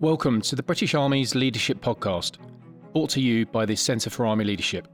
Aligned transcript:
Welcome 0.00 0.42
to 0.42 0.54
the 0.54 0.62
British 0.62 0.94
Army's 0.94 1.34
Leadership 1.34 1.80
Podcast, 1.80 2.36
brought 2.92 3.10
to 3.10 3.20
you 3.20 3.46
by 3.46 3.66
the 3.66 3.74
Centre 3.74 4.10
for 4.10 4.26
Army 4.26 4.44
Leadership. 4.44 4.86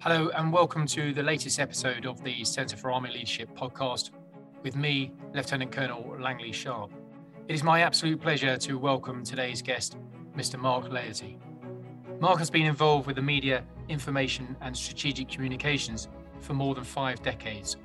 Hello, 0.00 0.30
and 0.30 0.52
welcome 0.52 0.84
to 0.88 1.14
the 1.14 1.22
latest 1.22 1.60
episode 1.60 2.06
of 2.06 2.24
the 2.24 2.42
Centre 2.42 2.76
for 2.76 2.90
Army 2.90 3.10
Leadership 3.10 3.56
Podcast 3.56 4.10
with 4.64 4.74
me, 4.74 5.12
Lieutenant 5.32 5.70
Colonel 5.70 6.16
Langley 6.18 6.50
Sharp. 6.50 6.90
It 7.46 7.54
is 7.54 7.62
my 7.62 7.82
absolute 7.82 8.20
pleasure 8.20 8.56
to 8.56 8.78
welcome 8.78 9.22
today's 9.22 9.62
guest, 9.62 9.96
Mr. 10.36 10.58
Mark 10.58 10.90
Laity. 10.90 11.38
Mark 12.18 12.40
has 12.40 12.50
been 12.50 12.66
involved 12.66 13.06
with 13.06 13.14
the 13.14 13.22
media, 13.22 13.62
information, 13.88 14.56
and 14.60 14.76
strategic 14.76 15.28
communications 15.28 16.08
for 16.40 16.54
more 16.54 16.74
than 16.74 16.82
five 16.82 17.22
decades, 17.22 17.76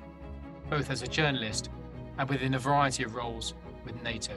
both 0.68 0.90
as 0.90 1.02
a 1.02 1.06
journalist 1.06 1.70
and 2.18 2.28
within 2.28 2.54
a 2.54 2.58
variety 2.58 3.04
of 3.04 3.14
roles 3.14 3.54
with 3.86 4.02
NATO. 4.02 4.34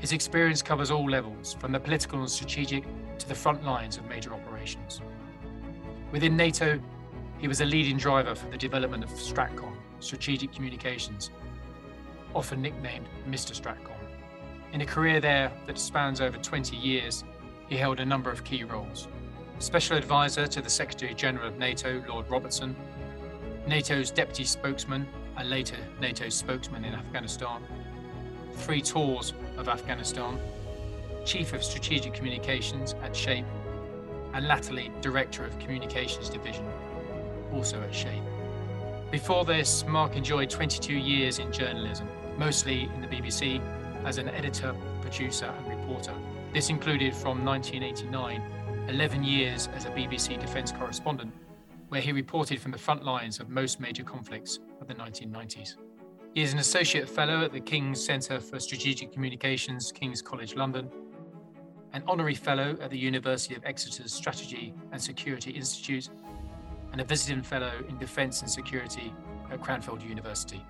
His 0.00 0.12
experience 0.12 0.60
covers 0.60 0.90
all 0.90 1.08
levels, 1.08 1.54
from 1.54 1.72
the 1.72 1.80
political 1.80 2.18
and 2.18 2.28
strategic 2.28 2.84
to 3.18 3.26
the 3.26 3.34
front 3.34 3.64
lines 3.64 3.96
of 3.96 4.04
major 4.04 4.34
operations. 4.34 5.00
Within 6.12 6.36
NATO, 6.36 6.78
he 7.38 7.48
was 7.48 7.62
a 7.62 7.64
leading 7.64 7.96
driver 7.96 8.34
for 8.34 8.48
the 8.50 8.58
development 8.58 9.02
of 9.02 9.10
STRATCOM, 9.10 9.74
Strategic 10.00 10.52
Communications, 10.52 11.30
often 12.34 12.60
nicknamed 12.60 13.06
Mr. 13.28 13.58
STRATCOM. 13.58 13.96
In 14.72 14.80
a 14.80 14.86
career 14.86 15.20
there 15.20 15.50
that 15.66 15.78
spans 15.78 16.20
over 16.20 16.36
20 16.36 16.76
years, 16.76 17.24
he 17.68 17.76
held 17.76 18.00
a 18.00 18.04
number 18.04 18.30
of 18.30 18.44
key 18.44 18.64
roles. 18.64 19.08
Special 19.60 19.96
advisor 19.96 20.46
to 20.46 20.60
the 20.60 20.68
Secretary 20.68 21.14
General 21.14 21.48
of 21.48 21.58
NATO, 21.58 22.02
Lord 22.08 22.28
Robertson, 22.28 22.76
NATO's 23.66 24.10
deputy 24.10 24.44
spokesman 24.44 25.06
and 25.36 25.48
later 25.48 25.76
NATO's 26.00 26.34
spokesman 26.34 26.84
in 26.84 26.94
Afghanistan, 26.94 27.62
three 28.54 28.80
tours 28.80 29.32
of 29.56 29.68
Afghanistan, 29.68 30.38
Chief 31.24 31.52
of 31.52 31.64
Strategic 31.64 32.14
Communications 32.14 32.94
at 33.02 33.14
SHAPE, 33.14 33.46
and 34.34 34.46
latterly 34.46 34.90
Director 35.00 35.44
of 35.44 35.58
Communications 35.58 36.28
Division, 36.28 36.66
also 37.52 37.80
at 37.80 37.94
SHAPE. 37.94 38.22
Before 39.10 39.44
this, 39.44 39.86
Mark 39.86 40.16
enjoyed 40.16 40.50
22 40.50 40.92
years 40.92 41.38
in 41.38 41.52
journalism, 41.52 42.08
mostly 42.36 42.90
in 42.94 43.00
the 43.00 43.06
BBC 43.06 43.60
as 44.04 44.18
an 44.18 44.28
editor, 44.30 44.74
producer, 45.00 45.46
and 45.46 45.68
reporter. 45.68 46.12
This 46.52 46.68
included 46.68 47.14
from 47.14 47.44
1989, 47.44 48.42
11 48.88 49.24
years 49.24 49.68
as 49.74 49.84
a 49.84 49.90
BBC 49.90 50.40
defence 50.40 50.72
correspondent, 50.72 51.32
where 51.88 52.00
he 52.00 52.12
reported 52.12 52.60
from 52.60 52.72
the 52.72 52.78
front 52.78 53.04
lines 53.04 53.40
of 53.40 53.48
most 53.48 53.80
major 53.80 54.02
conflicts 54.02 54.58
of 54.80 54.88
the 54.88 54.94
1990s. 54.94 55.76
He 56.34 56.42
is 56.42 56.52
an 56.52 56.58
Associate 56.58 57.08
Fellow 57.08 57.44
at 57.44 57.52
the 57.52 57.60
King's 57.60 58.04
Centre 58.04 58.40
for 58.40 58.58
Strategic 58.58 59.12
Communications, 59.12 59.92
King's 59.92 60.20
College 60.20 60.56
London, 60.56 60.90
an 61.92 62.02
Honorary 62.08 62.34
Fellow 62.34 62.76
at 62.80 62.90
the 62.90 62.98
University 62.98 63.54
of 63.54 63.64
Exeter's 63.64 64.12
Strategy 64.12 64.74
and 64.90 65.00
Security 65.00 65.52
Institute, 65.52 66.08
and 66.90 67.00
a 67.00 67.04
Visiting 67.04 67.40
Fellow 67.40 67.70
in 67.88 67.96
Defence 67.98 68.40
and 68.42 68.50
Security 68.50 69.14
at 69.52 69.60
Cranfield 69.60 70.02
University. 70.02 70.60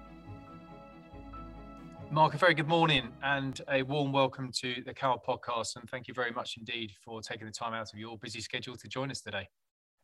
Mark, 2.10 2.34
a 2.34 2.36
very 2.36 2.52
good 2.52 2.68
morning 2.68 3.08
and 3.22 3.62
a 3.70 3.82
warm 3.84 4.12
welcome 4.12 4.52
to 4.56 4.82
the 4.84 4.92
CAL 4.92 5.22
podcast. 5.26 5.76
And 5.76 5.88
thank 5.88 6.08
you 6.08 6.12
very 6.12 6.30
much 6.30 6.58
indeed 6.58 6.92
for 7.02 7.22
taking 7.22 7.46
the 7.46 7.52
time 7.52 7.72
out 7.72 7.90
of 7.90 7.98
your 7.98 8.18
busy 8.18 8.42
schedule 8.42 8.76
to 8.76 8.86
join 8.86 9.10
us 9.10 9.22
today. 9.22 9.48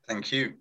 Thank 0.08 0.32
you. 0.32 0.54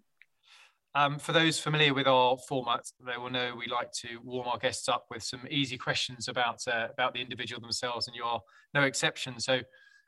Um, 0.95 1.20
for 1.20 1.34
those 1.34 1.59
familiar 1.59 1.94
with 1.94 2.08
our 2.08 2.38
format, 2.48 2.86
they 3.06 3.18
will 3.18 3.30
know 3.30 3.54
we 3.56 3.68
like 3.68 3.92
to 4.02 4.18
warm 4.23 4.48
our 4.48 4.58
guests 4.58 4.90
up 4.90 5.06
with 5.12 5.22
some 5.22 5.42
easy 5.50 5.78
questions 5.78 6.28
about 6.28 6.62
uh, 6.68 6.88
about 6.92 7.14
the 7.14 7.22
individual 7.22 7.62
themselves, 7.62 8.08
and 8.08 8.16
you 8.16 8.23
are 8.23 8.42
no 8.73 8.82
exception. 8.84 9.40
So, 9.40 9.60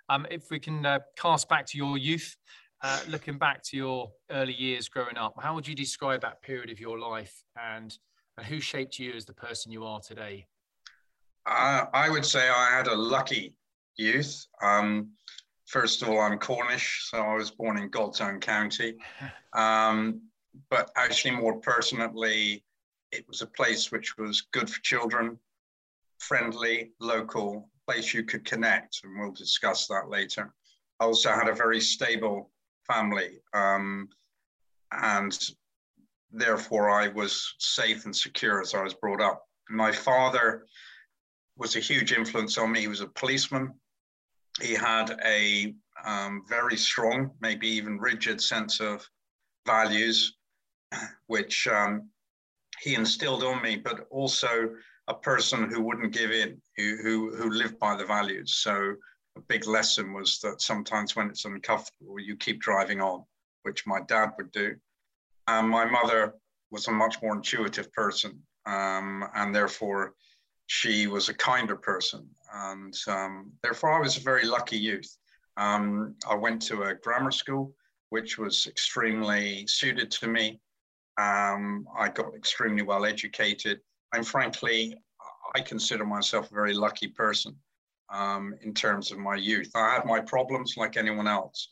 um, 0.09 0.25
if 0.31 0.49
we 0.49 0.59
can 0.59 0.83
uh, 0.85 0.99
cast 1.15 1.47
back 1.47 1.67
to 1.67 1.77
your 1.77 1.99
youth, 1.99 2.35
uh, 2.83 2.99
looking 3.07 3.37
back 3.37 3.61
to 3.65 3.77
your 3.77 4.11
early 4.31 4.53
years 4.53 4.89
growing 4.89 5.17
up, 5.17 5.35
how 5.39 5.53
would 5.53 5.67
you 5.67 5.75
describe 5.75 6.21
that 6.21 6.41
period 6.41 6.71
of 6.71 6.79
your 6.79 6.97
life, 6.97 7.43
and, 7.55 7.95
and 8.37 8.47
who 8.47 8.59
shaped 8.59 8.97
you 8.97 9.13
as 9.13 9.25
the 9.25 9.33
person 9.33 9.71
you 9.71 9.85
are 9.85 9.99
today? 9.99 10.47
Uh, 11.45 11.85
I 11.93 12.09
would 12.09 12.25
say 12.25 12.49
I 12.49 12.75
had 12.75 12.87
a 12.87 12.95
lucky 12.95 13.55
youth. 13.97 14.47
Um, 14.63 15.11
first 15.67 16.01
of 16.01 16.09
all, 16.09 16.19
I'm 16.19 16.39
Cornish, 16.39 17.07
so 17.09 17.19
I 17.19 17.35
was 17.35 17.51
born 17.51 17.77
in 17.77 17.89
God's 17.89 18.19
Own 18.19 18.39
County. 18.39 18.95
But 20.69 20.91
actually 20.95 21.31
more 21.31 21.59
personally, 21.59 22.63
it 23.11 23.27
was 23.27 23.41
a 23.41 23.47
place 23.47 23.91
which 23.91 24.17
was 24.17 24.47
good 24.51 24.69
for 24.69 24.81
children, 24.81 25.37
friendly, 26.19 26.91
local, 26.99 27.69
place 27.85 28.13
you 28.13 28.23
could 28.23 28.45
connect, 28.45 29.01
and 29.03 29.19
we'll 29.19 29.31
discuss 29.31 29.87
that 29.87 30.09
later. 30.09 30.53
I 30.99 31.05
also 31.05 31.31
had 31.31 31.47
a 31.47 31.55
very 31.55 31.81
stable 31.81 32.51
family, 32.87 33.41
um, 33.53 34.09
and 34.91 35.37
therefore 36.31 36.89
I 36.89 37.07
was 37.09 37.55
safe 37.59 38.05
and 38.05 38.15
secure 38.15 38.61
as 38.61 38.73
I 38.73 38.83
was 38.83 38.93
brought 38.93 39.21
up. 39.21 39.45
My 39.69 39.91
father 39.91 40.65
was 41.57 41.75
a 41.75 41.79
huge 41.79 42.13
influence 42.13 42.57
on 42.57 42.71
me. 42.71 42.81
He 42.81 42.87
was 42.87 43.01
a 43.01 43.07
policeman. 43.07 43.73
He 44.61 44.73
had 44.73 45.19
a 45.25 45.73
um, 46.05 46.43
very 46.47 46.77
strong, 46.77 47.31
maybe 47.41 47.67
even 47.67 47.99
rigid 47.99 48.41
sense 48.41 48.79
of 48.79 49.07
values 49.65 50.37
which 51.27 51.67
um, 51.67 52.09
he 52.81 52.95
instilled 52.95 53.43
on 53.43 53.61
me, 53.61 53.75
but 53.77 54.07
also 54.09 54.69
a 55.07 55.13
person 55.13 55.69
who 55.69 55.81
wouldn't 55.81 56.13
give 56.13 56.31
in, 56.31 56.61
who, 56.77 56.97
who, 56.97 57.35
who 57.35 57.49
lived 57.49 57.79
by 57.79 57.95
the 57.95 58.05
values. 58.05 58.55
So 58.55 58.95
a 59.37 59.41
big 59.41 59.67
lesson 59.67 60.13
was 60.13 60.39
that 60.39 60.61
sometimes 60.61 61.15
when 61.15 61.29
it's 61.29 61.45
uncomfortable, 61.45 62.19
you 62.19 62.35
keep 62.35 62.61
driving 62.61 63.01
on, 63.01 63.23
which 63.63 63.87
my 63.87 64.01
dad 64.07 64.31
would 64.37 64.51
do. 64.51 64.75
And 65.47 65.69
my 65.69 65.85
mother 65.85 66.35
was 66.69 66.87
a 66.87 66.91
much 66.91 67.21
more 67.21 67.35
intuitive 67.35 67.91
person, 67.93 68.41
um, 68.65 69.25
and 69.35 69.53
therefore 69.53 70.13
she 70.67 71.07
was 71.07 71.27
a 71.27 71.33
kinder 71.33 71.75
person. 71.75 72.27
And 72.53 72.95
um, 73.07 73.51
therefore, 73.63 73.93
I 73.93 73.99
was 73.99 74.17
a 74.17 74.21
very 74.21 74.45
lucky 74.45 74.77
youth. 74.77 75.17
Um, 75.57 76.15
I 76.29 76.35
went 76.35 76.61
to 76.63 76.83
a 76.83 76.95
grammar 76.95 77.31
school, 77.31 77.73
which 78.09 78.37
was 78.37 78.67
extremely 78.67 79.65
suited 79.67 80.11
to 80.11 80.27
me. 80.27 80.59
Um, 81.21 81.87
I 81.97 82.09
got 82.09 82.35
extremely 82.35 82.81
well 82.81 83.05
educated. 83.05 83.79
And 84.13 84.27
frankly, 84.27 84.95
I 85.55 85.61
consider 85.61 86.05
myself 86.05 86.49
a 86.49 86.53
very 86.53 86.73
lucky 86.73 87.07
person 87.07 87.55
um, 88.09 88.55
in 88.61 88.73
terms 88.73 89.11
of 89.11 89.19
my 89.19 89.35
youth. 89.35 89.71
I 89.75 89.93
had 89.93 90.05
my 90.05 90.19
problems 90.21 90.75
like 90.77 90.97
anyone 90.97 91.27
else, 91.27 91.69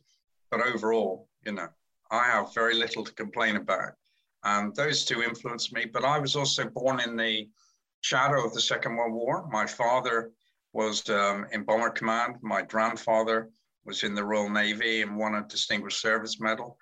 but 0.51 0.65
overall, 0.65 1.27
you 1.45 1.53
know, 1.53 1.69
I 2.11 2.23
have 2.25 2.53
very 2.53 2.75
little 2.75 3.03
to 3.03 3.13
complain 3.13 3.55
about. 3.55 3.93
And 4.43 4.75
those 4.75 5.03
two 5.05 5.21
influenced 5.21 5.73
me. 5.73 5.85
But 5.85 6.05
I 6.05 6.17
was 6.19 6.35
also 6.35 6.65
born 6.69 6.99
in 6.99 7.15
the 7.15 7.49
shadow 8.01 8.45
of 8.45 8.53
the 8.53 8.61
Second 8.61 8.95
World 8.95 9.13
War. 9.13 9.47
My 9.51 9.65
father 9.65 10.31
was 10.73 11.09
um, 11.09 11.45
in 11.51 11.63
Bomber 11.63 11.89
Command. 11.89 12.35
My 12.41 12.61
grandfather 12.61 13.49
was 13.85 14.03
in 14.03 14.15
the 14.15 14.23
Royal 14.23 14.49
Navy 14.49 15.01
and 15.01 15.17
won 15.17 15.35
a 15.35 15.47
Distinguished 15.47 16.01
Service 16.01 16.39
Medal. 16.39 16.77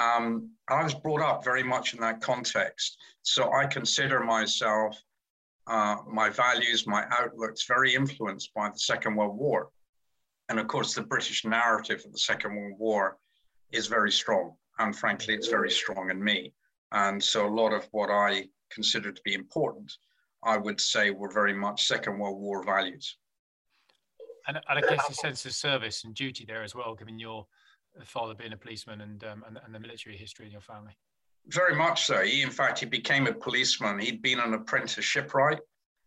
Um, 0.00 0.50
I 0.68 0.82
was 0.82 0.94
brought 0.94 1.20
up 1.20 1.44
very 1.44 1.62
much 1.62 1.94
in 1.94 2.00
that 2.00 2.20
context. 2.20 2.96
So 3.22 3.52
I 3.52 3.66
consider 3.66 4.20
myself, 4.20 4.96
uh, 5.66 5.96
my 6.08 6.30
values, 6.30 6.86
my 6.86 7.04
outlooks, 7.10 7.66
very 7.66 7.94
influenced 7.94 8.54
by 8.54 8.70
the 8.70 8.78
Second 8.78 9.16
World 9.16 9.36
War. 9.36 9.70
And 10.48 10.58
of 10.58 10.68
course, 10.68 10.94
the 10.94 11.02
British 11.02 11.44
narrative 11.44 12.02
of 12.04 12.12
the 12.12 12.18
Second 12.18 12.56
World 12.56 12.78
War 12.78 13.18
is 13.72 13.86
very 13.86 14.10
strong. 14.10 14.54
And 14.78 14.96
frankly, 14.96 15.34
it's 15.34 15.48
very 15.48 15.70
strong 15.70 16.10
in 16.10 16.22
me. 16.22 16.54
And 16.92 17.22
so 17.22 17.46
a 17.46 17.54
lot 17.54 17.72
of 17.72 17.86
what 17.92 18.10
I 18.10 18.48
consider 18.70 19.12
to 19.12 19.22
be 19.24 19.34
important, 19.34 19.92
I 20.42 20.56
would 20.56 20.80
say 20.80 21.10
were 21.10 21.30
very 21.30 21.52
much 21.52 21.86
Second 21.86 22.18
World 22.18 22.40
War 22.40 22.64
values. 22.64 23.16
And, 24.48 24.58
and 24.68 24.78
I 24.78 24.80
guess 24.80 25.08
a 25.10 25.14
sense 25.14 25.44
of 25.44 25.52
service 25.52 26.04
and 26.04 26.14
duty 26.14 26.44
there 26.46 26.62
as 26.62 26.74
well, 26.74 26.94
given 26.94 27.18
your 27.18 27.46
father 28.04 28.34
being 28.34 28.52
a 28.52 28.56
policeman 28.56 29.00
and, 29.00 29.22
um, 29.24 29.44
and, 29.46 29.58
and 29.64 29.74
the 29.74 29.80
military 29.80 30.16
history 30.16 30.46
in 30.46 30.52
your 30.52 30.60
family? 30.60 30.96
Very 31.46 31.74
much 31.74 32.04
so. 32.04 32.22
He, 32.22 32.42
in 32.42 32.50
fact, 32.50 32.78
he 32.78 32.86
became 32.86 33.26
a 33.26 33.32
policeman. 33.32 33.98
He'd 33.98 34.22
been 34.22 34.40
an 34.40 34.54
apprentice 34.54 35.04
shipwright. 35.04 35.60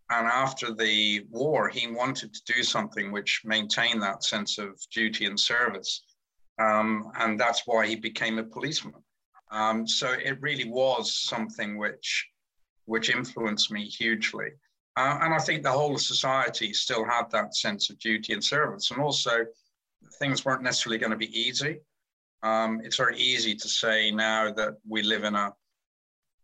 And 0.10 0.28
after 0.28 0.74
the 0.74 1.26
war, 1.30 1.70
he 1.70 1.88
wanted 1.88 2.34
to 2.34 2.54
do 2.54 2.64
something 2.64 3.12
which 3.12 3.42
maintained 3.44 4.02
that 4.04 4.24
sense 4.24 4.58
of 4.58 4.80
duty 4.92 5.26
and 5.26 5.40
service. 5.40 6.04
Um, 6.60 7.12
and 7.20 7.40
that's 7.40 7.64
why 7.66 7.88
he 7.88 7.96
became 7.96 8.38
a 8.38 8.44
policeman. 8.44 9.02
Um, 9.52 9.88
so 9.88 10.12
it 10.12 10.42
really 10.42 10.70
was 10.70 11.16
something 11.16 11.78
which, 11.78 12.28
which 12.86 13.10
influenced 13.10 13.72
me 13.72 13.86
hugely. 13.86 14.50
Uh, 14.96 15.20
and 15.22 15.34
I 15.34 15.40
think 15.40 15.64
the 15.64 15.72
whole 15.72 15.98
society 15.98 16.74
still 16.74 17.06
had 17.06 17.32
that 17.32 17.56
sense 17.56 17.90
of 17.90 17.98
duty 18.00 18.34
and 18.34 18.44
service. 18.44 18.92
And 18.92 19.02
also, 19.02 19.46
things 20.19 20.45
weren't 20.45 20.63
necessarily 20.63 20.98
going 20.98 21.12
to 21.12 21.18
be 21.18 21.38
easy. 21.39 21.80
Um, 22.44 22.81
it's 22.83 22.98
very 22.98 23.18
easy 23.18 23.56
to 23.56 23.68
say 23.69 24.12
now 24.12 24.51
that 24.51 24.75
we 24.88 25.01
live 25.01 25.24
in 25.24 25.36
a 25.36 25.54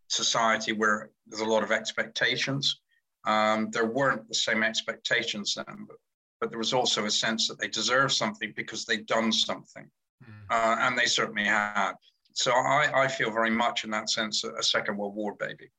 society 0.08 0.72
where 0.72 1.10
there's 1.28 1.42
a 1.42 1.46
lot 1.46 1.64
of 1.64 1.72
expectations. 1.72 2.82
Um, 3.26 3.70
there 3.72 3.86
weren't 3.86 4.28
the 4.28 4.36
same 4.36 4.64
expectations 4.64 5.56
then, 5.56 5.86
but, 5.88 5.98
but 6.40 6.50
there 6.50 6.60
was 6.60 6.74
also 6.74 7.06
a 7.06 7.12
sense 7.12 7.48
that 7.48 7.60
they 7.60 7.68
deserved 7.68 8.14
something 8.14 8.54
because 8.56 8.86
they'd 8.86 9.06
done 9.06 9.32
something. 9.32 9.90
Mm. 10.24 10.50
Uh, 10.50 10.78
and 10.82 10.98
they 10.98 11.06
certainly 11.06 11.46
had. 11.46 11.94
So 12.34 12.52
I, 12.52 13.04
I 13.04 13.08
feel 13.08 13.32
very 13.32 13.52
much 13.52 13.84
in 13.84 13.90
that 13.92 14.10
sense 14.10 14.44
a, 14.44 14.54
a 14.54 14.64
Second 14.64 14.98
World 14.98 15.16
War 15.16 15.36
baby. 15.36 15.70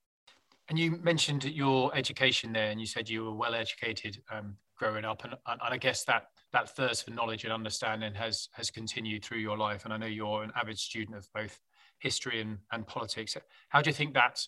And 0.68 0.78
you 0.78 1.00
mentioned 1.02 1.44
your 1.44 1.94
education 1.96 2.52
there, 2.52 2.70
and 2.70 2.78
you 2.78 2.86
said 2.86 3.08
you 3.08 3.24
were 3.24 3.34
well 3.34 3.54
educated 3.54 4.22
um, 4.30 4.56
growing 4.76 5.04
up, 5.04 5.24
and, 5.24 5.34
and 5.46 5.60
I 5.62 5.76
guess 5.76 6.04
that 6.04 6.26
that 6.52 6.74
thirst 6.76 7.04
for 7.04 7.10
knowledge 7.12 7.44
and 7.44 7.52
understanding 7.52 8.14
has 8.14 8.48
has 8.52 8.70
continued 8.70 9.24
through 9.24 9.38
your 9.38 9.56
life. 9.56 9.84
And 9.84 9.94
I 9.94 9.96
know 9.96 10.06
you're 10.06 10.42
an 10.42 10.52
avid 10.56 10.78
student 10.78 11.16
of 11.16 11.28
both 11.34 11.60
history 11.98 12.40
and, 12.40 12.58
and 12.72 12.86
politics. 12.86 13.36
How 13.68 13.80
do 13.80 13.90
you 13.90 13.94
think 13.94 14.14
that 14.14 14.46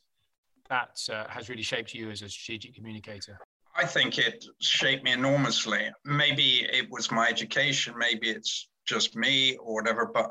that 0.69 1.01
uh, 1.13 1.29
has 1.29 1.49
really 1.49 1.63
shaped 1.63 1.95
you 1.95 2.11
as 2.11 2.23
a 2.23 2.29
strategic 2.29 2.75
communicator? 2.75 3.39
I 3.75 3.87
think 3.87 4.19
it 4.19 4.45
shaped 4.61 5.05
me 5.05 5.13
enormously. 5.13 5.91
Maybe 6.05 6.67
it 6.71 6.91
was 6.91 7.11
my 7.11 7.29
education, 7.29 7.95
maybe 7.97 8.31
it's 8.31 8.69
just 8.87 9.17
me 9.17 9.57
or 9.57 9.75
whatever, 9.75 10.11
but 10.13 10.31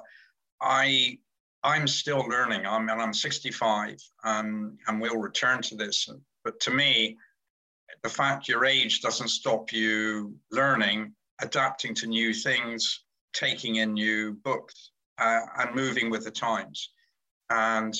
I 0.62 1.18
I'm 1.64 1.88
still 1.88 2.28
learning. 2.28 2.66
I'm 2.66 2.90
and 2.90 3.02
I'm 3.02 3.14
65, 3.14 3.98
um, 4.24 4.78
and 4.88 5.00
we'll 5.00 5.18
return 5.18 5.62
to 5.64 5.76
this. 5.76 6.10
But 6.44 6.60
to 6.62 6.72
me, 6.72 7.18
the 8.04 8.10
fact 8.10 8.48
your 8.48 8.66
age 8.66 9.02
doesn't 9.02 9.28
stop 9.28 9.72
you 9.72 10.36
learning, 10.52 11.14
adapting 11.42 11.94
to 11.96 12.08
new 12.08 12.34
things, 12.34 13.04
taking 13.34 13.76
in 13.78 13.94
new 13.94 14.34
books, 14.44 14.92
uh, 15.18 15.42
and 15.60 15.76
moving 15.76 16.10
with 16.10 16.24
the 16.24 16.32
times. 16.32 16.92
And 17.50 17.94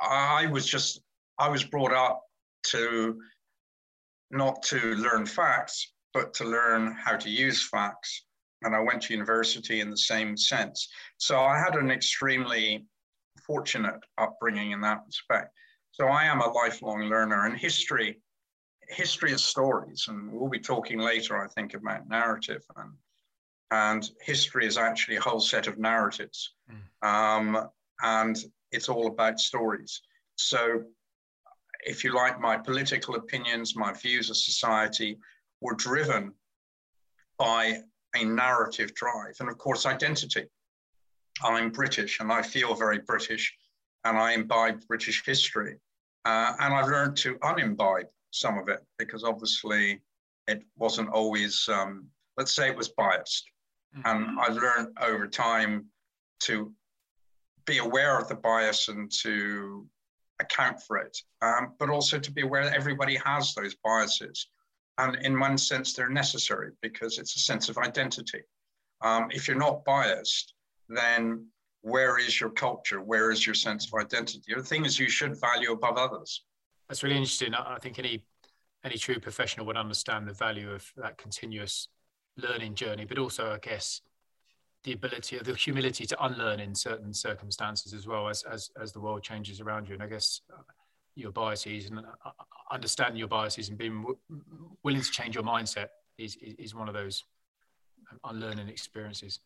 I 0.00 0.46
was 0.46 0.66
just 0.66 1.00
I 1.38 1.48
was 1.48 1.64
brought 1.64 1.92
up 1.92 2.22
to 2.68 3.18
not 4.30 4.62
to 4.64 4.94
learn 4.96 5.26
facts, 5.26 5.92
but 6.12 6.34
to 6.34 6.44
learn 6.44 6.92
how 6.92 7.16
to 7.16 7.30
use 7.30 7.66
facts. 7.66 8.26
And 8.62 8.76
I 8.76 8.80
went 8.80 9.02
to 9.02 9.14
university 9.14 9.80
in 9.80 9.90
the 9.90 9.96
same 9.96 10.36
sense. 10.36 10.88
So 11.16 11.40
I 11.40 11.58
had 11.58 11.76
an 11.76 11.90
extremely 11.90 12.84
fortunate 13.46 14.00
upbringing 14.18 14.72
in 14.72 14.80
that 14.82 15.00
respect. 15.06 15.52
So 15.92 16.06
I 16.06 16.24
am 16.24 16.40
a 16.40 16.50
lifelong 16.50 17.02
learner, 17.04 17.46
and 17.46 17.56
history, 17.56 18.20
history 18.90 19.32
is 19.32 19.44
stories, 19.44 20.06
and 20.08 20.30
we'll 20.32 20.50
be 20.50 20.58
talking 20.58 20.98
later, 20.98 21.42
I 21.42 21.48
think, 21.48 21.74
about 21.74 22.08
narrative, 22.08 22.64
and 22.76 22.92
and 23.72 24.10
history 24.20 24.66
is 24.66 24.76
actually 24.76 25.16
a 25.16 25.20
whole 25.20 25.40
set 25.40 25.68
of 25.68 25.78
narratives, 25.78 26.54
mm. 26.68 27.08
um, 27.08 27.68
and 28.02 28.36
it's 28.72 28.88
all 28.88 29.06
about 29.06 29.38
stories. 29.38 30.02
So 30.36 30.82
if 31.84 32.04
you 32.04 32.14
like, 32.14 32.40
my 32.40 32.56
political 32.56 33.14
opinions, 33.14 33.76
my 33.76 33.92
views 33.92 34.30
of 34.30 34.36
society 34.36 35.18
were 35.60 35.74
driven 35.74 36.32
by 37.38 37.82
a 38.16 38.24
narrative 38.24 38.94
drive. 38.94 39.36
And 39.40 39.48
of 39.48 39.58
course, 39.58 39.86
identity. 39.86 40.46
I'm 41.42 41.70
British 41.70 42.20
and 42.20 42.30
I 42.30 42.42
feel 42.42 42.74
very 42.74 42.98
British 42.98 43.54
and 44.04 44.18
I 44.18 44.32
imbibe 44.32 44.86
British 44.86 45.24
history. 45.24 45.76
Uh, 46.24 46.52
and 46.60 46.74
I've 46.74 46.88
learned 46.88 47.16
to 47.18 47.36
unimbibe 47.36 48.08
some 48.30 48.58
of 48.58 48.68
it 48.68 48.80
because 48.98 49.24
obviously 49.24 50.00
it 50.46 50.62
wasn't 50.76 51.08
always, 51.10 51.68
um, 51.68 52.06
let's 52.36 52.54
say 52.54 52.68
it 52.68 52.76
was 52.76 52.88
biased. 52.88 53.50
Mm-hmm. 53.96 54.08
And 54.08 54.40
I 54.40 54.48
learned 54.48 54.96
over 55.00 55.26
time 55.26 55.86
to 56.40 56.72
be 57.66 57.78
aware 57.78 58.18
of 58.18 58.28
the 58.28 58.34
bias 58.34 58.88
and 58.88 59.10
to 59.22 59.86
account 60.40 60.82
for 60.82 60.96
it, 60.96 61.16
um, 61.42 61.74
but 61.78 61.90
also 61.90 62.18
to 62.18 62.32
be 62.32 62.42
aware 62.42 62.64
that 62.64 62.76
everybody 62.76 63.16
has 63.24 63.54
those 63.54 63.76
biases. 63.84 64.48
And 64.98 65.16
in 65.24 65.38
one 65.38 65.56
sense, 65.58 65.92
they're 65.92 66.08
necessary 66.08 66.72
because 66.82 67.18
it's 67.18 67.36
a 67.36 67.40
sense 67.40 67.68
of 67.68 67.78
identity. 67.78 68.42
Um, 69.02 69.28
if 69.30 69.48
you're 69.48 69.56
not 69.56 69.84
biased, 69.84 70.54
then 70.88 71.46
where 71.82 72.18
is 72.18 72.40
your 72.40 72.50
culture? 72.50 73.00
Where 73.00 73.30
is 73.30 73.46
your 73.46 73.54
sense 73.54 73.86
of 73.86 73.94
identity? 73.94 74.54
The 74.54 74.62
things 74.62 74.98
you 74.98 75.08
should 75.08 75.40
value 75.40 75.72
above 75.72 75.96
others. 75.96 76.44
That's 76.90 77.04
really 77.04 77.18
interesting. 77.18 77.54
I 77.54 77.78
think 77.78 78.00
any 78.00 78.24
any 78.84 78.96
true 78.96 79.20
professional 79.20 79.64
would 79.66 79.76
understand 79.76 80.26
the 80.26 80.32
value 80.32 80.72
of 80.72 80.92
that 80.96 81.18
continuous 81.18 81.86
learning 82.36 82.74
journey, 82.74 83.04
but 83.04 83.16
also, 83.16 83.52
I 83.52 83.58
guess, 83.58 84.00
the 84.82 84.92
ability 84.94 85.38
or 85.38 85.44
the 85.44 85.54
humility 85.54 86.04
to 86.06 86.24
unlearn 86.24 86.58
in 86.58 86.74
certain 86.74 87.14
circumstances 87.14 87.94
as 87.94 88.08
well 88.08 88.28
as 88.28 88.42
as, 88.42 88.70
as 88.82 88.90
the 88.92 88.98
world 88.98 89.22
changes 89.22 89.60
around 89.60 89.86
you. 89.88 89.94
And 89.94 90.02
i 90.02 90.08
guess 90.08 90.40
uh, 90.52 90.62
your 91.14 91.30
biases 91.30 91.90
and 91.90 92.00
uh, 92.00 92.02
uh, 92.24 92.30
understanding 92.72 93.18
your 93.18 93.28
biases 93.28 93.68
and 93.68 93.78
being 93.78 94.00
w- 94.02 94.18
willing 94.82 95.00
to 95.00 95.10
change 95.12 95.36
your 95.36 95.44
mindset 95.44 95.90
is, 96.18 96.36
is 96.40 96.74
one 96.74 96.88
of 96.88 96.94
those 96.94 97.22
unlearning 98.24 98.68
experiences. 98.68 99.38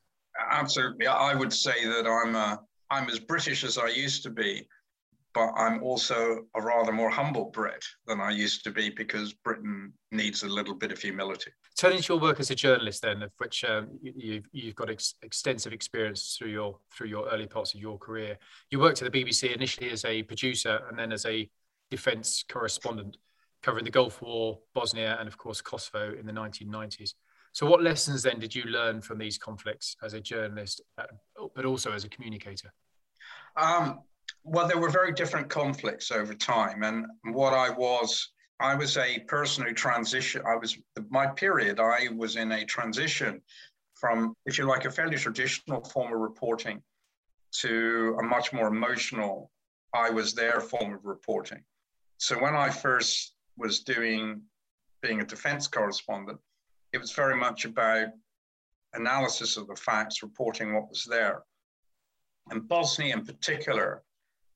Absolutely. 0.50 1.06
I 1.06 1.35
would 1.35 1.52
say 1.52 1.85
that 1.85 2.06
i'm 2.06 2.35
uh, 2.35 2.56
i'm 2.91 3.08
as 3.11 3.19
british 3.19 3.64
as 3.64 3.76
i 3.76 3.88
used 3.88 4.23
to 4.23 4.31
be 4.31 4.67
but 5.34 5.50
I'm 5.56 5.82
also 5.82 6.46
a 6.54 6.62
rather 6.62 6.92
more 6.92 7.10
humble 7.10 7.46
Brit 7.46 7.84
than 8.06 8.20
I 8.20 8.31
used 8.31 8.62
to 8.64 8.70
be 8.70 8.88
because 8.88 9.32
Britain 9.32 9.92
needs 10.12 10.44
a 10.44 10.48
little 10.48 10.75
bit 10.75 10.92
of 10.92 10.98
humility. 11.00 11.50
Turning 11.76 12.00
to 12.00 12.12
your 12.14 12.22
work 12.22 12.38
as 12.38 12.50
a 12.50 12.54
journalist, 12.54 13.02
then, 13.02 13.22
of 13.22 13.32
which 13.38 13.64
um, 13.64 13.88
you, 14.00 14.42
have 14.64 14.75
got 14.76 14.90
ex- 14.90 15.14
extensive 15.22 15.72
experience 15.72 16.36
through 16.38 16.50
your 16.50 16.78
through 16.96 17.08
your 17.08 17.28
early 17.31 17.48
parts 17.48 17.75
of 17.75 17.81
your 17.81 17.98
career. 17.98 18.38
You 18.70 18.78
worked 18.78 19.02
at 19.02 19.12
the 19.12 19.25
BBC 19.25 19.54
initially 19.54 19.90
as 19.90 20.04
a 20.04 20.22
producer 20.22 20.81
and 20.88 20.96
then 20.96 21.10
as 21.12 21.26
a 21.26 21.50
defence 21.90 22.44
correspondent, 22.48 23.16
covering 23.62 23.84
the 23.84 23.90
Gulf 23.90 24.22
War, 24.22 24.60
Bosnia, 24.72 25.16
and 25.19 25.26
of 25.26 25.36
course 25.36 25.60
Kosovo 25.60 26.14
in 26.19 26.26
the 26.26 26.32
1990s. 26.32 27.14
So, 27.52 27.66
what 27.66 27.82
lessons 27.82 28.22
then 28.22 28.38
did 28.38 28.54
you 28.54 28.64
learn 28.64 29.00
from 29.00 29.19
these 29.19 29.36
conflicts 29.36 29.96
as 30.02 30.14
a 30.14 30.20
journalist, 30.20 30.81
uh, 30.96 31.04
but 31.56 31.64
also 31.64 31.92
as 31.92 32.04
a 32.04 32.08
communicator? 32.08 32.72
Um, 33.56 34.00
well, 34.44 34.69
there 34.69 34.79
were 34.79 34.91
very 34.91 35.12
different 35.12 35.49
conflicts 35.49 36.11
over 36.11 36.35
time. 36.35 36.82
And 36.82 37.06
what 37.32 37.55
I 37.55 37.70
was, 37.70 38.31
I 38.61 38.75
was 38.75 38.96
a 38.99 39.20
person 39.20 39.64
who 39.64 39.73
transitioned, 39.73 40.44
I 40.46 40.56
was, 40.56 40.79
my 41.11 41.26
period, 41.26 41.81
I 41.81 42.08
was 42.14 42.37
in 42.37 42.52
a 42.52 42.64
transition 42.64 43.41
from, 43.94 44.35
if 44.44 44.58
you 44.58 44.67
like, 44.67 44.85
a 44.85 44.91
fairly 44.91 45.17
traditional 45.17 45.82
form 45.82 46.12
of 46.12 46.20
reporting 46.20 46.82
to 47.61 48.17
a 48.20 48.23
much 48.23 48.52
more 48.52 48.69
emotional, 48.69 49.50
I 49.94 50.11
was 50.11 50.35
there 50.35 50.61
form 50.61 50.93
of 50.93 51.05
reporting. 51.05 51.62
So 52.19 52.38
when 52.38 52.55
I 52.55 52.69
first 52.69 53.35
was 53.56 53.81
doing, 53.81 54.43
being 55.00 55.20
a 55.20 55.25
defense 55.25 55.67
correspondent, 55.69 56.38
it 56.93 56.99
was 56.99 57.12
very 57.12 57.37
much 57.37 57.64
about 57.64 58.08
analysis 58.93 59.56
of 59.56 59.69
the 59.69 59.77
facts, 59.77 60.22
reporting 60.22 60.74
what 60.74 60.89
was 60.89 61.05
there. 61.08 61.43
And 62.51 62.69
Bosnia 62.69 63.15
in 63.15 63.24
particular 63.24 64.03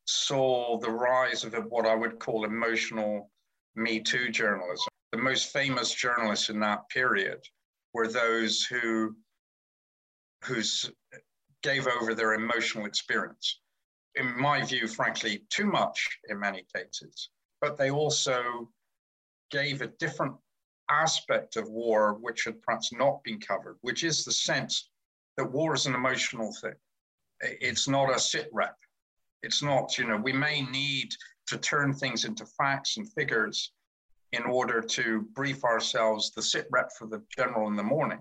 saw 0.09 0.79
the 0.79 0.91
rise 0.91 1.45
of 1.45 1.55
what 1.69 1.85
I 1.85 1.95
would 1.95 2.19
call 2.19 2.47
emotional 2.47 3.31
Me 3.75 4.01
Too 4.01 4.31
journalism. 4.31 4.89
The 5.13 5.19
most 5.19 5.53
famous 5.53 5.93
journalists 5.93 6.49
in 6.49 6.59
that 6.61 6.89
period 6.89 7.41
were 7.93 8.09
those 8.09 8.63
who 8.63 9.15
who's 10.45 10.91
gave 11.63 11.87
over 11.87 12.15
their 12.15 12.35
emotional 12.35 12.87
experience. 12.87 13.61
In 14.15 14.41
my 14.41 14.65
view, 14.65 14.89
frankly, 14.89 15.45
too 15.51 15.67
much 15.67 16.19
in 16.29 16.41
many 16.41 16.65
cases. 16.75 17.29
But 17.61 17.77
they 17.77 17.91
also 17.91 18.71
gave 19.51 19.83
a 19.83 19.89
different 19.89 20.37
aspect 20.91 21.57
of 21.57 21.69
war 21.69 22.15
which 22.15 22.45
had 22.45 22.63
perhaps 22.63 22.95
not 22.95 23.23
been 23.25 23.41
covered, 23.41 23.77
which 23.83 24.05
is 24.05 24.25
the 24.25 24.33
sense 24.33 24.89
that 25.37 25.53
war 25.53 25.75
is 25.75 25.85
an 25.85 25.95
emotional 25.95 26.55
thing. 26.63 26.77
It's 27.41 27.89
not 27.89 28.15
a 28.15 28.19
sit 28.19 28.49
rep 28.53 28.77
it's 29.43 29.63
not, 29.63 29.97
you 29.99 30.07
know, 30.07 30.17
we 30.17 30.33
may 30.33 30.63
need 30.63 31.11
to 31.49 31.59
turn 31.59 31.95
things 31.95 32.25
into 32.25 32.45
facts 32.47 32.97
and 32.97 33.11
figures 33.13 33.73
in 34.33 34.43
order 34.43 34.81
to 34.81 35.23
brief 35.35 35.65
ourselves 35.65 36.33
the 36.33 36.43
sit 36.43 36.67
rep 36.71 36.91
for 36.99 37.07
the 37.07 37.23
general 37.35 37.69
in 37.69 37.77
the 37.77 37.83
morning. 37.83 38.21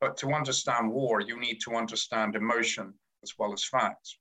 But 0.00 0.16
to 0.18 0.32
understand 0.32 0.92
war, 0.92 1.20
you 1.20 1.40
need 1.40 1.60
to 1.64 1.74
understand 1.74 2.36
emotion 2.36 2.94
as 3.24 3.32
well 3.38 3.52
as 3.52 3.64
facts. 3.64 4.18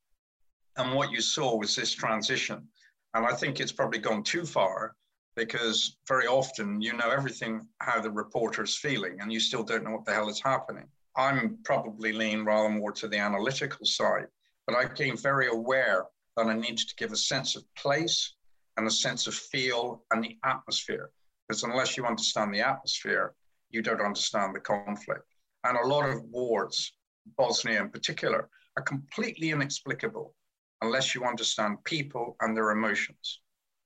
And 0.77 0.95
what 0.95 1.11
you 1.11 1.21
saw 1.21 1.55
was 1.55 1.75
this 1.75 1.93
transition. 1.93 2.67
And 3.13 3.25
I 3.25 3.33
think 3.33 3.59
it's 3.59 3.71
probably 3.71 3.99
gone 3.99 4.23
too 4.23 4.45
far 4.45 4.95
because 5.35 5.97
very 6.07 6.25
often 6.25 6.81
you 6.81 6.93
know 6.93 7.11
everything 7.11 7.67
how 7.79 8.01
the 8.01 8.09
reporter's 8.09 8.75
feeling 8.75 9.17
and 9.21 9.31
you 9.31 9.39
still 9.39 9.63
don't 9.63 9.83
know 9.83 9.91
what 9.91 10.05
the 10.05 10.13
hell 10.13 10.29
is 10.29 10.41
happening. 10.41 10.87
I'm 11.15 11.59
probably 11.63 12.11
lean 12.11 12.43
rather 12.43 12.69
more 12.69 12.91
to 12.93 13.07
the 13.07 13.17
analytical 13.17 13.85
side 13.85 14.27
but 14.67 14.75
I 14.75 14.85
became 14.85 15.17
very 15.17 15.47
aware 15.47 16.05
that 16.35 16.45
I 16.45 16.53
needed 16.53 16.87
to 16.89 16.95
give 16.95 17.13
a 17.13 17.17
sense 17.17 17.55
of 17.55 17.63
place 17.75 18.35
and 18.75 18.85
a 18.85 18.91
sense 18.91 19.25
of 19.25 19.33
feel 19.33 20.03
and 20.11 20.23
the 20.23 20.37
atmosphere. 20.43 21.09
Because 21.47 21.63
unless 21.63 21.95
you 21.95 22.05
understand 22.05 22.53
the 22.53 22.61
atmosphere, 22.61 23.33
you 23.69 23.81
don't 23.81 24.01
understand 24.01 24.53
the 24.53 24.59
conflict. 24.59 25.23
And 25.63 25.77
a 25.77 25.87
lot 25.87 26.07
of 26.07 26.21
wars, 26.25 26.93
Bosnia 27.37 27.81
in 27.81 27.89
particular, 27.89 28.49
are 28.75 28.83
completely 28.83 29.51
inexplicable 29.51 30.35
unless 30.81 31.15
you 31.15 31.23
understand 31.23 31.83
people 31.85 32.35
and 32.41 32.55
their 32.55 32.71
emotions. 32.71 33.39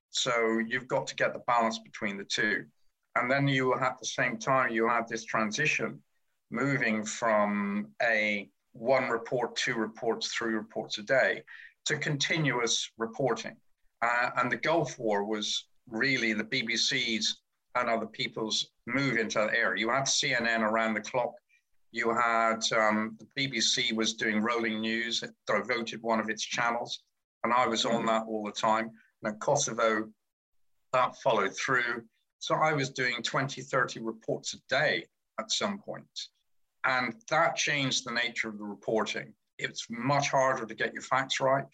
So 0.09 0.59
you've 0.59 0.87
got 0.87 1.07
to 1.07 1.15
get 1.15 1.33
the 1.33 1.43
balance 1.47 1.79
between 1.79 2.17
the 2.17 2.25
two. 2.25 2.65
And 3.15 3.29
then 3.29 3.47
you 3.47 3.73
at 3.75 3.99
the 3.99 4.05
same 4.05 4.37
time, 4.37 4.71
you 4.71 4.87
have 4.87 5.07
this 5.07 5.23
transition 5.23 6.01
moving 6.49 7.05
from 7.05 7.87
a 8.01 8.49
one 8.73 9.09
report, 9.09 9.55
two 9.55 9.75
reports, 9.75 10.27
three 10.33 10.53
reports 10.53 10.97
a 10.97 11.03
day 11.03 11.43
to 11.85 11.97
continuous 11.97 12.89
reporting. 12.97 13.55
Uh, 14.01 14.29
and 14.37 14.51
the 14.51 14.57
Gulf 14.57 14.97
War 14.97 15.25
was 15.25 15.67
really 15.87 16.33
the 16.33 16.43
BBC's 16.43 17.41
and 17.75 17.89
other 17.89 18.07
people's 18.07 18.71
move 18.85 19.17
into 19.17 19.39
that 19.39 19.53
area. 19.55 19.79
You 19.79 19.89
had 19.89 20.03
CNN 20.03 20.59
around 20.59 20.93
the 20.93 21.01
clock. 21.01 21.33
You 21.91 22.13
had 22.13 22.61
um, 22.73 23.17
the 23.19 23.27
BBC 23.37 23.93
was 23.93 24.13
doing 24.13 24.41
rolling 24.41 24.79
news, 24.79 25.23
it 25.23 25.31
devoted 25.45 26.01
one 26.01 26.19
of 26.19 26.29
its 26.29 26.43
channels, 26.43 27.03
and 27.43 27.53
I 27.53 27.67
was 27.67 27.85
on 27.85 28.05
that 28.05 28.23
all 28.27 28.45
the 28.45 28.51
time. 28.51 28.91
And 29.23 29.39
Kosovo, 29.39 30.09
that 30.93 31.15
followed 31.21 31.55
through. 31.55 32.03
So 32.39 32.55
I 32.55 32.73
was 32.73 32.89
doing 32.89 33.21
20, 33.21 33.61
30 33.61 33.99
reports 33.99 34.53
a 34.53 34.57
day 34.69 35.05
at 35.39 35.51
some 35.51 35.79
point. 35.79 36.05
And 36.83 37.15
that 37.29 37.55
changed 37.55 38.05
the 38.05 38.11
nature 38.11 38.49
of 38.49 38.57
the 38.57 38.63
reporting. 38.63 39.33
It's 39.59 39.85
much 39.89 40.29
harder 40.29 40.65
to 40.65 40.75
get 40.75 40.93
your 40.93 41.03
facts 41.03 41.39
right, 41.39 41.65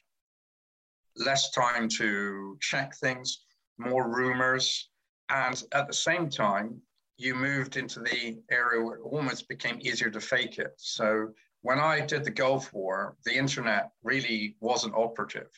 less 1.16 1.52
time 1.52 1.88
to 1.98 2.58
check 2.60 2.96
things, 2.98 3.46
more 3.78 4.10
rumors. 4.10 4.90
And 5.30 5.62
at 5.74 5.88
the 5.88 5.94
same 5.94 6.30
time, 6.30 6.82
you 7.18 7.34
moved 7.34 7.78
into 7.78 8.00
the 8.00 8.38
area 8.52 8.84
where 8.84 8.98
it 8.98 9.02
almost 9.02 9.48
became 9.48 9.80
easier 9.82 10.10
to 10.10 10.22
fake 10.22 10.60
it. 10.60 10.74
So 10.78 11.30
when 11.62 11.80
I 11.80 12.06
did 12.06 12.24
the 12.24 12.32
Gulf 12.32 12.72
War, 12.74 13.16
the 13.26 13.36
internet 13.36 13.92
really 14.04 14.56
wasn't 14.60 14.96
operative. 14.96 15.50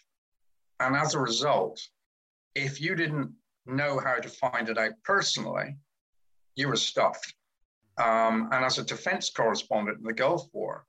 And 0.80 0.96
as 0.96 1.14
a 1.14 1.20
result, 1.20 1.82
if 2.56 2.80
you 2.80 2.96
didn't 2.96 3.32
know 3.66 4.00
how 4.00 4.16
to 4.16 4.30
find 4.30 4.70
it 4.70 4.78
out 4.78 4.94
personally, 5.04 5.76
you 6.56 6.68
were 6.68 6.78
stuffed. 6.78 7.34
Um, 8.00 8.50
and 8.52 8.64
as 8.64 8.78
a 8.78 8.84
defense 8.84 9.30
correspondent 9.30 10.00
in 10.00 10.06
the 10.06 10.14
Gulf 10.14 10.48
War, 10.54 10.86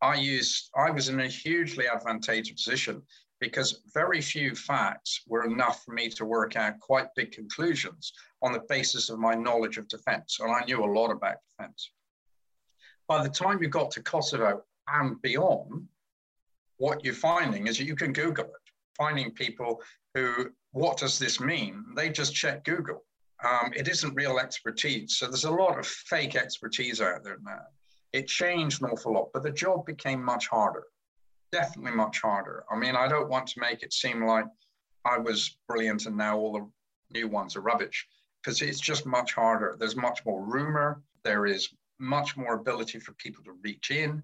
I 0.00 0.14
used 0.14 0.70
I 0.76 0.90
was 0.90 1.08
in 1.08 1.20
a 1.20 1.26
hugely 1.28 1.88
advantageous 1.88 2.62
position 2.64 3.02
because 3.40 3.82
very 3.92 4.20
few 4.20 4.54
facts 4.54 5.22
were 5.26 5.44
enough 5.44 5.82
for 5.84 5.92
me 5.92 6.08
to 6.08 6.24
work 6.24 6.56
out 6.56 6.78
quite 6.80 7.08
big 7.16 7.32
conclusions 7.32 8.12
on 8.42 8.52
the 8.52 8.62
basis 8.68 9.10
of 9.10 9.18
my 9.18 9.34
knowledge 9.34 9.76
of 9.76 9.88
defense. 9.88 10.38
And 10.40 10.52
I 10.52 10.64
knew 10.64 10.84
a 10.84 10.94
lot 10.98 11.10
about 11.10 11.36
defense. 11.50 11.90
By 13.08 13.22
the 13.22 13.28
time 13.28 13.62
you 13.62 13.68
got 13.68 13.90
to 13.92 14.02
Kosovo 14.02 14.62
and 14.88 15.20
beyond, 15.20 15.88
what 16.78 17.04
you're 17.04 17.14
finding 17.14 17.66
is 17.66 17.78
that 17.78 17.84
you 17.84 17.96
can 17.96 18.12
Google 18.12 18.44
it, 18.44 18.72
finding 18.96 19.30
people 19.30 19.82
who, 20.14 20.50
what 20.72 20.96
does 20.96 21.18
this 21.18 21.40
mean? 21.40 21.84
They 21.96 22.08
just 22.08 22.34
check 22.34 22.64
Google. 22.64 23.04
Um, 23.44 23.72
it 23.76 23.88
isn't 23.88 24.14
real 24.14 24.38
expertise. 24.38 25.16
So 25.18 25.26
there's 25.26 25.44
a 25.44 25.50
lot 25.50 25.78
of 25.78 25.86
fake 25.86 26.34
expertise 26.34 27.00
out 27.00 27.22
there 27.22 27.38
now. 27.44 27.60
It 28.12 28.26
changed 28.26 28.82
an 28.82 28.88
awful 28.90 29.12
lot, 29.12 29.30
but 29.34 29.42
the 29.42 29.50
job 29.50 29.84
became 29.86 30.22
much 30.22 30.48
harder 30.48 30.84
definitely 31.54 31.92
much 31.92 32.20
harder. 32.20 32.64
I 32.68 32.76
mean, 32.76 32.96
I 32.96 33.06
don't 33.06 33.28
want 33.28 33.46
to 33.48 33.60
make 33.60 33.84
it 33.84 33.92
seem 33.92 34.24
like 34.24 34.46
I 35.04 35.18
was 35.18 35.56
brilliant 35.68 36.06
and 36.06 36.16
now 36.16 36.36
all 36.36 36.52
the 36.52 36.68
new 37.16 37.28
ones 37.28 37.54
are 37.54 37.60
rubbish 37.60 38.08
because 38.42 38.60
it's 38.60 38.80
just 38.80 39.06
much 39.06 39.34
harder. 39.34 39.76
There's 39.78 39.94
much 39.94 40.24
more 40.26 40.44
rumor. 40.44 41.00
There 41.22 41.46
is 41.46 41.68
much 42.00 42.36
more 42.36 42.54
ability 42.54 42.98
for 42.98 43.12
people 43.12 43.44
to 43.44 43.52
reach 43.62 43.92
in. 43.92 44.20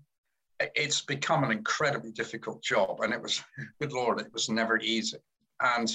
It's 0.75 1.03
become 1.03 1.45
an 1.45 1.53
incredibly 1.53 2.11
difficult 2.11 2.65
job. 2.65 3.00
And 3.00 3.15
it 3.15 3.23
was, 3.23 3.45
good 3.81 3.93
Lord, 3.93 4.21
it 4.21 4.33
was 4.33 4.49
never 4.49 4.79
easy. 4.79 5.19
And 5.61 5.89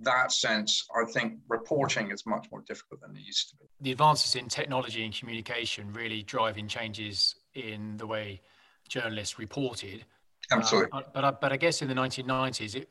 that 0.00 0.32
sense, 0.32 0.86
I 0.94 1.10
think 1.10 1.40
reporting 1.48 2.10
is 2.10 2.24
much 2.26 2.46
more 2.50 2.62
difficult 2.66 3.00
than 3.00 3.16
it 3.16 3.22
used 3.22 3.50
to 3.50 3.56
be. 3.56 3.66
The 3.80 3.92
advances 3.92 4.34
in 4.34 4.48
technology 4.48 5.04
and 5.04 5.14
communication 5.14 5.92
really 5.92 6.22
driving 6.22 6.68
changes 6.68 7.34
in 7.54 7.96
the 7.96 8.06
way 8.06 8.40
journalists 8.88 9.38
reported 9.38 10.04
Absolutely. 10.50 10.90
Uh, 10.92 11.02
but, 11.12 11.24
I, 11.24 11.30
but 11.30 11.52
I 11.52 11.56
guess 11.56 11.82
in 11.82 11.88
the 11.88 11.94
1990s, 11.94 12.74
it, 12.74 12.88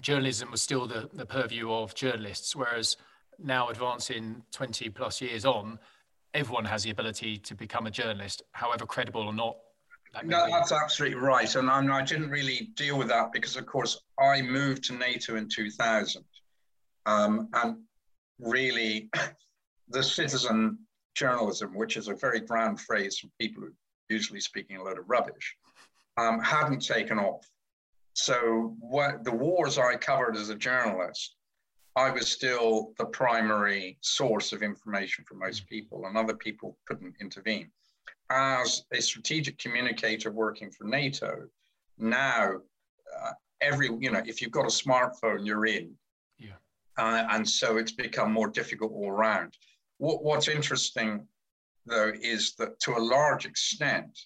journalism 0.00 0.50
was 0.50 0.62
still 0.62 0.86
the, 0.86 1.08
the 1.12 1.26
purview 1.26 1.72
of 1.72 1.94
journalists, 1.94 2.54
whereas 2.54 2.96
now 3.38 3.68
advancing 3.68 4.42
20 4.52 4.90
plus 4.90 5.20
years 5.20 5.44
on, 5.44 5.78
everyone 6.34 6.64
has 6.64 6.84
the 6.84 6.90
ability 6.90 7.38
to 7.38 7.54
become 7.54 7.86
a 7.86 7.90
journalist, 7.90 8.42
however 8.52 8.86
credible 8.86 9.22
or 9.22 9.32
not. 9.32 9.56
That 10.12 10.26
no, 10.26 10.46
that's 10.50 10.72
absolutely 10.72 11.18
right. 11.18 11.54
And 11.54 11.70
I'm, 11.70 11.90
I 11.90 12.02
didn't 12.02 12.30
really 12.30 12.70
deal 12.76 12.98
with 12.98 13.08
that 13.08 13.32
because, 13.32 13.56
of 13.56 13.66
course, 13.66 14.00
I 14.20 14.42
moved 14.42 14.84
to 14.84 14.94
NATO 14.94 15.36
in 15.36 15.48
2000. 15.48 16.24
Um, 17.06 17.48
and 17.54 17.78
really, 18.38 19.10
the 19.88 20.02
citizen 20.02 20.78
journalism, 21.14 21.74
which 21.74 21.96
is 21.96 22.08
a 22.08 22.14
very 22.14 22.40
grand 22.40 22.80
phrase 22.80 23.18
for 23.18 23.28
people 23.40 23.62
who 23.62 23.68
are 23.68 23.74
usually 24.08 24.40
speaking 24.40 24.76
a 24.76 24.82
lot 24.82 24.98
of 24.98 25.08
rubbish, 25.08 25.56
um, 26.16 26.40
hadn't 26.40 26.86
taken 26.86 27.18
off. 27.18 27.48
So 28.14 28.76
what 28.80 29.24
the 29.24 29.32
wars 29.32 29.78
I 29.78 29.96
covered 29.96 30.36
as 30.36 30.50
a 30.50 30.54
journalist, 30.54 31.36
I 31.96 32.10
was 32.10 32.30
still 32.30 32.92
the 32.98 33.06
primary 33.06 33.98
source 34.00 34.52
of 34.52 34.62
information 34.62 35.24
for 35.26 35.34
most 35.34 35.66
people, 35.66 36.04
and 36.06 36.16
other 36.16 36.34
people 36.34 36.78
couldn't 36.86 37.14
intervene. 37.20 37.70
As 38.34 38.84
a 38.92 39.02
strategic 39.02 39.58
communicator 39.58 40.30
working 40.30 40.70
for 40.70 40.84
NATO, 40.84 41.48
now 41.98 42.54
uh, 43.20 43.32
every 43.60 43.88
you 44.00 44.10
know 44.10 44.22
if 44.24 44.40
you've 44.40 44.50
got 44.50 44.64
a 44.64 44.68
smartphone, 44.68 45.46
you're 45.46 45.66
in. 45.66 45.94
Yeah. 46.38 46.54
Uh, 46.96 47.26
and 47.30 47.48
so 47.48 47.76
it's 47.76 47.92
become 47.92 48.32
more 48.32 48.48
difficult 48.48 48.92
all 48.92 49.10
around. 49.10 49.56
What, 49.98 50.24
what's 50.24 50.48
interesting, 50.48 51.26
though, 51.86 52.12
is 52.20 52.54
that 52.54 52.80
to 52.80 52.96
a 52.96 52.98
large 52.98 53.44
extent, 53.44 54.18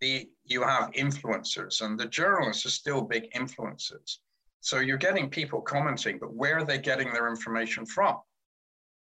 the 0.00 0.28
you 0.44 0.62
have 0.62 0.90
influencers, 0.92 1.82
and 1.82 1.98
the 1.98 2.06
journalists 2.06 2.64
are 2.64 2.70
still 2.70 3.02
big 3.02 3.30
influencers. 3.34 4.18
So 4.60 4.80
you're 4.80 4.96
getting 4.96 5.30
people 5.30 5.60
commenting, 5.60 6.18
but 6.18 6.34
where 6.34 6.58
are 6.58 6.64
they 6.64 6.78
getting 6.78 7.12
their 7.12 7.28
information 7.28 7.86
from? 7.86 8.16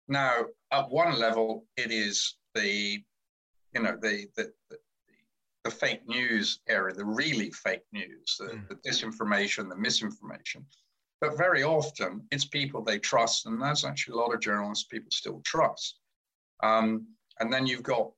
Now, 0.08 0.46
at 0.72 0.90
one 0.90 1.20
level, 1.20 1.66
it 1.78 1.92
is 1.92 2.36
the, 2.56 3.04
you 3.74 3.82
know, 3.82 3.98
the 4.02 4.28
the, 4.36 4.52
the, 4.70 4.78
the 5.64 5.72
fake 5.72 6.02
news 6.08 6.60
area, 6.68 6.94
the 6.94 7.06
really 7.06 7.52
fake 7.52 7.84
news, 7.92 8.38
the, 8.40 8.46
mm. 8.46 8.68
the 8.68 8.76
disinformation, 8.90 9.70
the 9.70 9.76
misinformation. 9.76 10.66
But 11.20 11.38
very 11.38 11.64
often, 11.64 12.26
it's 12.32 12.46
people 12.46 12.84
they 12.84 12.98
trust, 12.98 13.46
and 13.46 13.62
there's 13.62 13.86
actually 13.86 14.14
a 14.14 14.18
lot 14.18 14.34
of 14.34 14.40
journalists 14.40 14.86
people 14.86 15.12
still 15.12 15.42
trust. 15.46 16.00
Um, 16.64 17.08
and 17.40 17.52
then 17.54 17.68
you've 17.68 17.84
got 17.84 18.12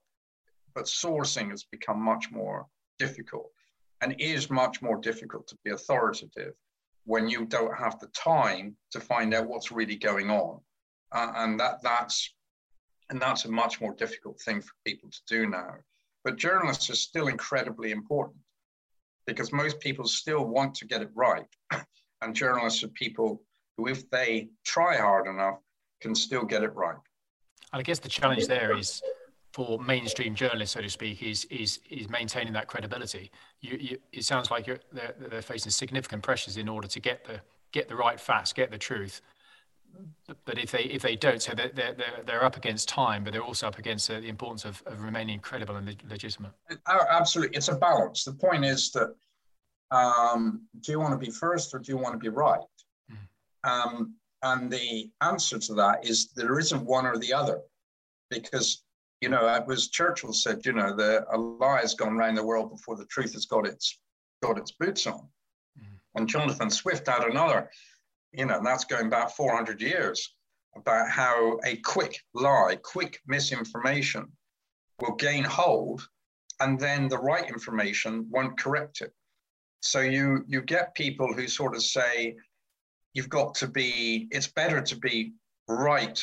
but 0.75 0.85
sourcing 0.85 1.49
has 1.51 1.63
become 1.63 2.01
much 2.01 2.31
more 2.31 2.65
difficult 2.99 3.51
and 4.01 4.15
is 4.19 4.49
much 4.49 4.81
more 4.81 4.97
difficult 4.97 5.47
to 5.47 5.57
be 5.63 5.71
authoritative 5.71 6.53
when 7.05 7.27
you 7.27 7.45
don't 7.45 7.77
have 7.77 7.99
the 7.99 8.07
time 8.07 8.75
to 8.91 8.99
find 8.99 9.33
out 9.33 9.47
what's 9.47 9.71
really 9.71 9.95
going 9.95 10.29
on. 10.29 10.59
Uh, 11.11 11.31
and 11.35 11.59
that 11.59 11.81
that's 11.83 12.33
and 13.13 13.21
that's 13.21 13.45
a 13.45 13.51
much 13.51 13.79
more 13.79 13.93
difficult 13.93 14.39
thing 14.41 14.61
for 14.61 14.73
people 14.85 15.09
to 15.09 15.19
do 15.27 15.47
now. 15.47 15.75
But 16.23 16.37
journalists 16.37 16.89
are 16.89 16.95
still 16.95 17.27
incredibly 17.27 17.91
important 17.91 18.37
because 19.25 19.53
most 19.53 19.79
people 19.79 20.05
still 20.05 20.45
want 20.45 20.75
to 20.75 20.85
get 20.85 21.01
it 21.01 21.09
right. 21.15 21.45
and 22.21 22.35
journalists 22.35 22.83
are 22.83 22.89
people 22.89 23.41
who, 23.77 23.87
if 23.87 24.09
they 24.09 24.49
try 24.65 24.97
hard 24.97 25.27
enough, 25.27 25.59
can 26.01 26.15
still 26.15 26.43
get 26.43 26.63
it 26.63 26.73
right. 26.75 26.97
And 27.71 27.79
I 27.79 27.83
guess 27.83 27.99
the 27.99 28.09
challenge 28.09 28.47
there 28.47 28.77
is 28.77 29.01
for 29.53 29.79
mainstream 29.79 30.35
journalists, 30.35 30.73
so 30.73 30.81
to 30.81 30.89
speak, 30.89 31.21
is 31.23 31.45
is 31.45 31.79
is 31.89 32.09
maintaining 32.09 32.53
that 32.53 32.67
credibility. 32.67 33.31
You, 33.61 33.77
you, 33.79 33.97
it 34.11 34.25
sounds 34.25 34.51
like 34.51 34.65
they're, 34.65 35.15
they're 35.19 35.41
facing 35.41 35.71
significant 35.71 36.23
pressures 36.23 36.57
in 36.57 36.67
order 36.67 36.87
to 36.87 36.99
get 36.99 37.23
the 37.25 37.39
get 37.71 37.87
the 37.87 37.95
right 37.95 38.19
facts, 38.19 38.53
get 38.53 38.71
the 38.71 38.77
truth. 38.77 39.21
But 40.45 40.57
if 40.57 40.71
they 40.71 40.83
if 40.83 41.01
they 41.01 41.15
don't, 41.15 41.41
so 41.41 41.53
they're 41.53 41.71
they're, 41.73 41.95
they're 42.25 42.43
up 42.43 42.57
against 42.57 42.89
time, 42.89 43.23
but 43.23 43.33
they're 43.33 43.43
also 43.43 43.67
up 43.67 43.77
against 43.77 44.09
uh, 44.09 44.19
the 44.19 44.29
importance 44.29 44.65
of, 44.65 44.81
of 44.85 45.01
remaining 45.01 45.39
credible 45.39 45.75
and 45.75 45.95
legitimate. 46.09 46.51
Oh, 46.87 47.05
absolutely, 47.09 47.57
it's 47.57 47.67
a 47.67 47.75
balance. 47.75 48.23
The 48.23 48.33
point 48.33 48.65
is 48.65 48.91
that 48.91 49.13
um, 49.91 50.63
do 50.81 50.91
you 50.91 50.99
want 50.99 51.13
to 51.13 51.25
be 51.25 51.31
first 51.31 51.73
or 51.73 51.79
do 51.79 51.91
you 51.91 51.97
want 51.97 52.13
to 52.13 52.19
be 52.19 52.29
right? 52.29 52.59
Mm. 53.11 53.69
Um, 53.69 54.15
and 54.41 54.71
the 54.71 55.11
answer 55.21 55.59
to 55.59 55.73
that 55.75 56.05
is 56.05 56.31
there 56.33 56.57
isn't 56.59 56.83
one 56.85 57.05
or 57.05 57.17
the 57.17 57.33
other, 57.33 57.59
because 58.29 58.83
you 59.21 59.29
know, 59.29 59.47
it 59.55 59.65
was 59.65 59.87
Churchill 59.87 60.33
said, 60.33 60.65
you 60.65 60.73
know, 60.73 60.93
the 60.93 61.25
a 61.31 61.37
lie 61.37 61.79
has 61.79 61.93
gone 61.93 62.17
around 62.17 62.35
the 62.35 62.45
world 62.45 62.69
before 62.69 62.97
the 62.97 63.05
truth 63.05 63.31
has 63.33 63.45
got 63.45 63.65
its 63.65 63.99
got 64.41 64.57
its 64.57 64.71
boots 64.71 65.07
on. 65.07 65.29
Mm. 65.79 65.97
And 66.15 66.27
Jonathan 66.27 66.69
Swift 66.69 67.07
had 67.07 67.23
another, 67.23 67.69
you 68.33 68.45
know, 68.45 68.61
that's 68.63 68.85
going 68.85 69.09
back 69.09 69.31
400 69.31 69.81
years 69.81 70.33
about 70.75 71.09
how 71.09 71.59
a 71.63 71.77
quick 71.77 72.19
lie, 72.33 72.77
quick 72.83 73.19
misinformation 73.27 74.31
will 74.99 75.15
gain 75.15 75.43
hold 75.43 76.07
and 76.59 76.79
then 76.79 77.07
the 77.07 77.17
right 77.17 77.47
information 77.49 78.27
won't 78.29 78.59
correct 78.59 79.01
it. 79.01 79.11
So 79.81 79.99
you 79.99 80.45
you 80.47 80.61
get 80.61 80.95
people 80.95 81.33
who 81.33 81.47
sort 81.47 81.75
of 81.75 81.83
say, 81.83 82.35
you've 83.13 83.29
got 83.29 83.55
to 83.55 83.67
be, 83.67 84.27
it's 84.31 84.47
better 84.47 84.81
to 84.81 84.95
be 84.95 85.33
right 85.67 86.19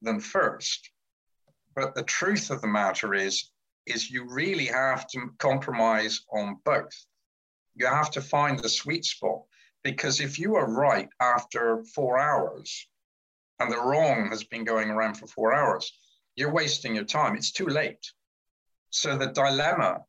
than 0.00 0.20
first. 0.20 0.90
But 1.74 1.94
the 1.94 2.04
truth 2.04 2.50
of 2.50 2.60
the 2.60 2.68
matter 2.68 3.14
is, 3.14 3.50
is 3.86 4.10
you 4.10 4.26
really 4.28 4.66
have 4.66 5.06
to 5.08 5.30
compromise 5.38 6.20
on 6.32 6.58
both. 6.64 6.94
You 7.74 7.86
have 7.86 8.10
to 8.12 8.20
find 8.20 8.58
the 8.58 8.68
sweet 8.68 9.04
spot 9.04 9.39
because 9.82 10.20
if 10.20 10.38
you 10.38 10.56
are 10.56 10.70
right 10.70 11.08
after 11.20 11.82
four 11.84 12.18
hours 12.18 12.86
and 13.58 13.70
the 13.70 13.80
wrong 13.80 14.28
has 14.30 14.44
been 14.44 14.64
going 14.64 14.90
around 14.90 15.14
for 15.14 15.26
four 15.26 15.54
hours, 15.54 15.92
you're 16.36 16.52
wasting 16.52 16.94
your 16.94 17.04
time. 17.04 17.36
It's 17.36 17.52
too 17.52 17.66
late. 17.66 18.12
So 18.90 19.16
the 19.16 19.28
dilemma 19.28 20.00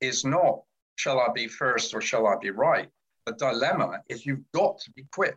is 0.00 0.24
not, 0.24 0.62
shall 0.96 1.20
I 1.20 1.28
be 1.34 1.46
first 1.46 1.94
or 1.94 2.00
shall 2.00 2.26
I 2.26 2.36
be 2.40 2.50
right? 2.50 2.88
The 3.26 3.32
dilemma 3.34 4.02
is 4.08 4.26
you've 4.26 4.50
got 4.52 4.78
to 4.80 4.90
be 4.92 5.06
quick 5.12 5.36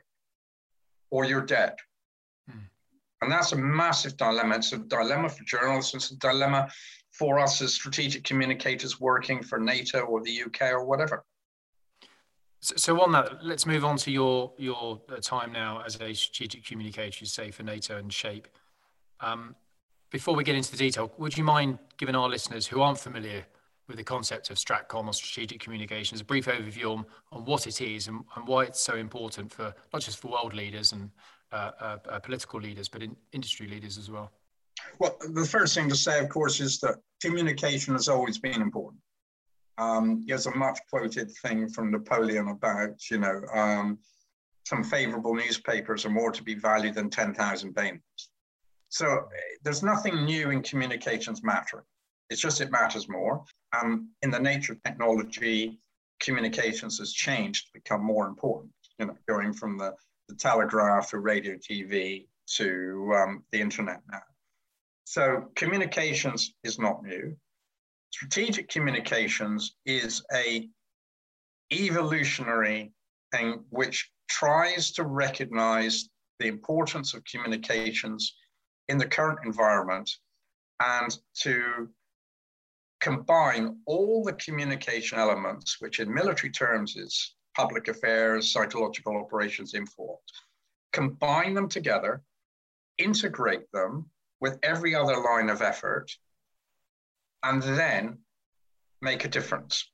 or 1.10 1.26
you're 1.26 1.46
dead. 1.46 1.76
Hmm. 2.50 2.60
And 3.22 3.32
that's 3.32 3.52
a 3.52 3.58
massive 3.58 4.18
dilemma. 4.18 4.56
It's 4.56 4.74
a 4.74 4.78
dilemma 4.78 5.30
for 5.30 5.44
journalists, 5.44 5.94
it's 5.94 6.12
a 6.12 6.18
dilemma 6.18 6.70
for 7.12 7.40
us 7.40 7.62
as 7.62 7.74
strategic 7.74 8.24
communicators 8.24 9.00
working 9.00 9.44
for 9.44 9.60
NATO 9.60 10.02
or 10.02 10.24
the 10.24 10.44
UK 10.44 10.72
or 10.72 10.86
whatever. 10.86 11.26
So, 12.64 13.02
on 13.02 13.12
that, 13.14 13.44
let's 13.44 13.66
move 13.66 13.84
on 13.84 13.98
to 13.98 14.12
your 14.12 14.54
your 14.58 15.02
uh, 15.12 15.18
time 15.18 15.52
now 15.52 15.82
as 15.84 16.00
a 16.00 16.14
strategic 16.14 16.64
communicator, 16.64 17.26
say 17.26 17.50
for 17.50 17.64
NATO 17.64 17.98
and 17.98 18.14
Shape. 18.14 18.48
Um, 19.20 19.56
before 20.12 20.36
we 20.36 20.44
get 20.44 20.56
into 20.56 20.72
the 20.72 20.78
detail, 20.78 21.12
would 21.18 21.38
you 21.38 21.44
mind 21.44 21.80
giving 21.98 22.16
our 22.16 22.30
listeners 22.30 22.68
who 22.68 22.82
aren't 22.82 23.00
familiar 23.00 23.46
with 23.88 23.98
the 23.98 24.04
concept 24.04 24.50
of 24.50 24.58
Stratcom 24.58 25.08
or 25.08 25.14
strategic 25.14 25.60
communications, 25.60 26.22
a 26.22 26.24
brief 26.24 26.46
overview 26.46 26.98
on, 26.98 27.06
on 27.32 27.46
what 27.46 27.66
it 27.66 27.82
is 27.82 28.08
and, 28.08 28.24
and 28.36 28.48
why 28.48 28.64
it's 28.64 28.80
so 28.80 28.96
important 28.96 29.52
for 29.52 29.74
not 29.92 30.02
just 30.02 30.20
for 30.20 30.30
world 30.30 30.54
leaders 30.54 30.92
and 30.92 31.10
uh, 31.52 31.72
uh, 31.80 31.98
uh, 32.10 32.20
political 32.20 32.60
leaders, 32.60 32.88
but 32.88 33.02
in 33.02 33.16
industry 33.34 33.68
leaders 33.68 33.98
as 33.98 34.10
well? 34.10 34.32
Well, 35.00 35.18
the 35.34 35.46
first 35.46 35.76
thing 35.76 35.90
to 35.90 35.96
say, 35.96 36.20
of 36.20 36.30
course, 36.30 36.60
is 36.60 36.80
that 36.80 36.96
communication 37.22 37.94
has 37.94 38.08
always 38.08 38.38
been 38.38 38.62
important. 38.62 39.02
Um, 39.78 40.24
there's 40.28 40.48
a 40.48 40.56
much 40.56 40.80
quoted 40.90 41.32
thing 41.42 41.70
from 41.70 41.92
Napoleon 41.92 42.50
about, 42.50 43.10
you 43.10 43.18
know, 43.18 43.42
um, 43.54 44.00
some 44.66 44.84
favorable 44.84 45.34
newspapers 45.34 46.06
are 46.06 46.10
more 46.10 46.32
to 46.32 46.44
be 46.44 46.54
valued 46.54 46.96
than 46.96 47.10
10,000 47.10 47.74
bayonets. 47.74 48.30
So 48.90 49.28
there's 49.64 49.84
nothing 49.84 50.26
new 50.26 50.52
in 50.52 50.62
communications 50.62 51.44
matter. 51.44 51.86
It's 52.30 52.42
just 52.42 52.62
it 52.62 52.72
matters 52.72 53.10
more. 53.10 53.44
Um, 53.80 54.10
in 54.22 54.32
the 54.32 54.40
nature 54.40 54.74
of 54.74 54.84
technology, 54.84 55.80
communications 56.20 57.00
has 57.00 57.14
changed 57.14 57.70
become 57.74 58.04
more 58.04 58.28
important. 58.28 58.72
You 59.00 59.08
know, 59.08 59.18
going 59.28 59.54
from 59.54 59.78
the, 59.78 59.96
the 60.30 60.36
telegraph 60.36 61.10
to 61.10 61.20
radio, 61.20 61.56
TV 61.56 62.28
to 62.58 63.14
um, 63.16 63.44
the 63.52 63.60
internet 63.60 64.02
now. 64.12 64.22
So 65.06 65.50
communications 65.56 66.54
is 66.64 66.80
not 66.80 67.04
new. 67.04 67.36
Strategic 68.12 68.70
communications 68.70 69.76
is 69.86 70.24
a 70.34 70.70
evolutionary 71.72 72.92
thing 73.32 73.64
which 73.70 74.12
tries 74.30 74.92
to 74.92 75.04
recognize 75.04 76.10
the 76.40 76.48
importance 76.48 77.14
of 77.14 77.24
communications 77.24 78.36
in 78.90 78.98
the 78.98 79.08
current 79.08 79.40
environment 79.46 80.10
and 80.82 81.18
to 81.36 81.90
combine 83.00 83.80
all 83.86 84.24
the 84.24 84.34
communication 84.34 85.18
elements, 85.18 85.78
which 85.80 86.00
in 86.00 86.14
military 86.14 86.52
terms 86.52 86.96
is 86.96 87.36
public 87.56 87.88
affairs, 87.88 88.52
psychological 88.52 89.18
operations, 89.18 89.74
info, 89.74 90.20
combine 90.94 91.54
them 91.54 91.68
together, 91.68 92.22
integrate 92.98 93.72
them 93.72 94.10
with 94.40 94.60
every 94.64 94.96
other 94.96 95.18
line 95.18 95.50
of 95.50 95.62
effort, 95.62 96.12
and 97.44 97.62
then 97.62 98.18
make 99.02 99.26
a 99.26 99.30
difference. 99.30 99.90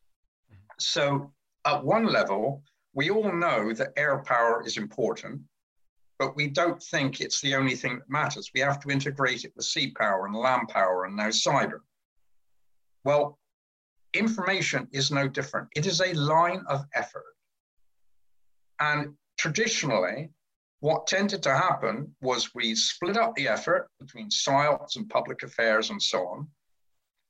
Mm-hmm. 0.51 0.61
So, 0.79 1.31
at 1.65 1.83
one 1.83 2.05
level, 2.05 2.63
we 2.93 3.09
all 3.09 3.31
know 3.31 3.73
that 3.73 3.93
air 3.97 4.23
power 4.25 4.63
is 4.65 4.77
important, 4.77 5.41
but 6.17 6.35
we 6.35 6.47
don't 6.47 6.81
think 6.81 7.21
it's 7.21 7.41
the 7.41 7.55
only 7.55 7.75
thing 7.75 7.99
that 7.99 8.09
matters. 8.09 8.51
We 8.53 8.61
have 8.61 8.79
to 8.81 8.89
integrate 8.89 9.43
it 9.43 9.53
with 9.55 9.65
sea 9.65 9.91
power 9.91 10.25
and 10.25 10.35
land 10.35 10.69
power 10.69 11.05
and 11.05 11.15
now 11.15 11.29
cyber. 11.29 11.79
Well, 13.03 13.37
information 14.13 14.87
is 14.91 15.11
no 15.11 15.27
different. 15.27 15.67
It 15.75 15.85
is 15.85 16.01
a 16.01 16.13
line 16.13 16.63
of 16.67 16.85
effort. 16.95 17.35
And 18.79 19.13
traditionally, 19.37 20.29
what 20.79 21.07
tended 21.07 21.41
to 21.43 21.55
happen 21.55 22.15
was 22.21 22.53
we 22.53 22.75
split 22.75 23.17
up 23.17 23.35
the 23.35 23.47
effort 23.47 23.89
between 23.99 24.29
psyops 24.29 24.95
and 24.95 25.09
public 25.09 25.43
affairs 25.43 25.89
and 25.89 26.01
so 26.01 26.27
on, 26.27 26.47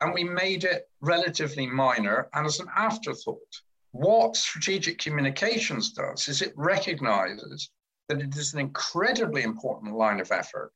and 0.02 0.14
we 0.14 0.24
made 0.24 0.64
it 0.64 0.90
relatively 1.02 1.66
minor 1.66 2.30
and 2.34 2.46
as 2.46 2.60
an 2.60 2.68
afterthought. 2.76 3.62
What 3.92 4.36
strategic 4.36 5.00
communications 5.00 5.92
does 5.92 6.28
is 6.28 6.42
it 6.42 6.54
recognizes 6.56 7.72
that 8.10 8.22
it 8.22 8.36
is 8.36 8.54
an 8.54 8.60
incredibly 8.60 9.44
important 9.44 9.96
line 9.96 10.20
of 10.20 10.32
effort. 10.32 10.72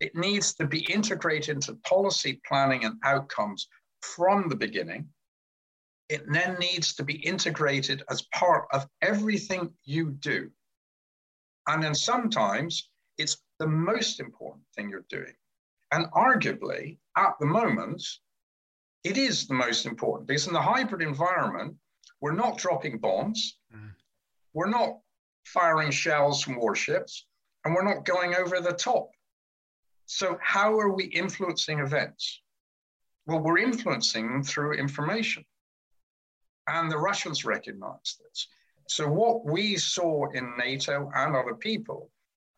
It 0.00 0.14
needs 0.14 0.54
to 0.54 0.66
be 0.66 0.80
integrated 0.92 1.56
into 1.56 1.74
policy 1.86 2.40
planning 2.46 2.84
and 2.84 2.98
outcomes 3.04 3.68
from 4.00 4.48
the 4.48 4.56
beginning. 4.56 5.08
It 6.08 6.24
then 6.30 6.58
needs 6.58 6.94
to 6.96 7.04
be 7.04 7.14
integrated 7.14 8.02
as 8.10 8.22
part 8.34 8.66
of 8.72 8.86
everything 9.00 9.72
you 9.84 10.10
do. 10.10 10.50
And 11.68 11.82
then 11.82 11.94
sometimes 11.94 12.90
it's 13.16 13.38
the 13.58 13.66
most 13.66 14.20
important 14.20 14.64
thing 14.74 14.90
you're 14.90 15.06
doing. 15.08 15.34
And 15.92 16.06
arguably, 16.12 16.98
at 17.16 17.34
the 17.38 17.46
moment, 17.46 18.02
it 19.04 19.16
is 19.16 19.46
the 19.46 19.54
most 19.54 19.86
important 19.86 20.28
because 20.28 20.46
in 20.46 20.52
the 20.52 20.60
hybrid 20.60 21.02
environment, 21.02 21.76
we're 22.20 22.32
not 22.32 22.58
dropping 22.58 22.98
bombs, 22.98 23.58
mm. 23.74 23.90
we're 24.52 24.68
not 24.68 24.98
firing 25.44 25.90
shells 25.90 26.42
from 26.42 26.56
warships, 26.56 27.26
and 27.64 27.74
we're 27.74 27.84
not 27.84 28.04
going 28.04 28.34
over 28.34 28.60
the 28.60 28.72
top. 28.72 29.10
So, 30.06 30.38
how 30.42 30.78
are 30.78 30.92
we 30.92 31.04
influencing 31.04 31.80
events? 31.80 32.42
Well, 33.26 33.40
we're 33.40 33.58
influencing 33.58 34.28
them 34.28 34.42
through 34.42 34.74
information. 34.74 35.44
And 36.68 36.90
the 36.90 36.98
Russians 36.98 37.44
recognize 37.44 38.18
this. 38.20 38.48
So, 38.88 39.08
what 39.08 39.44
we 39.44 39.76
saw 39.76 40.30
in 40.30 40.56
NATO 40.56 41.10
and 41.14 41.34
other 41.34 41.54
people 41.54 42.10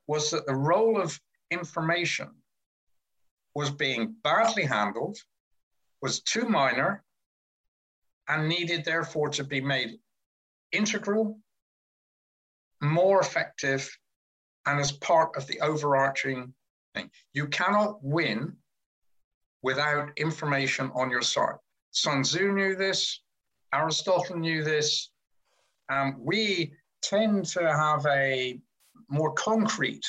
was 0.06 0.30
that 0.30 0.46
the 0.46 0.54
role 0.54 1.00
of 1.00 1.18
information 1.50 2.30
was 3.54 3.70
being 3.70 4.16
badly 4.22 4.64
handled, 4.64 5.18
was 6.04 6.20
too 6.20 6.46
minor, 6.46 7.02
and 8.28 8.46
needed 8.46 8.84
therefore 8.84 9.30
to 9.30 9.42
be 9.42 9.58
made 9.58 9.98
integral, 10.70 11.38
more 12.82 13.20
effective, 13.20 13.90
and 14.66 14.78
as 14.78 14.92
part 14.92 15.34
of 15.34 15.46
the 15.46 15.58
overarching 15.62 16.52
thing. 16.94 17.08
You 17.32 17.46
cannot 17.46 18.04
win 18.04 18.54
without 19.62 20.10
information 20.18 20.90
on 20.94 21.10
your 21.10 21.22
side. 21.22 21.56
Sun 21.92 22.24
Tzu 22.24 22.52
knew 22.52 22.76
this, 22.76 23.22
Aristotle 23.72 24.36
knew 24.36 24.62
this. 24.62 25.10
Um, 25.88 26.16
we 26.18 26.74
tend 27.00 27.46
to 27.46 27.62
have 27.62 28.04
a 28.04 28.60
more 29.08 29.32
concrete, 29.32 30.04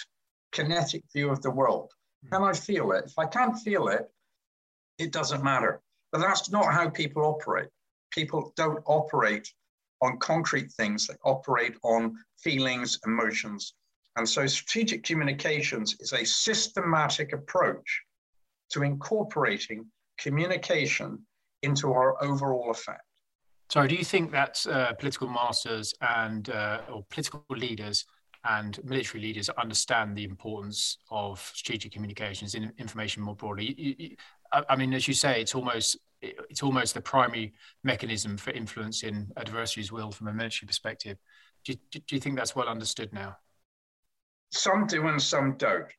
kinetic 0.52 1.04
view 1.14 1.30
of 1.30 1.42
the 1.42 1.52
world. 1.52 1.94
Can 2.30 2.44
I 2.44 2.52
feel 2.52 2.92
it? 2.92 3.06
If 3.06 3.18
I 3.18 3.28
can't 3.28 3.58
feel 3.58 3.88
it, 3.88 4.12
it 4.98 5.14
doesn't 5.14 5.42
matter. 5.42 5.82
But 6.16 6.22
that's 6.22 6.50
not 6.50 6.72
how 6.72 6.90
people 6.90 7.24
operate. 7.26 7.68
People 8.10 8.54
don't 8.56 8.82
operate 8.86 9.52
on 10.02 10.18
concrete 10.20 10.72
things, 10.72 11.08
they 11.08 11.16
operate 11.26 11.76
on 11.84 12.16
feelings, 12.42 12.98
emotions. 13.06 13.74
And 14.16 14.28
so 14.28 14.48
strategic 14.48 15.04
communications 15.04 15.98
is 16.00 16.14
a 16.14 16.24
systematic 16.24 17.34
approach 17.34 18.02
to 18.70 18.84
incorporating 18.84 19.88
communication 20.18 21.20
into 21.64 21.92
our 21.92 22.24
overall 22.24 22.72
effect. 22.72 23.02
Sorry, 23.70 23.90
do 23.90 23.96
you 23.96 24.06
think 24.06 24.32
that 24.32 24.66
uh, 24.72 24.94
political 24.94 25.28
masters 25.28 25.94
and 26.00 26.50
uh, 26.50 26.80
or 26.90 27.04
political 27.10 27.44
leaders 27.50 28.06
and 28.46 28.80
military 28.86 29.22
leaders 29.22 29.50
understand 29.50 30.16
the 30.16 30.24
importance 30.24 30.98
of 31.12 31.42
strategic 31.54 31.92
communications 31.92 32.56
in 32.56 32.72
information 32.78 33.22
more 33.22 33.36
broadly? 33.36 33.76
You, 33.78 33.96
you, 33.98 34.16
I 34.70 34.76
mean, 34.76 34.94
as 34.94 35.08
you 35.08 35.14
say, 35.14 35.42
it's 35.42 35.56
almost 35.56 35.98
it's 36.22 36.64
almost 36.64 36.94
the 36.94 37.02
primary 37.02 37.54
mechanism 37.84 38.38
for 38.38 38.52
influencing 38.52 39.28
adversaries' 39.38 39.92
will 39.92 40.12
from 40.12 40.28
a 40.28 40.34
military 40.34 40.68
perspective. 40.68 41.18
Do 41.64 41.74
you, 41.74 42.00
do 42.00 42.16
you 42.16 42.20
think 42.20 42.36
that's 42.36 42.56
well 42.56 42.68
understood 42.68 43.12
now? 43.14 43.38
Some 44.52 44.88
do 44.88 45.08
and 45.08 45.22
some 45.22 45.58
don't. 45.58 45.92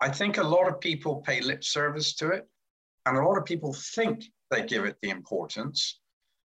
I 0.00 0.08
think 0.08 0.38
a 0.38 0.42
lot 0.42 0.68
of 0.68 0.80
people 0.80 1.16
pay 1.16 1.40
lip 1.40 1.64
service 1.64 2.14
to 2.16 2.30
it, 2.30 2.48
and 3.06 3.16
a 3.16 3.22
lot 3.22 3.36
of 3.36 3.44
people 3.44 3.74
think 3.94 4.24
they 4.50 4.64
give 4.64 4.84
it 4.84 4.96
the 5.02 5.10
importance. 5.10 6.00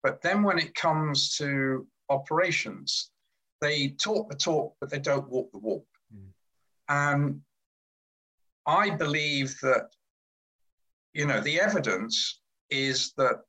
But 0.02 0.20
then 0.22 0.42
when 0.42 0.58
it 0.58 0.74
comes 0.74 1.36
to 1.36 1.86
operations, 2.08 3.10
they 3.60 3.88
talk 3.90 4.30
the 4.30 4.36
talk, 4.36 4.74
but 4.80 4.90
they 4.90 4.98
don't 4.98 5.28
walk 5.28 5.50
the 5.52 5.58
walk. 5.58 5.86
Mm. 6.14 6.30
And 6.88 7.40
I 8.66 8.90
believe 8.90 9.58
that, 9.62 9.88
you 11.18 11.26
know, 11.26 11.40
the 11.40 11.60
evidence 11.60 12.38
is 12.70 13.12
that 13.16 13.40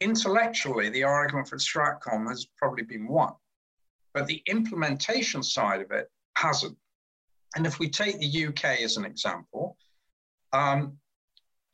intellectually, 0.00 0.88
the 0.88 1.04
argument 1.04 1.46
for 1.46 1.58
Stratcom 1.58 2.26
has 2.26 2.46
probably 2.56 2.84
been 2.84 3.06
won, 3.06 3.34
but 4.14 4.26
the 4.26 4.42
implementation 4.46 5.42
side 5.42 5.82
of 5.82 5.90
it 5.90 6.10
hasn't. 6.38 6.74
And 7.54 7.66
if 7.66 7.78
we 7.78 7.90
take 7.90 8.18
the 8.18 8.46
UK 8.46 8.80
as 8.80 8.96
an 8.96 9.04
example, 9.04 9.76
um, 10.54 10.96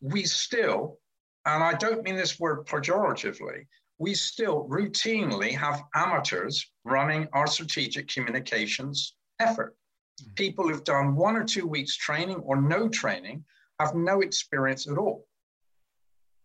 we 0.01 0.25
still, 0.25 0.99
and 1.47 1.63
I 1.63 1.75
don't 1.75 2.03
mean 2.03 2.17
this 2.17 2.41
word 2.41 2.67
pejoratively, 2.67 3.69
we 3.99 4.13
still 4.13 4.67
routinely 4.69 5.57
have 5.57 5.85
amateurs 5.95 6.69
running 6.85 7.29
our 7.33 7.47
strategic 7.47 8.09
communications 8.09 9.15
effort. 9.39 9.77
Mm-hmm. 10.21 10.35
People 10.35 10.69
who've 10.69 10.83
done 10.83 11.15
one 11.15 11.37
or 11.37 11.45
two 11.45 11.69
weeks 11.69 11.97
training 11.97 12.39
or 12.39 12.61
no 12.61 12.89
training 12.89 13.45
have 13.79 13.95
no 13.95 14.21
experience 14.21 14.89
at 14.89 14.99
all. 14.99 15.25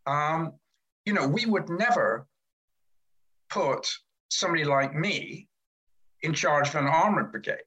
Um, 0.10 0.54
you 1.06 1.14
know, 1.14 1.28
we 1.28 1.46
would 1.46 1.70
never 1.70 2.28
put 3.50 3.88
somebody 4.30 4.64
like 4.64 4.96
me 4.96 5.48
in 6.24 6.34
charge 6.34 6.70
of 6.70 6.76
an 6.76 6.88
armored 6.88 7.32
brigade. 7.32 7.58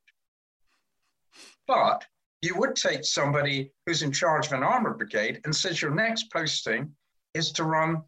But 1.69 2.05
you 2.43 2.57
would 2.57 2.75
take 2.75 3.05
somebody 3.05 3.73
who's 3.87 4.03
in 4.03 4.11
charge 4.11 4.47
of 4.47 4.53
an 4.55 4.65
armored 4.65 4.99
brigade 4.99 5.41
and 5.45 5.55
says 5.55 5.81
your 5.81 5.95
next 5.95 6.33
posting 6.33 6.93
is 7.35 7.53
to 7.53 7.65
run 7.65 8.03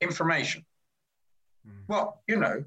information. 0.00 0.66
Mm. 1.66 1.84
Well, 1.86 2.22
you 2.26 2.36
know, 2.36 2.64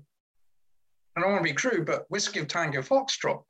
I 1.15 1.21
don't 1.21 1.31
want 1.31 1.45
to 1.45 1.51
be 1.51 1.55
crude, 1.55 1.86
but 1.86 2.10
whiskey 2.10 2.39
of 2.39 2.47
tango 2.47 2.81
foxtrot. 2.81 3.43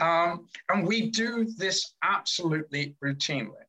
Um, 0.00 0.46
and 0.70 0.86
we 0.86 1.10
do 1.10 1.46
this 1.58 1.94
absolutely 2.02 2.96
routinely. 3.04 3.66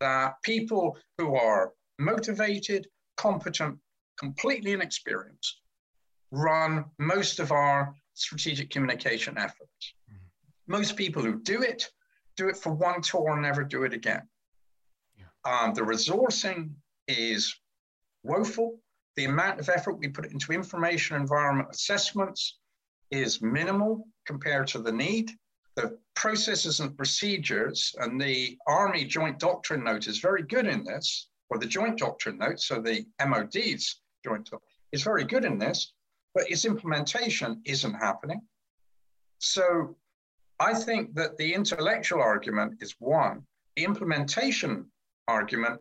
That 0.00 0.34
people 0.42 0.96
who 1.18 1.34
are 1.34 1.72
motivated, 1.98 2.86
competent, 3.16 3.78
completely 4.18 4.72
inexperienced, 4.72 5.60
run 6.30 6.84
most 6.98 7.40
of 7.40 7.52
our 7.52 7.94
strategic 8.14 8.70
communication 8.70 9.36
efforts. 9.38 9.94
Mm-hmm. 10.10 10.72
Most 10.72 10.96
people 10.96 11.22
who 11.22 11.40
do 11.40 11.62
it, 11.62 11.88
do 12.36 12.48
it 12.48 12.56
for 12.56 12.72
one 12.72 13.00
tour 13.00 13.32
and 13.32 13.42
never 13.42 13.64
do 13.64 13.84
it 13.84 13.92
again. 13.92 14.22
Yeah. 15.16 15.24
Um, 15.44 15.74
the 15.74 15.82
resourcing 15.82 16.70
is 17.06 17.54
woeful. 18.22 18.78
The 19.16 19.24
amount 19.24 19.58
of 19.58 19.68
effort 19.68 19.98
we 19.98 20.08
put 20.08 20.30
into 20.30 20.52
information 20.52 21.16
environment 21.16 21.70
assessments 21.72 22.58
is 23.10 23.42
minimal 23.42 24.06
compared 24.26 24.68
to 24.68 24.78
the 24.80 24.92
need. 24.92 25.32
The 25.74 25.98
processes 26.14 26.80
and 26.80 26.96
procedures 26.96 27.94
and 27.98 28.20
the 28.20 28.58
Army 28.66 29.04
Joint 29.04 29.38
Doctrine 29.38 29.84
Note 29.84 30.06
is 30.06 30.18
very 30.18 30.42
good 30.42 30.66
in 30.66 30.84
this 30.84 31.28
or 31.50 31.58
the 31.58 31.66
joint 31.66 31.98
doctrine 31.98 32.38
note, 32.38 32.60
so 32.60 32.80
the 32.80 33.06
MOD's 33.24 34.00
joint 34.24 34.44
doctrine, 34.44 34.60
is 34.92 35.02
very 35.02 35.24
good 35.24 35.44
in 35.44 35.58
this, 35.58 35.92
but 36.34 36.50
its 36.50 36.64
implementation 36.64 37.60
isn't 37.64 37.94
happening. 37.94 38.40
So 39.38 39.96
I 40.60 40.74
think 40.74 41.14
that 41.14 41.36
the 41.36 41.54
intellectual 41.54 42.20
argument 42.20 42.82
is 42.82 42.96
one. 42.98 43.44
The 43.76 43.84
implementation 43.84 44.86
argument, 45.28 45.80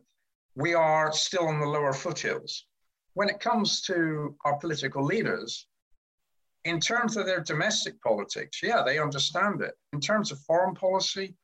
we 0.55 0.73
are 0.73 1.11
still 1.11 1.47
on 1.47 1.59
the 1.59 1.65
lower 1.65 1.93
foothills. 1.93 2.65
When 3.13 3.29
it 3.29 3.39
comes 3.39 3.81
to 3.83 4.35
our 4.45 4.57
political 4.57 5.03
leaders, 5.03 5.67
in 6.65 6.79
terms 6.79 7.17
of 7.17 7.25
their 7.25 7.39
domestic 7.39 7.99
politics, 8.01 8.61
yeah, 8.61 8.83
they 8.85 8.99
understand 8.99 9.61
it. 9.61 9.73
In 9.93 9.99
terms 9.99 10.31
of 10.31 10.39
foreign 10.41 10.75
policy, 10.75 11.35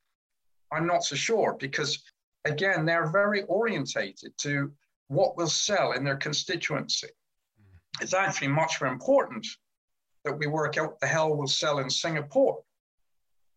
I'm 0.71 0.85
not 0.85 1.03
so 1.03 1.15
sure 1.15 1.55
because 1.59 2.03
again, 2.45 2.85
they're 2.85 3.11
very 3.11 3.43
orientated 3.43 4.37
to 4.39 4.71
what 5.07 5.37
will 5.37 5.47
sell 5.47 5.91
in 5.93 6.03
their 6.03 6.17
constituency. 6.17 7.07
Mm. 7.07 8.01
It's 8.01 8.13
actually 8.13 8.49
much 8.49 8.81
more 8.81 8.91
important 8.91 9.45
that 10.25 10.37
we 10.37 10.47
work 10.47 10.77
out 10.77 10.91
what 10.91 10.99
the 10.99 11.07
hell 11.07 11.35
will 11.35 11.47
sell 11.47 11.79
in 11.79 11.89
Singapore 11.89 12.61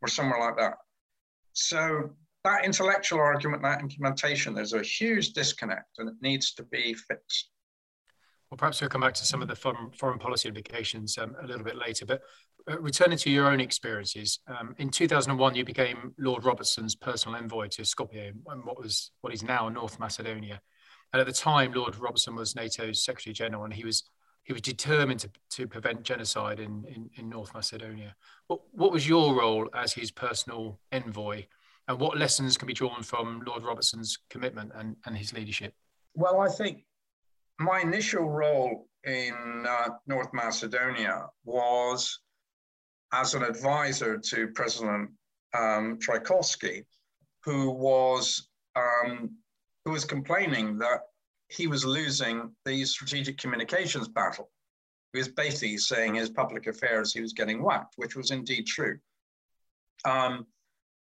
or 0.03 0.09
somewhere 0.09 0.41
like 0.41 0.57
that. 0.57 0.79
So 1.53 2.11
that 2.45 2.65
intellectual 2.65 3.21
argument, 3.21 3.63
that 3.63 3.81
implementation, 3.81 4.55
there's 4.55 4.73
a 4.73 4.83
huge 4.83 5.33
disconnect 5.33 5.99
and 5.99 6.09
it 6.09 6.17
needs 6.21 6.53
to 6.55 6.63
be 6.65 6.95
fixed. 6.95 7.51
Well, 8.51 8.59
perhaps 8.59 8.81
we'll 8.81 8.91
come 8.91 9.01
back 9.01 9.15
to 9.15 9.25
some 9.25 9.43
of 9.43 9.49
the 9.49 9.57
foreign, 9.57 9.91
foreign 9.91 10.19
policy 10.19 10.49
implications 10.49 11.19
um, 11.19 11.35
a 11.43 11.47
little 11.47 11.65
bit 11.65 11.77
later. 11.77 12.07
But 12.07 12.23
uh, 12.71 12.79
returning 12.81 13.19
to 13.19 13.31
your 13.31 13.51
own 13.51 13.61
experiences, 13.61 14.39
um, 14.47 14.75
in 14.79 14.91
2001 14.91 15.55
you 15.57 15.65
became 15.65 16.15
Lord 16.19 16.45
Robertson's 16.45 16.95
personal 16.95 17.37
envoy 17.37 17.69
to 17.69 17.83
Skopje, 17.83 18.33
and 18.47 18.65
what 18.65 18.79
was 18.79 19.11
what 19.21 19.35
is 19.35 19.43
now 19.43 19.69
North 19.69 19.99
Macedonia. 19.99 20.61
And 21.13 21.21
at 21.21 21.27
the 21.27 21.33
time, 21.33 21.73
Lord 21.73 21.97
Robertson 21.97 22.35
was 22.37 22.55
NATO's 22.55 23.05
Secretary 23.05 23.33
General, 23.33 23.65
and 23.65 23.75
he 23.75 23.85
was 23.85 24.05
he 24.45 24.53
was 24.53 24.63
determined 24.63 25.21
to, 25.21 25.31
to 25.51 25.67
prevent 25.67 26.05
genocide 26.05 26.61
in, 26.61 26.85
in, 26.87 27.11
in 27.17 27.29
North 27.29 27.53
Macedonia. 27.53 28.15
What, 28.47 28.61
what 28.71 28.93
was 28.93 29.09
your 29.09 29.35
role 29.35 29.69
as 29.75 29.93
his 29.93 30.13
personal 30.13 30.79
envoy, 30.93 31.47
and 31.89 31.99
what 31.99 32.17
lessons 32.17 32.57
can 32.57 32.69
be 32.69 32.73
drawn 32.73 33.03
from 33.03 33.43
Lord 33.45 33.65
Robertson's 33.65 34.19
commitment 34.31 34.71
and, 34.77 34.97
and 35.05 35.17
his 35.17 35.33
leadership? 35.33 35.75
Well, 36.15 36.41
I 36.41 36.49
think 36.49 36.85
my 37.59 37.81
initial 37.81 38.29
role 38.29 38.87
in 39.05 39.65
uh, 39.67 39.89
North 40.07 40.33
Macedonia 40.33 41.27
was 41.45 42.21
as 43.13 43.35
an 43.35 43.43
advisor 43.43 44.19
to 44.19 44.49
President 44.49 45.11
um, 45.57 45.99
who 47.45 47.71
was 47.71 48.49
um, 48.75 49.31
who 49.85 49.93
was 49.93 50.05
complaining 50.05 50.79
that 50.79 51.01
he 51.49 51.67
was 51.69 51.85
losing 51.85 52.51
the 52.65 52.85
strategic 52.85 53.39
communications 53.39 54.09
battle. 54.09 54.51
He 55.13 55.19
was 55.19 55.29
basically 55.29 55.79
saying 55.79 56.17
his 56.17 56.29
public 56.29 56.67
affairs 56.67 57.13
he 57.13 57.21
was 57.21 57.33
getting 57.33 57.63
whacked, 57.63 57.95
which 57.97 58.17
was 58.17 58.33
indeed 58.33 58.67
true. 58.67 58.99
Um, 60.05 60.47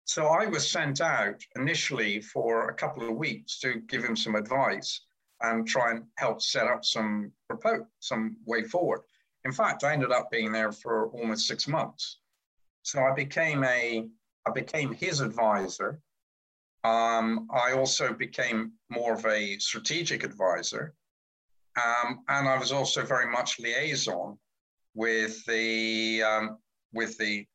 so 0.05 0.27
I 0.27 0.45
was 0.45 0.69
sent 0.69 1.01
out 1.01 1.41
initially 1.55 2.21
for 2.21 2.69
a 2.69 2.75
couple 2.75 3.09
of 3.09 3.17
weeks 3.17 3.59
to 3.59 3.81
give 3.87 4.03
him 4.03 4.15
some 4.15 4.35
advice 4.35 5.01
and 5.41 5.67
try 5.67 5.91
and 5.91 6.03
help 6.17 6.41
set 6.41 6.67
up 6.67 6.85
some 6.85 7.31
propose 7.47 7.81
some 7.99 8.37
way 8.45 8.63
forward. 8.63 9.01
In 9.43 9.51
fact, 9.51 9.83
I 9.83 9.93
ended 9.93 10.11
up 10.11 10.31
being 10.31 10.51
there 10.51 10.71
for 10.71 11.09
almost 11.09 11.47
six 11.47 11.67
months. 11.67 12.19
So 12.83 13.03
I 13.03 13.13
became 13.13 13.63
a 13.63 14.07
I 14.47 14.51
became 14.51 14.93
his 14.93 15.21
advisor. 15.21 15.99
Um, 16.83 17.47
I 17.51 17.73
also 17.73 18.13
became 18.13 18.73
more 18.89 19.13
of 19.13 19.25
a 19.25 19.57
strategic 19.57 20.23
advisor, 20.23 20.93
um, 21.83 22.23
and 22.29 22.47
I 22.47 22.57
was 22.59 22.71
also 22.71 23.03
very 23.03 23.29
much 23.31 23.59
liaison 23.59 24.37
with 24.93 25.43
the 25.45 26.21
um, 26.23 26.57
with 26.93 27.17
the 27.17 27.45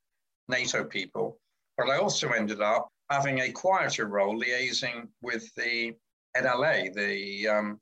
NATO 0.49 0.85
people. 0.85 1.39
But 1.79 1.91
I 1.91 1.99
also 1.99 2.31
ended 2.31 2.61
up 2.61 2.89
having 3.09 3.41
a 3.41 3.53
quieter 3.53 4.07
role, 4.07 4.41
liaising 4.41 5.09
with 5.23 5.53
the 5.55 5.95
NLA, 6.37 6.95
the 6.95 7.49
um, 7.49 7.81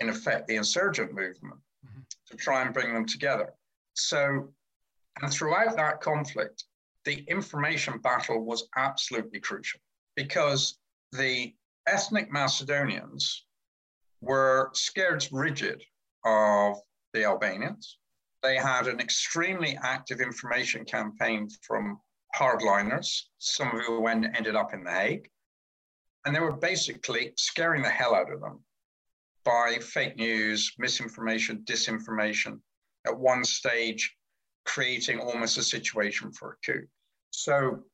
in 0.00 0.08
effect 0.08 0.46
the 0.46 0.56
insurgent 0.56 1.12
movement, 1.12 1.60
mm-hmm. 1.86 2.00
to 2.30 2.36
try 2.36 2.62
and 2.62 2.74
bring 2.74 2.92
them 2.92 3.06
together. 3.06 3.52
So, 3.94 4.48
and 5.20 5.32
throughout 5.32 5.76
that 5.76 6.00
conflict, 6.00 6.64
the 7.04 7.24
information 7.28 7.98
battle 7.98 8.44
was 8.44 8.68
absolutely 8.76 9.40
crucial 9.40 9.80
because 10.16 10.78
the 11.12 11.54
ethnic 11.86 12.30
Macedonians 12.30 13.46
were 14.20 14.70
scared 14.74 15.26
rigid 15.32 15.82
of 16.24 16.76
the 17.14 17.24
Albanians. 17.24 17.98
They 18.42 18.56
had 18.56 18.86
an 18.86 19.00
extremely 19.00 19.78
active 19.82 20.20
information 20.20 20.84
campaign 20.84 21.48
from 21.62 21.98
hardliners, 22.34 23.22
some 23.38 23.68
of 23.68 23.84
who 23.84 24.06
ended 24.06 24.54
up 24.54 24.72
in 24.72 24.84
The 24.84 24.90
Hague. 24.90 25.28
And 26.24 26.34
they 26.34 26.40
were 26.40 26.56
basically 26.56 27.32
scaring 27.36 27.82
the 27.82 27.88
hell 27.88 28.14
out 28.14 28.32
of 28.32 28.40
them 28.40 28.60
by 29.44 29.78
fake 29.80 30.16
news, 30.16 30.72
misinformation, 30.78 31.62
disinformation. 31.64 32.60
At 33.06 33.18
one 33.18 33.44
stage, 33.44 34.14
creating 34.66 35.18
almost 35.18 35.56
a 35.56 35.62
situation 35.62 36.30
for 36.32 36.52
a 36.52 36.56
coup. 36.64 36.86
So 37.30 37.84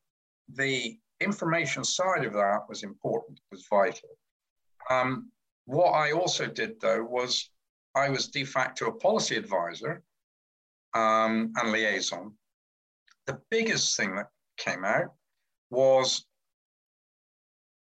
the 0.54 0.98
information 1.20 1.84
side 1.84 2.24
of 2.24 2.32
that 2.32 2.68
was 2.68 2.82
important, 2.82 3.40
was 3.50 3.66
vital. 3.70 4.08
Um, 4.90 5.30
what 5.66 5.92
I 5.92 6.12
also 6.12 6.46
did 6.46 6.80
though 6.80 7.04
was 7.04 7.50
I 7.94 8.08
was 8.08 8.28
de 8.28 8.44
facto 8.44 8.88
a 8.88 8.92
policy 8.92 9.36
advisor 9.36 10.02
um, 10.94 11.52
and 11.56 11.72
liaison. 11.72 12.34
The 13.26 13.40
biggest 13.50 13.96
thing 13.96 14.14
that 14.16 14.28
came 14.56 14.84
out 14.84 15.12
was 15.70 16.26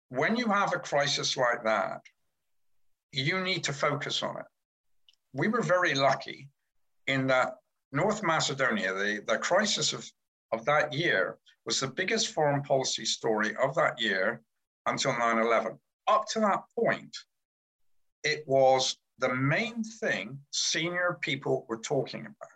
when 0.10 0.36
you 0.36 0.48
have 0.48 0.74
a 0.74 0.80
crisis 0.80 1.36
like 1.38 1.64
that, 1.64 2.02
you 3.12 3.40
need 3.42 3.64
to 3.64 3.74
focus 3.74 4.24
on 4.24 4.38
it. 4.38 4.46
We 5.34 5.48
were 5.48 5.62
very 5.62 5.96
lucky 5.96 6.50
in 7.08 7.28
that 7.28 7.56
North 7.92 8.24
Macedonia, 8.24 8.94
the, 8.94 9.24
the 9.26 9.38
crisis 9.38 9.94
of, 9.94 10.10
of 10.52 10.66
that 10.66 10.94
year 10.94 11.38
was 11.66 11.80
the 11.80 11.88
biggest 11.88 12.30
foreign 12.30 12.62
policy 12.62 13.06
story 13.06 13.56
of 13.56 13.74
that 13.76 14.00
year 14.00 14.42
until 14.86 15.18
9 15.18 15.40
11. 15.40 15.80
Up 16.08 16.26
to 16.34 16.40
that 16.42 16.64
point, 16.78 17.16
it 18.24 18.44
was 18.48 18.98
the 19.20 19.34
main 19.34 19.84
thing 19.84 20.38
senior 20.52 21.18
people 21.22 21.66
were 21.70 21.78
talking 21.80 22.22
about, 22.22 22.50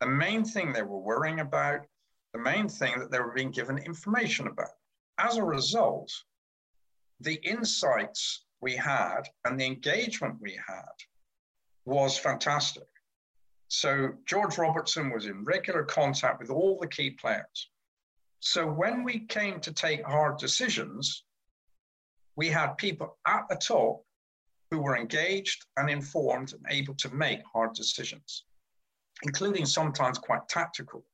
the 0.00 0.06
main 0.06 0.44
thing 0.44 0.72
they 0.72 0.82
were 0.82 0.98
worrying 0.98 1.40
about, 1.40 1.80
the 2.32 2.38
main 2.38 2.68
thing 2.68 2.98
that 2.98 3.10
they 3.10 3.18
were 3.18 3.32
being 3.32 3.50
given 3.50 3.78
information 3.78 4.46
about. 4.46 4.68
As 5.18 5.38
a 5.38 5.42
result, 5.42 6.12
the 7.20 7.34
insights 7.34 8.44
we 8.60 8.76
had 8.76 9.22
and 9.44 9.58
the 9.58 9.64
engagement 9.66 10.36
we 10.40 10.58
had 10.66 10.96
was 11.84 12.18
fantastic. 12.18 12.86
So 13.68 14.12
George 14.26 14.58
Robertson 14.58 15.10
was 15.10 15.26
in 15.26 15.44
regular 15.44 15.84
contact 15.84 16.40
with 16.40 16.50
all 16.50 16.78
the 16.80 16.88
key 16.88 17.10
players. 17.10 17.70
So 18.40 18.66
when 18.66 19.02
we 19.02 19.20
came 19.20 19.60
to 19.60 19.72
take 19.72 20.04
hard 20.04 20.38
decisions, 20.38 21.24
we 22.36 22.48
had 22.48 22.76
people 22.76 23.18
at 23.26 23.48
the 23.48 23.56
top 23.56 24.04
who 24.70 24.80
were 24.80 24.96
engaged 24.96 25.64
and 25.76 25.88
informed 25.88 26.52
and 26.52 26.64
able 26.68 26.94
to 26.96 27.14
make 27.14 27.40
hard 27.52 27.72
decisions, 27.72 28.44
including 29.22 29.64
sometimes 29.64 30.18
quite 30.18 30.48
tactical 30.48 31.04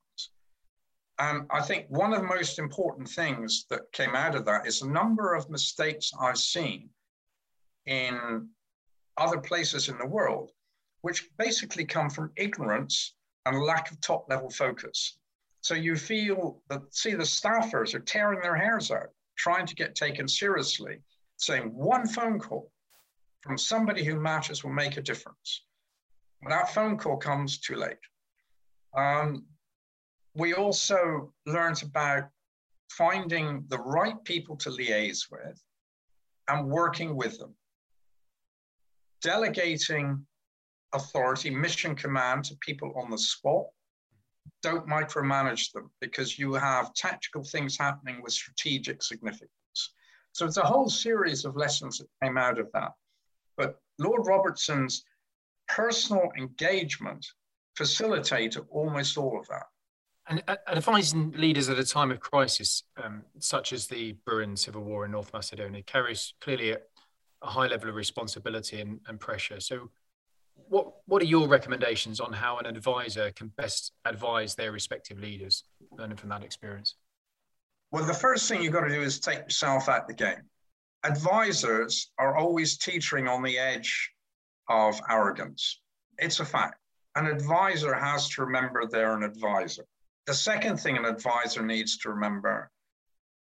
And 1.19 1.45
I 1.51 1.61
think 1.61 1.85
one 1.89 2.13
of 2.13 2.21
the 2.21 2.27
most 2.27 2.57
important 2.57 3.07
things 3.07 3.65
that 3.69 3.91
came 3.91 4.15
out 4.15 4.35
of 4.35 4.45
that 4.45 4.65
is 4.65 4.81
a 4.81 4.89
number 4.89 5.35
of 5.35 5.49
mistakes 5.49 6.11
I've 6.19 6.37
seen 6.37 6.89
in 7.85 8.49
other 9.17 9.39
places 9.39 9.89
in 9.89 9.97
the 9.97 10.07
world, 10.07 10.51
which 11.01 11.29
basically 11.37 11.85
come 11.85 12.09
from 12.09 12.31
ignorance 12.35 13.15
and 13.45 13.61
lack 13.61 13.91
of 13.91 14.01
top 14.01 14.25
level 14.29 14.49
focus. 14.49 15.17
So 15.61 15.75
you 15.75 15.95
feel 15.95 16.61
that, 16.69 16.81
see, 16.91 17.13
the 17.13 17.23
staffers 17.23 17.93
are 17.93 17.99
tearing 17.99 18.41
their 18.41 18.55
hairs 18.55 18.89
out, 18.89 19.09
trying 19.37 19.65
to 19.67 19.75
get 19.75 19.95
taken 19.95 20.27
seriously, 20.27 20.99
saying 21.37 21.73
one 21.73 22.07
phone 22.07 22.39
call 22.39 22.71
from 23.41 23.57
somebody 23.57 24.03
who 24.03 24.19
matters 24.19 24.63
will 24.63 24.73
make 24.73 24.97
a 24.97 25.01
difference. 25.01 25.63
When 26.39 26.51
that 26.51 26.73
phone 26.73 26.97
call 26.97 27.17
comes 27.17 27.59
too 27.59 27.75
late. 27.75 27.97
Um, 28.97 29.45
we 30.35 30.53
also 30.53 31.31
learned 31.45 31.81
about 31.83 32.29
finding 32.89 33.65
the 33.67 33.79
right 33.79 34.21
people 34.23 34.55
to 34.57 34.69
liaise 34.69 35.31
with 35.31 35.61
and 36.47 36.69
working 36.69 37.15
with 37.15 37.37
them 37.39 37.55
delegating 39.23 40.23
authority, 40.93 41.49
mission 41.49 41.95
command 41.95 42.43
to 42.43 42.55
people 42.57 42.93
on 42.95 43.09
the 43.09 43.17
spot. 43.17 43.65
Don't 44.61 44.85
micromanage 44.87 45.71
them 45.71 45.89
because 46.01 46.37
you 46.37 46.53
have 46.53 46.93
tactical 46.93 47.43
things 47.43 47.77
happening 47.77 48.21
with 48.21 48.33
strategic 48.33 49.01
significance. 49.01 49.49
So 50.33 50.45
it's 50.45 50.57
a 50.57 50.61
whole 50.61 50.89
series 50.89 51.45
of 51.45 51.55
lessons 51.55 51.99
that 51.99 52.07
came 52.21 52.37
out 52.37 52.59
of 52.59 52.69
that. 52.73 52.91
But 53.57 53.79
Lord 53.97 54.27
Robertson's 54.27 55.03
personal 55.69 56.29
engagement 56.37 57.25
facilitated 57.75 58.63
almost 58.69 59.17
all 59.17 59.39
of 59.39 59.47
that. 59.47 59.65
And 60.29 60.41
advising 60.67 61.31
leaders 61.31 61.67
at 61.67 61.77
a 61.77 61.83
time 61.83 62.09
of 62.09 62.21
crisis, 62.21 62.83
um, 63.03 63.23
such 63.39 63.73
as 63.73 63.87
the 63.87 64.15
Burin 64.25 64.57
civil 64.57 64.83
war 64.83 65.03
in 65.03 65.11
North 65.11 65.33
Macedonia, 65.33 65.83
carries 65.83 66.33
clearly 66.39 66.71
a, 66.71 66.77
a 67.41 67.47
high 67.47 67.67
level 67.67 67.89
of 67.89 67.95
responsibility 67.95 68.79
and, 68.79 69.01
and 69.07 69.19
pressure. 69.19 69.59
So, 69.59 69.89
what 70.69 70.93
what 71.07 71.21
are 71.21 71.25
your 71.25 71.47
recommendations 71.47 72.21
on 72.21 72.31
how 72.31 72.57
an 72.57 72.65
advisor 72.65 73.31
can 73.31 73.49
best 73.57 73.91
advise 74.05 74.55
their 74.55 74.71
respective 74.71 75.19
leaders, 75.19 75.63
learning 75.97 76.17
from 76.17 76.29
that 76.29 76.43
experience? 76.43 76.95
Well, 77.91 78.05
the 78.05 78.13
first 78.13 78.47
thing 78.47 78.63
you've 78.63 78.73
got 78.73 78.87
to 78.87 78.89
do 78.89 79.01
is 79.01 79.19
take 79.19 79.39
yourself 79.39 79.89
out 79.89 80.03
of 80.03 80.07
the 80.07 80.13
game. 80.13 80.41
Advisors 81.03 82.11
are 82.17 82.37
always 82.37 82.77
teetering 82.77 83.27
on 83.27 83.43
the 83.43 83.59
edge 83.59 84.11
of 84.69 84.99
arrogance. 85.09 85.81
It's 86.17 86.39
a 86.39 86.45
fact. 86.45 86.79
An 87.15 87.27
advisor 87.27 87.93
has 87.93 88.29
to 88.29 88.45
remember 88.45 88.87
they're 88.87 89.15
an 89.15 89.23
advisor. 89.23 89.83
The 90.25 90.33
second 90.33 90.77
thing 90.77 90.97
an 90.97 91.05
advisor 91.05 91.63
needs 91.65 91.97
to 91.99 92.09
remember 92.09 92.71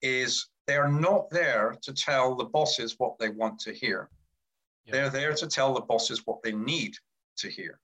is 0.01 0.49
they 0.67 0.77
are 0.77 0.91
not 0.91 1.31
there 1.31 1.77
to 1.83 1.93
tell 1.93 2.37
the 2.37 2.45
bosses 2.45 2.95
what 2.99 3.19
they 3.19 3.31
want 3.31 3.59
to 3.61 3.73
hear. 3.73 4.11
Yeah. 4.85 4.93
They're 4.93 5.11
there 5.11 5.35
to 5.35 5.47
tell 5.47 5.75
the 5.75 5.81
bosses 5.81 6.23
what 6.25 6.43
they 6.43 6.53
need 6.53 6.95
to 7.39 7.51
hear. 7.51 7.81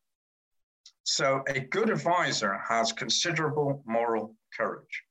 So 1.02 1.42
a 1.48 1.60
good 1.60 1.90
advisor 1.90 2.58
has 2.66 2.92
considerable 2.92 3.82
moral 3.86 4.36
courage. 4.56 5.02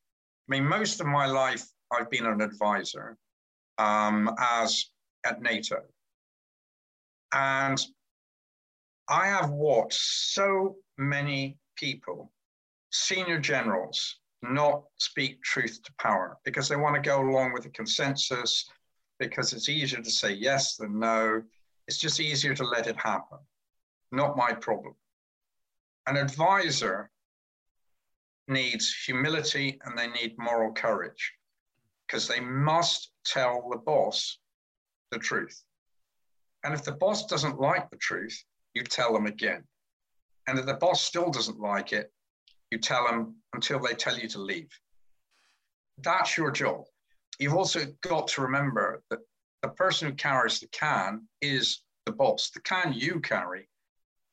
I 0.48 0.56
mean, 0.56 0.66
most 0.66 1.02
of 1.02 1.08
my 1.08 1.26
life, 1.26 1.66
I've 1.92 2.10
been 2.10 2.26
an 2.26 2.42
advisor 2.42 3.18
um, 3.78 4.34
as 4.40 4.86
at 5.26 5.42
NATO. 5.42 5.78
And 7.34 7.84
I 9.10 9.28
have 9.28 9.50
watched 9.50 10.00
so 10.00 10.78
many 10.98 11.58
people, 11.76 12.32
senior 12.94 13.40
generals, 13.40 14.20
not 14.44 14.84
speak 14.98 15.42
truth 15.42 15.82
to 15.84 15.92
power 16.00 16.38
because 16.46 16.70
they 16.70 16.76
want 16.76 16.96
to 16.96 17.02
go 17.02 17.22
along 17.22 17.54
with 17.54 17.64
the 17.64 17.70
consensus 17.70 18.70
because 19.20 19.52
it's 19.52 19.70
easier 19.70 20.02
to 20.02 20.12
say 20.12 20.32
yes 20.32 20.76
than 20.78 21.00
no. 21.00 21.42
It's 21.88 21.98
just 21.98 22.20
easier 22.20 22.54
to 22.54 22.64
let 22.64 22.88
it 22.88 22.96
happen. 22.96 23.40
Not 24.12 24.38
my 24.38 24.54
problem. 24.54 24.96
An 26.08 26.18
advisor 26.18 27.10
needs 28.48 28.94
humility 29.06 29.80
and 29.86 29.98
they 29.98 30.08
need 30.08 30.38
moral 30.38 30.74
courage 30.74 31.34
because 32.06 32.28
they 32.28 32.40
must 32.40 33.12
tell 33.26 33.68
the 33.72 33.78
boss 33.78 34.38
the 35.12 35.18
truth. 35.18 35.64
And 36.64 36.74
if 36.74 36.84
the 36.84 36.92
boss 36.92 37.26
doesn't 37.26 37.60
like 37.60 37.90
the 37.90 37.98
truth, 37.98 38.44
you 38.74 38.84
tell 38.84 39.14
them 39.14 39.26
again. 39.26 39.64
And 40.48 40.60
if 40.60 40.66
the 40.66 40.76
boss 40.76 41.02
still 41.02 41.32
doesn't 41.32 41.60
like 41.60 41.94
it, 41.94 42.12
you 42.74 42.80
tell 42.80 43.06
them 43.06 43.36
until 43.54 43.80
they 43.80 43.94
tell 43.94 44.18
you 44.18 44.28
to 44.28 44.40
leave. 44.40 44.70
That's 46.00 46.36
your 46.38 46.52
job. 46.52 46.86
You've 47.40 47.54
also 47.54 47.82
got 48.02 48.28
to 48.30 48.42
remember 48.42 49.04
that 49.12 49.20
the 49.62 49.70
person 49.70 50.10
who 50.10 50.16
carries 50.16 50.60
the 50.60 50.68
can 50.68 51.28
is 51.42 51.84
the 52.06 52.12
boss. 52.12 52.50
The 52.50 52.62
can 52.62 52.92
you 52.94 53.20
carry 53.20 53.70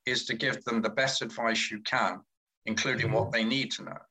is 0.07 0.25
to 0.25 0.35
give 0.35 0.65
them 0.65 0.81
the 0.81 0.89
best 0.89 1.21
advice 1.21 1.71
you 1.71 1.81
can, 1.81 2.21
including 2.65 3.07
mm-hmm. 3.07 3.15
what 3.15 3.31
they 3.31 3.45
need 3.45 3.71
to 3.73 3.85
know, 3.85 4.03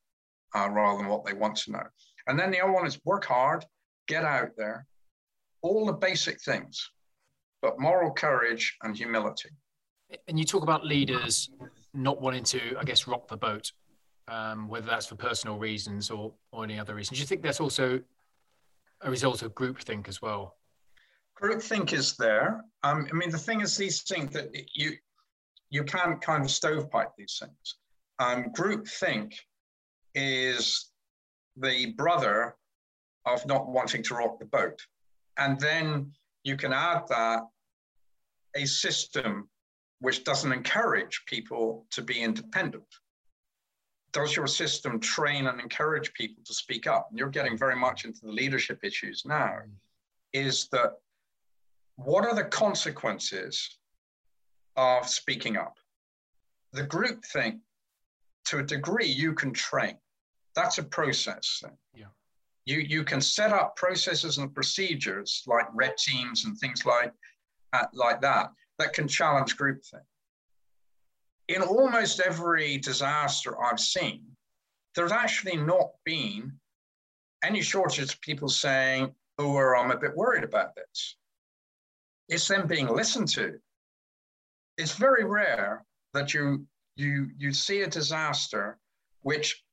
uh, 0.55 0.69
rather 0.69 0.99
than 0.99 1.07
what 1.07 1.25
they 1.25 1.33
want 1.33 1.55
to 1.57 1.71
know. 1.71 1.87
And 2.27 2.39
then 2.39 2.51
the 2.51 2.61
other 2.61 2.71
one 2.71 2.85
is 2.85 2.99
work 3.03 3.25
hard, 3.25 3.65
get 4.07 4.23
out 4.23 4.51
there, 4.57 4.85
all 5.63 5.87
the 5.87 5.93
basic 5.93 6.39
things, 6.39 6.91
but 7.63 7.79
moral 7.79 8.13
courage 8.13 8.77
and 8.83 8.95
humility. 8.95 9.49
And 10.27 10.37
you 10.37 10.45
talk 10.45 10.63
about 10.63 10.85
leaders 10.85 11.49
not 11.93 12.21
wanting 12.21 12.43
to, 12.45 12.77
I 12.79 12.83
guess, 12.83 13.07
rock 13.07 13.27
the 13.27 13.37
boat 13.37 13.71
um, 14.29 14.67
whether 14.67 14.85
that's 14.85 15.07
for 15.07 15.15
personal 15.15 15.57
reasons 15.57 16.09
or, 16.09 16.33
or 16.51 16.63
any 16.63 16.79
other 16.79 16.95
reasons. 16.95 17.17
Do 17.17 17.21
you 17.21 17.27
think 17.27 17.41
that's 17.41 17.59
also 17.59 17.99
a 19.01 19.09
result 19.09 19.41
of 19.41 19.55
groupthink 19.55 20.07
as 20.07 20.21
well? 20.21 20.55
Groupthink 21.41 21.93
is 21.93 22.15
there. 22.17 22.63
Um, 22.83 23.07
I 23.11 23.15
mean, 23.15 23.29
the 23.29 23.37
thing 23.37 23.61
is, 23.61 23.77
these 23.77 24.01
things 24.01 24.33
that 24.33 24.49
you 24.75 24.93
you 25.71 25.83
can 25.83 26.17
kind 26.17 26.43
of 26.43 26.49
stovepipe 26.49 27.11
these 27.15 27.37
things. 27.39 27.75
Um, 28.17 28.45
groupthink 28.57 29.33
is 30.15 30.91
the 31.55 31.93
brother 31.93 32.55
of 33.25 33.45
not 33.45 33.67
wanting 33.69 34.01
to 34.03 34.15
rock 34.15 34.39
the 34.39 34.45
boat, 34.45 34.79
and 35.37 35.59
then 35.59 36.11
you 36.43 36.57
can 36.57 36.73
add 36.73 37.03
that 37.09 37.41
a 38.55 38.65
system 38.65 39.47
which 40.01 40.23
doesn't 40.23 40.51
encourage 40.51 41.23
people 41.27 41.85
to 41.91 42.01
be 42.01 42.21
independent 42.21 42.83
does 44.11 44.35
your 44.35 44.47
system 44.47 44.99
train 44.99 45.47
and 45.47 45.59
encourage 45.59 46.13
people 46.13 46.43
to 46.45 46.53
speak 46.53 46.87
up? 46.87 47.07
And 47.09 47.19
you're 47.19 47.29
getting 47.29 47.57
very 47.57 47.75
much 47.75 48.05
into 48.05 48.21
the 48.23 48.31
leadership 48.31 48.79
issues 48.83 49.23
now. 49.25 49.57
Is 50.33 50.67
that 50.71 50.93
what 51.95 52.25
are 52.25 52.35
the 52.35 52.45
consequences 52.45 53.77
of 54.75 55.07
speaking 55.07 55.57
up? 55.57 55.77
The 56.73 56.83
groupthink, 56.83 57.59
to 58.45 58.59
a 58.59 58.63
degree, 58.63 59.07
you 59.07 59.33
can 59.33 59.53
train. 59.53 59.97
That's 60.55 60.77
a 60.77 60.83
process 60.83 61.59
thing. 61.61 61.77
Yeah. 61.93 62.05
You, 62.65 62.79
you 62.79 63.03
can 63.03 63.21
set 63.21 63.51
up 63.51 63.75
processes 63.75 64.37
and 64.37 64.53
procedures 64.53 65.43
like 65.47 65.65
red 65.73 65.97
teams 65.97 66.45
and 66.45 66.57
things 66.57 66.85
like, 66.85 67.13
uh, 67.73 67.85
like 67.93 68.21
that 68.21 68.51
that 68.77 68.93
can 68.93 69.07
challenge 69.07 69.57
groupthink 69.57 70.05
in 71.49 71.63
almost 71.63 72.19
every 72.19 72.77
disaster 72.77 73.61
I've 73.61 73.79
seen, 73.79 74.23
there's 74.95 75.11
actually 75.11 75.57
not 75.57 75.89
been 76.05 76.53
any 77.43 77.61
shortage 77.61 78.13
of 78.13 78.21
people 78.21 78.49
saying, 78.49 79.13
oh, 79.39 79.57
I'm 79.57 79.91
a 79.91 79.97
bit 79.97 80.15
worried 80.15 80.43
about 80.43 80.75
this. 80.75 81.17
It's 82.29 82.47
them 82.47 82.67
being 82.67 82.87
listened 82.87 83.29
to. 83.29 83.59
It's 84.77 84.93
very 84.93 85.25
rare 85.25 85.83
that 86.13 86.33
you 86.33 86.65
you 86.95 87.29
you 87.37 87.51
see 87.51 87.81
a 87.81 87.87
disaster 87.87 88.77
which 89.21 89.63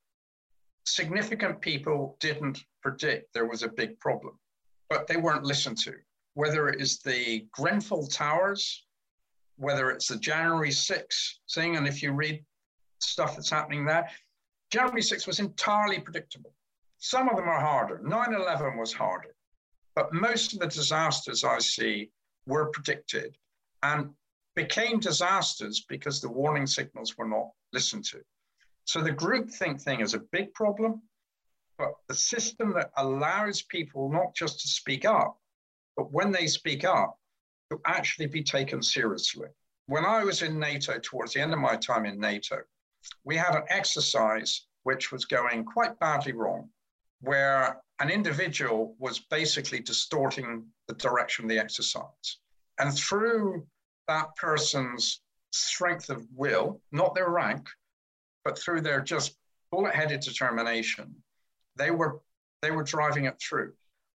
significant 0.84 1.60
people 1.60 2.16
didn't 2.20 2.64
predict 2.82 3.32
there 3.34 3.46
was 3.46 3.62
a 3.62 3.68
big 3.68 3.98
problem, 4.00 4.38
but 4.88 5.06
they 5.06 5.16
weren't 5.16 5.44
listened 5.44 5.78
to. 5.78 5.94
Whether 6.34 6.68
it 6.68 6.80
is 6.80 7.00
the 7.00 7.46
Grenfell 7.52 8.06
Towers, 8.06 8.86
whether 9.56 9.90
it's 9.90 10.08
the 10.08 10.16
January 10.16 10.70
6th 10.70 11.34
thing, 11.52 11.76
and 11.76 11.86
if 11.86 12.02
you 12.02 12.12
read 12.12 12.44
stuff 13.00 13.36
that's 13.36 13.50
happening 13.50 13.84
there, 13.84 14.08
January 14.70 15.02
6th 15.02 15.26
was 15.26 15.40
entirely 15.40 16.00
predictable. 16.00 16.52
Some 16.98 17.28
of 17.28 17.36
them 17.36 17.48
are 17.48 17.60
harder. 17.60 18.00
9 18.02 18.34
11 18.34 18.76
was 18.76 18.92
harder. 18.92 19.34
But 19.94 20.12
most 20.12 20.52
of 20.52 20.58
the 20.58 20.66
disasters 20.66 21.44
I 21.44 21.58
see 21.58 22.10
were 22.46 22.70
predicted 22.70 23.36
and 23.82 24.10
became 24.54 24.98
disasters 24.98 25.84
because 25.88 26.20
the 26.20 26.28
warning 26.28 26.66
signals 26.66 27.16
were 27.16 27.28
not 27.28 27.50
listened 27.72 28.04
to. 28.06 28.20
So 28.84 29.02
the 29.02 29.12
groupthink 29.12 29.82
thing 29.82 30.00
is 30.00 30.14
a 30.14 30.20
big 30.32 30.52
problem, 30.54 31.02
but 31.78 31.92
the 32.08 32.14
system 32.14 32.72
that 32.74 32.90
allows 32.96 33.62
people 33.62 34.10
not 34.10 34.34
just 34.34 34.60
to 34.60 34.68
speak 34.68 35.04
up, 35.04 35.38
but 35.96 36.12
when 36.12 36.30
they 36.30 36.46
speak 36.46 36.84
up, 36.84 37.18
to 37.70 37.81
actually 37.87 38.26
be 38.26 38.42
taken 38.42 38.83
seriously. 38.83 39.48
When 39.87 40.05
I 40.05 40.24
was 40.24 40.42
in 40.42 40.59
NATO, 40.59 40.98
towards 40.98 41.33
the 41.33 41.40
end 41.40 41.52
of 41.52 41.59
my 41.59 41.76
time 41.76 42.07
in 42.07 42.18
NATO, 42.18 42.59
we 43.24 43.37
had 43.37 43.55
an 43.55 43.64
exercise 43.68 44.66
which 44.83 45.12
was 45.12 45.24
going 45.24 45.64
quite 45.64 45.98
badly 45.98 46.33
wrong, 46.33 46.68
where 47.20 47.81
an 48.00 48.11
individual 48.11 48.94
was 48.98 49.18
basically 49.18 49.81
distorting 49.81 50.64
the 50.87 50.94
direction 50.94 51.44
of 51.44 51.48
the 51.48 51.59
exercise. 51.59 52.38
And 52.79 52.96
through 52.96 53.66
that 54.07 54.35
person's 54.37 55.22
strength 55.52 56.11
of 56.11 56.26
will, 56.35 56.81
not 56.92 57.14
their 57.14 57.31
rank, 57.31 57.68
but 58.44 58.59
through 58.59 58.83
their 58.83 59.00
just 59.00 59.37
bullet-headed 59.72 60.20
determination, 60.20 61.14
they 61.76 61.90
were 61.90 62.20
they 62.62 62.70
were 62.70 62.83
driving 62.83 63.26
it 63.26 63.40
through. 63.40 63.72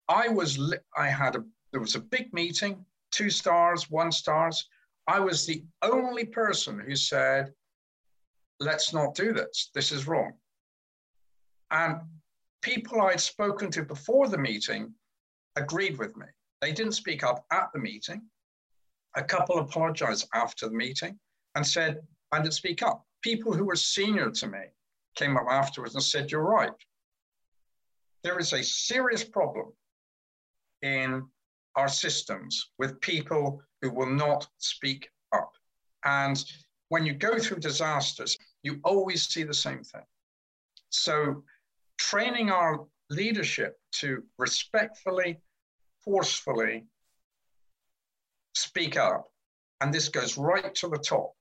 I 0.10 0.28
was 0.28 0.74
I 0.96 1.08
had 1.08 1.36
a 1.36 1.44
there 1.72 1.82
was 1.82 1.96
a 1.96 2.00
big 2.00 2.34
meeting, 2.34 2.86
two 3.12 3.30
stars, 3.30 3.90
one 3.90 4.12
stars. 4.12 4.68
I 5.08 5.20
was 5.20 5.46
the 5.46 5.64
only 5.82 6.26
person 6.26 6.80
who 6.80 6.96
said, 6.96 7.54
let's 8.60 8.94
not 8.94 9.16
do 9.16 9.34
this. 9.34 9.70
This 9.74 9.92
is 9.92 10.08
wrong. 10.08 10.34
And 11.72 12.02
people 12.62 13.02
I'd 13.02 13.20
spoken 13.20 13.72
to 13.72 13.84
before 13.84 14.28
the 14.28 14.38
meeting 14.38 14.94
agreed 15.56 15.98
with 15.98 16.16
me. 16.18 16.26
They 16.62 16.72
didn't 16.72 16.94
speak 16.94 17.24
up 17.24 17.46
at 17.52 17.70
the 17.74 17.80
meeting. 17.80 18.22
A 19.16 19.24
couple 19.24 19.60
apologized 19.60 20.28
after 20.34 20.68
the 20.68 20.76
meeting 20.76 21.18
and 21.56 21.66
said, 21.66 22.00
I 22.32 22.40
didn't 22.40 22.54
speak 22.54 22.82
up. 22.82 23.06
People 23.22 23.54
who 23.54 23.66
were 23.66 23.76
senior 23.76 24.30
to 24.32 24.48
me 24.48 24.60
came 25.16 25.38
up 25.38 25.48
afterwards 25.50 25.96
and 25.96 26.04
said, 26.04 26.32
You're 26.32 26.44
right. 26.44 26.72
There 28.24 28.40
is 28.40 28.54
a 28.54 28.64
serious 28.64 29.24
problem 29.24 29.72
in 30.82 31.26
our 31.78 31.88
systems 31.88 32.72
with 32.80 33.00
people 33.00 33.62
who 33.82 33.92
will 33.92 34.10
not 34.10 34.48
speak 34.58 35.10
up. 35.32 35.54
And 36.04 36.44
when 36.90 37.06
you 37.06 37.14
go 37.14 37.38
through 37.38 37.60
disasters, 37.60 38.38
you 38.64 38.80
always 38.84 39.28
see 39.28 39.44
the 39.44 39.54
same 39.54 39.84
thing. 39.84 40.06
So, 40.90 41.44
training 41.98 42.50
our 42.50 42.86
leadership 43.10 43.80
to 44.00 44.24
respectfully, 44.38 45.40
forcefully 46.04 46.86
speak 48.56 48.98
up, 48.98 49.28
and 49.82 49.94
this 49.94 50.10
goes 50.10 50.38
right 50.38 50.74
to 50.76 50.88
the 50.88 50.98
top. 50.98 51.34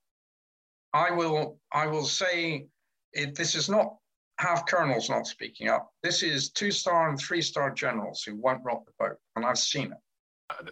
I 0.92 1.10
will, 1.10 1.58
I 1.72 1.86
will 1.86 2.04
say 2.04 2.66
it, 3.12 3.34
this 3.34 3.54
is 3.54 3.68
not 3.68 3.96
half 4.38 4.66
colonels 4.66 5.08
not 5.08 5.26
speaking 5.26 5.68
up. 5.68 5.90
This 6.02 6.22
is 6.22 6.50
two 6.50 6.70
star 6.70 7.08
and 7.08 7.18
three 7.18 7.42
star 7.42 7.70
generals 7.70 8.22
who 8.22 8.36
won't 8.36 8.64
rock 8.64 8.84
the 8.84 8.92
boat, 8.98 9.16
and 9.36 9.44
I've 9.44 9.58
seen 9.58 9.92
it. 9.92 9.98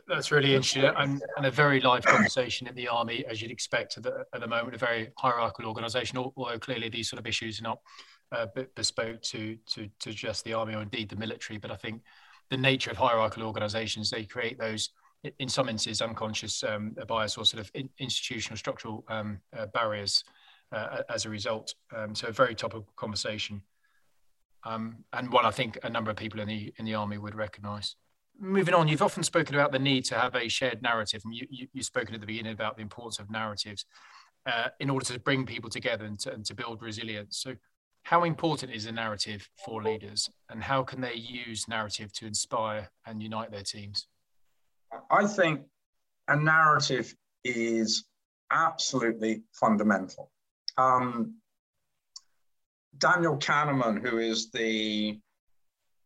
That's 0.06 0.30
really 0.30 0.54
interesting 0.54 0.84
and, 0.84 1.20
a 1.36 1.50
very 1.50 1.80
live 1.80 2.04
conversation 2.04 2.68
in 2.68 2.74
the 2.74 2.86
army, 2.86 3.24
as 3.28 3.42
you'd 3.42 3.50
expect 3.50 3.96
at 3.96 4.04
the, 4.04 4.24
at 4.32 4.40
the 4.40 4.46
moment, 4.46 4.74
a 4.74 4.78
very 4.78 5.10
hierarchical 5.18 5.66
organisation, 5.66 6.16
although 6.18 6.58
clearly 6.58 6.88
these 6.88 7.10
sort 7.10 7.18
of 7.18 7.26
issues 7.26 7.58
are 7.60 7.64
not 7.64 7.80
uh, 8.30 8.46
bespoke 8.76 9.20
to, 9.22 9.56
to, 9.66 9.88
to 9.98 10.12
just 10.12 10.44
the 10.44 10.52
army 10.52 10.74
or 10.74 10.82
indeed 10.82 11.08
the 11.08 11.16
military. 11.16 11.58
But 11.58 11.72
I 11.72 11.76
think 11.76 12.02
the 12.50 12.56
nature 12.56 12.90
of 12.90 12.96
hierarchical 12.96 13.46
organisations, 13.46 14.10
they 14.10 14.24
create 14.24 14.58
those, 14.58 14.90
in 15.40 15.48
some 15.48 15.68
instances, 15.68 16.02
unconscious 16.02 16.62
um, 16.62 16.94
bias 17.08 17.36
or 17.36 17.44
sort 17.44 17.60
of 17.60 17.70
in, 17.74 17.88
institutional 17.98 18.56
structural 18.56 19.04
um, 19.08 19.40
uh, 19.56 19.66
barriers 19.66 20.22
uh, 20.70 21.02
as 21.08 21.24
a 21.24 21.30
result. 21.30 21.74
Um, 21.94 22.14
so 22.14 22.28
a 22.28 22.32
very 22.32 22.54
topical 22.54 22.92
conversation. 22.94 23.60
Um, 24.64 25.04
and 25.12 25.32
one 25.32 25.44
I 25.44 25.50
think 25.50 25.78
a 25.82 25.90
number 25.90 26.10
of 26.10 26.16
people 26.16 26.40
in 26.40 26.48
the 26.48 26.72
in 26.78 26.86
the 26.86 26.94
army 26.94 27.18
would 27.18 27.34
recognise 27.34 27.96
moving 28.38 28.74
on, 28.74 28.88
you've 28.88 29.02
often 29.02 29.22
spoken 29.22 29.54
about 29.54 29.72
the 29.72 29.78
need 29.78 30.04
to 30.06 30.14
have 30.16 30.34
a 30.34 30.48
shared 30.48 30.82
narrative, 30.82 31.22
and 31.24 31.34
you, 31.34 31.46
you, 31.50 31.68
have 31.74 31.84
spoken 31.84 32.14
at 32.14 32.20
the 32.20 32.26
beginning 32.26 32.52
about 32.52 32.76
the 32.76 32.82
importance 32.82 33.18
of 33.18 33.30
narratives 33.30 33.86
uh, 34.46 34.68
in 34.80 34.90
order 34.90 35.04
to 35.06 35.18
bring 35.20 35.46
people 35.46 35.70
together 35.70 36.04
and 36.04 36.18
to, 36.20 36.32
and 36.32 36.44
to 36.44 36.54
build 36.54 36.82
resilience. 36.82 37.38
So, 37.38 37.54
how 38.02 38.24
important 38.24 38.72
is 38.72 38.86
a 38.86 38.92
narrative 38.92 39.48
for 39.64 39.82
leaders, 39.82 40.28
and 40.50 40.62
how 40.62 40.82
can 40.82 41.00
they 41.00 41.14
use 41.14 41.66
narrative 41.68 42.12
to 42.14 42.26
inspire 42.26 42.90
and 43.06 43.22
unite 43.22 43.50
their 43.50 43.62
teams? 43.62 44.08
I 45.10 45.26
think 45.26 45.62
a 46.28 46.36
narrative 46.36 47.14
is 47.44 48.04
absolutely 48.50 49.42
fundamental. 49.52 50.30
Um, 50.76 51.36
Daniel 52.98 53.36
Kahneman, 53.38 54.06
who 54.06 54.18
is 54.18 54.50
the 54.50 55.18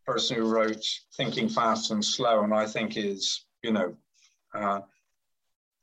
person 0.08 0.36
who 0.38 0.48
wrote 0.48 0.82
Thinking 1.18 1.50
Fast 1.50 1.90
and 1.90 2.02
Slow, 2.02 2.42
and 2.42 2.54
I 2.54 2.64
think 2.64 2.96
is, 2.96 3.44
you 3.62 3.72
know, 3.72 3.94
uh, 4.54 4.80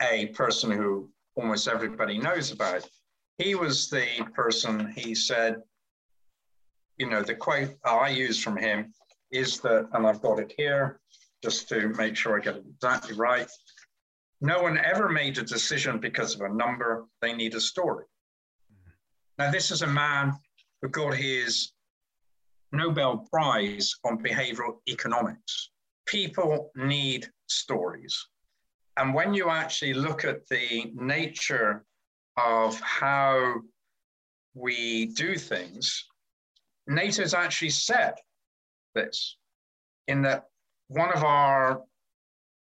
a 0.01 0.25
person 0.27 0.71
who 0.71 1.11
almost 1.35 1.67
everybody 1.67 2.17
knows 2.17 2.51
about. 2.51 2.89
He 3.37 3.53
was 3.53 3.87
the 3.87 4.07
person, 4.33 4.91
he 4.97 5.13
said, 5.13 5.61
you 6.97 7.07
know, 7.07 7.21
the 7.21 7.35
quote 7.35 7.75
I 7.85 8.09
use 8.09 8.41
from 8.41 8.57
him 8.57 8.91
is 9.31 9.59
that, 9.59 9.89
and 9.93 10.07
I've 10.07 10.23
got 10.23 10.39
it 10.39 10.55
here 10.57 10.99
just 11.43 11.69
to 11.69 11.89
make 11.89 12.15
sure 12.15 12.35
I 12.35 12.43
get 12.43 12.55
it 12.55 12.63
exactly 12.67 13.15
right. 13.15 13.47
No 14.41 14.63
one 14.63 14.79
ever 14.79 15.07
made 15.07 15.37
a 15.37 15.43
decision 15.43 15.99
because 15.99 16.33
of 16.33 16.41
a 16.41 16.49
number, 16.49 17.05
they 17.21 17.33
need 17.33 17.53
a 17.53 17.61
story. 17.61 18.05
Now, 19.37 19.51
this 19.51 19.69
is 19.69 19.83
a 19.83 19.87
man 19.87 20.33
who 20.81 20.89
got 20.89 21.13
his 21.13 21.74
Nobel 22.75 23.25
Prize 23.31 23.93
on 24.03 24.21
behavioral 24.21 24.77
economics. 24.87 25.71
People 26.05 26.71
need 26.75 27.27
stories. 27.47 28.27
And 28.97 29.13
when 29.13 29.33
you 29.33 29.49
actually 29.49 29.93
look 29.93 30.23
at 30.23 30.47
the 30.47 30.91
nature 30.95 31.85
of 32.37 32.79
how 32.79 33.55
we 34.53 35.07
do 35.07 35.35
things, 35.35 36.05
NATO's 36.87 37.33
actually 37.33 37.71
said 37.71 38.13
this 38.93 39.37
in 40.07 40.21
that 40.21 40.45
one 40.87 41.11
of 41.11 41.23
our 41.23 41.81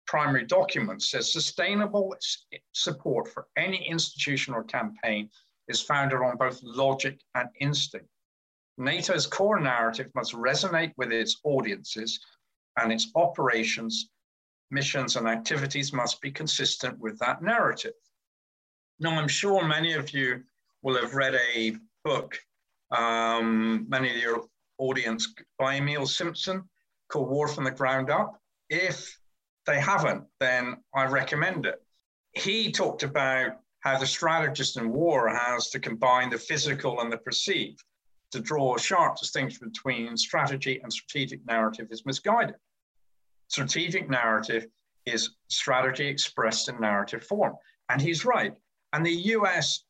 primary 0.07 0.45
documents 0.45 1.11
says 1.11 1.33
sustainable 1.33 2.15
support 2.73 3.29
for 3.29 3.47
any 3.57 3.89
institution 3.89 4.55
or 4.55 4.65
campaign 4.65 5.31
is 5.69 5.81
founded 5.81 6.19
on 6.19 6.37
both 6.37 6.61
logic 6.63 7.21
and 7.35 7.49
instinct. 7.61 8.09
NATO's 8.79 9.27
core 9.27 9.59
narrative 9.59 10.11
must 10.15 10.33
resonate 10.35 10.93
with 10.97 11.13
its 11.13 11.41
audiences, 11.43 12.21
and 12.77 12.93
its 12.93 13.11
operations, 13.17 14.11
missions, 14.71 15.17
and 15.17 15.27
activities 15.27 15.93
must 15.93 16.21
be 16.21 16.31
consistent 16.31 16.99
with 16.99 17.19
that 17.19 17.43
narrative. 17.43 17.95
Now, 19.01 19.19
I'm 19.19 19.29
sure 19.29 19.65
many 19.65 19.95
of 19.95 20.11
you 20.11 20.45
will 20.83 21.01
have 21.01 21.15
read 21.15 21.35
a 21.35 21.77
book, 22.05 22.39
um, 22.91 23.87
many 23.89 24.11
of 24.11 24.17
your 24.17 24.45
audience, 24.79 25.35
by 25.59 25.75
Emile 25.77 26.07
Simpson 26.07 26.69
called 27.09 27.29
War 27.29 27.49
from 27.49 27.65
the 27.65 27.71
Ground 27.71 28.11
Up. 28.11 28.41
If 28.71 29.19
they 29.67 29.81
haven't, 29.81 30.25
then 30.41 30.77
I 30.95 31.07
recommend 31.07 31.67
it. 31.67 31.83
He 32.33 32.71
talked 32.71 33.03
about 33.03 33.53
how 33.81 33.99
the 33.99 34.07
strategist 34.07 34.77
in 34.77 34.93
war 34.93 35.29
has 35.29 35.71
to 35.71 35.81
combine 35.81 36.31
the 36.31 36.39
physical 36.39 37.01
and 37.01 37.13
the 37.13 37.19
perceived 37.19 37.83
to 38.33 38.41
draw 38.41 38.75
a 38.75 38.81
sharp 38.81 39.19
distinction 39.19 39.69
between 39.69 40.17
strategy 40.17 40.81
and 40.83 40.93
strategic 40.93 41.45
narrative 41.47 41.89
is 41.91 42.05
misguided. 42.05 42.57
Strategic 43.49 44.09
narrative 44.11 44.67
is 45.07 45.31
strategy 45.49 46.07
expressed 46.07 46.69
in 46.69 46.81
narrative 46.81 47.25
form. 47.25 47.55
And 47.89 48.01
he's 48.01 48.25
right. 48.25 48.55
And 48.93 49.05
the 49.05 49.17
US 49.37 49.85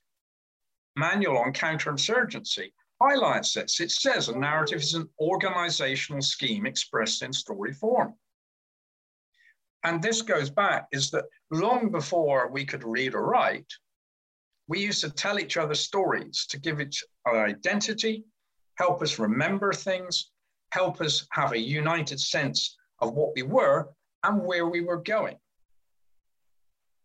manual 0.97 1.39
on 1.39 1.53
counterinsurgency 1.53 2.73
highlights 3.01 3.55
this. 3.55 3.81
It 3.81 3.91
says 3.91 4.29
a 4.29 4.39
narrative 4.39 4.81
is 4.81 4.95
an 4.95 5.09
organizational 5.21 6.23
scheme 6.23 6.67
expressed 6.67 7.23
in 7.23 7.33
story 7.33 7.73
form. 7.73 8.15
And 9.85 10.03
this 10.03 10.23
goes 10.23 10.51
back 10.51 10.89
is 10.93 11.11
that 11.13 11.25
long 11.51 11.91
before 11.91 12.49
we 12.49 12.65
could 12.65 12.83
read 12.85 13.15
or 13.15 13.25
write, 13.25 13.73
we 14.69 14.81
used 14.81 15.01
to 15.01 15.11
tell 15.11 15.41
each 15.41 15.57
other 15.57 15.75
stories 15.75 16.47
to 16.51 16.61
give 16.61 16.79
it 16.79 16.95
our 17.25 17.47
identity, 17.47 18.25
help 18.77 19.03
us 19.03 19.19
remember 19.19 19.73
things, 19.73 20.31
help 20.73 21.01
us 21.01 21.27
have 21.33 21.53
a 21.53 21.59
united 21.59 22.21
sense 22.21 22.77
of 23.01 23.15
what 23.15 23.33
we 23.35 23.43
were 23.43 23.89
and 24.25 24.43
where 24.43 24.67
we 24.67 24.83
were 24.83 25.03
going. 25.03 25.37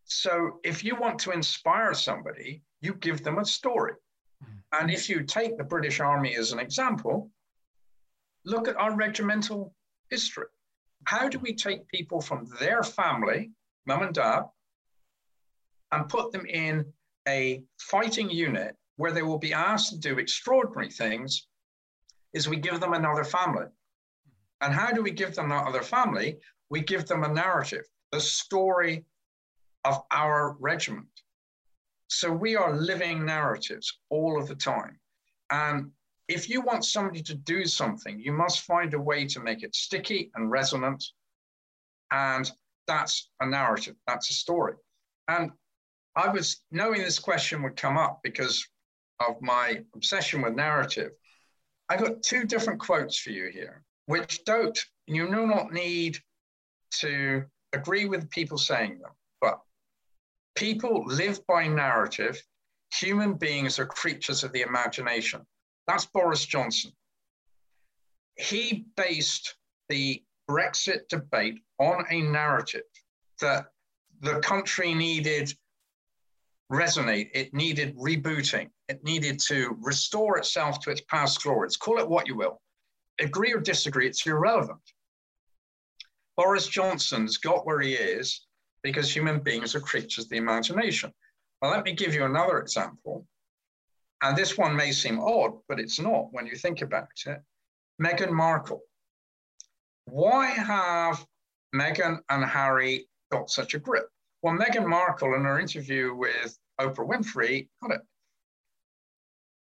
So 0.04 0.60
if 0.64 0.84
you 0.84 0.96
want 0.96 1.20
to 1.20 1.32
inspire 1.32 1.94
somebody, 1.94 2.62
you 2.82 2.94
give 2.96 3.24
them 3.24 3.40
a 3.40 3.46
story. 3.46 3.94
Mm-hmm. 4.44 4.82
And 4.82 4.92
if 4.92 5.08
you 5.10 5.24
take 5.24 5.58
the 5.58 5.64
British 5.64 6.02
Army 6.02 6.36
as 6.36 6.52
an 6.52 6.60
example, 6.60 7.32
look 8.46 8.68
at 8.68 8.76
our 8.76 8.96
regimental 8.96 9.74
history. 10.10 10.48
How 11.06 11.30
do 11.30 11.40
we 11.40 11.56
take 11.56 11.88
people 11.88 12.20
from 12.20 12.48
their 12.60 12.84
family, 12.84 13.52
mum 13.86 14.04
and 14.04 14.14
dad, 14.14 14.44
and 15.92 16.10
put 16.10 16.32
them 16.32 16.46
in 16.46 16.86
a 17.28 17.64
fighting 17.80 18.30
unit 18.30 18.76
where 18.98 19.12
they 19.12 19.22
will 19.22 19.40
be 19.40 19.54
asked 19.54 19.90
to 19.90 19.98
do 19.98 20.20
extraordinary 20.20 20.90
things? 20.90 21.48
Is 22.34 22.50
we 22.50 22.58
give 22.58 22.80
them 22.80 22.94
another 22.94 23.24
family. 23.24 23.68
And 24.62 24.74
how 24.74 24.92
do 24.92 25.04
we 25.04 25.12
give 25.12 25.36
them 25.36 25.50
that 25.50 25.68
other 25.68 25.84
family? 25.84 26.40
We 26.70 26.82
give 26.82 27.06
them 27.06 27.24
a 27.24 27.34
narrative, 27.34 27.86
the 28.12 28.20
story 28.20 29.06
of 29.84 30.02
our 30.12 30.56
regiment. 30.60 31.08
So 32.08 32.32
we 32.32 32.56
are 32.56 32.76
living 32.76 33.26
narratives 33.26 34.00
all 34.10 34.40
of 34.40 34.48
the 34.48 34.56
time. 34.56 35.00
And 35.52 35.92
if 36.28 36.50
you 36.50 36.62
want 36.62 36.86
somebody 36.86 37.22
to 37.24 37.36
do 37.36 37.66
something, 37.66 38.20
you 38.20 38.32
must 38.32 38.62
find 38.62 38.94
a 38.94 39.00
way 39.00 39.26
to 39.26 39.40
make 39.40 39.64
it 39.64 39.76
sticky 39.76 40.32
and 40.36 40.50
resonant. 40.50 41.04
And 42.12 42.50
that's 42.88 43.30
a 43.40 43.46
narrative, 43.46 43.96
that's 44.08 44.30
a 44.30 44.34
story. 44.34 44.76
And 45.28 45.52
I 46.16 46.30
was 46.30 46.62
knowing 46.72 47.02
this 47.02 47.20
question 47.20 47.64
would 47.64 47.76
come 47.76 47.98
up 47.98 48.22
because 48.24 48.68
of 49.20 49.42
my 49.42 49.84
obsession 49.96 50.42
with 50.42 50.54
narrative. 50.54 51.12
I 51.90 51.98
got 51.98 52.24
two 52.24 52.46
different 52.46 52.80
quotes 52.80 53.18
for 53.18 53.32
you 53.32 53.50
here, 53.52 53.84
which 54.06 54.44
don't, 54.46 54.78
you 55.08 55.28
do 55.28 55.48
not 55.48 55.74
need 55.74 56.20
to 57.00 57.44
agree 57.74 58.06
with 58.06 58.30
people 58.30 58.58
saying 58.58 59.00
them, 59.00 59.12
but 59.42 59.60
people 60.56 61.04
live 61.06 61.46
by 61.48 61.68
narrative. 61.68 62.42
Human 63.00 63.34
beings 63.34 63.80
are 63.80 63.86
creatures 63.86 64.44
of 64.44 64.54
the 64.54 64.62
imagination. 64.62 65.42
That's 65.88 66.06
Boris 66.06 66.46
Johnson. 66.46 66.92
He 68.38 68.86
based 68.96 69.56
the 69.90 70.24
Brexit 70.50 71.08
debate 71.10 71.60
on 71.80 72.06
a 72.10 72.22
narrative 72.22 72.84
that 73.42 73.66
the 74.22 74.40
country 74.40 74.94
needed 74.94 75.54
resonate, 76.74 77.30
it 77.34 77.54
needed 77.54 77.96
rebooting, 77.98 78.70
it 78.90 79.04
needed 79.04 79.40
to 79.40 79.78
restore 79.82 80.38
itself 80.38 80.80
to 80.82 80.92
its 80.92 81.02
past 81.10 81.42
glories. 81.44 81.78
Call 81.78 82.00
it 82.00 82.10
what 82.10 82.28
you 82.28 82.36
will. 82.36 82.62
Agree 83.20 83.54
or 83.54 83.60
disagree, 83.60 84.08
it's 84.08 84.26
irrelevant. 84.26 84.82
Boris 86.36 86.68
Johnson's 86.68 87.38
got 87.38 87.66
where 87.66 87.80
he 87.80 87.94
is 87.94 88.48
because 88.82 89.16
human 89.16 89.40
beings 89.40 89.76
are 89.76 89.80
creatures 89.80 90.26
of 90.26 90.30
the 90.30 90.38
imagination. 90.38 91.14
Well, 91.62 91.72
let 91.72 91.86
me 91.86 91.94
give 91.94 92.14
you 92.14 92.26
another 92.26 92.58
example. 92.58 93.26
And 94.22 94.36
this 94.36 94.58
one 94.58 94.76
may 94.76 94.92
seem 94.92 95.20
odd, 95.20 95.60
but 95.68 95.80
it's 95.80 96.00
not 96.00 96.32
when 96.32 96.48
you 96.48 96.56
think 96.56 96.82
about 96.82 97.08
it. 97.26 97.42
Meghan 98.02 98.32
Markle. 98.32 98.82
Why 100.06 100.48
have 100.48 101.26
Meghan 101.76 102.20
and 102.30 102.44
Harry 102.44 103.08
got 103.32 103.50
such 103.50 103.74
a 103.74 103.80
grip? 103.80 104.08
Well, 104.42 104.56
Meghan 104.56 104.88
Markle, 104.88 105.36
in 105.36 105.44
her 105.44 105.60
interview 105.60 106.14
with 106.16 106.58
Oprah 106.80 107.08
Winfrey, 107.08 107.70
got 107.82 107.92
it. 107.92 108.02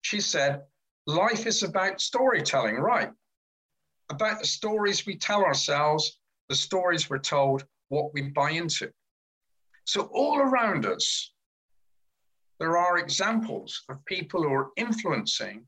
She 0.02 0.20
said, 0.20 0.62
Life 1.06 1.46
is 1.46 1.62
about 1.62 2.00
storytelling, 2.00 2.76
right? 2.76 3.10
About 4.10 4.40
the 4.40 4.46
stories 4.46 5.06
we 5.06 5.16
tell 5.16 5.44
ourselves, 5.44 6.18
the 6.48 6.54
stories 6.54 7.10
we're 7.10 7.18
told, 7.18 7.64
what 7.88 8.12
we 8.14 8.22
buy 8.22 8.50
into. 8.50 8.90
So, 9.84 10.02
all 10.12 10.38
around 10.38 10.86
us, 10.86 11.32
there 12.60 12.76
are 12.76 12.98
examples 12.98 13.82
of 13.88 14.04
people 14.04 14.42
who 14.42 14.52
are 14.52 14.70
influencing 14.76 15.66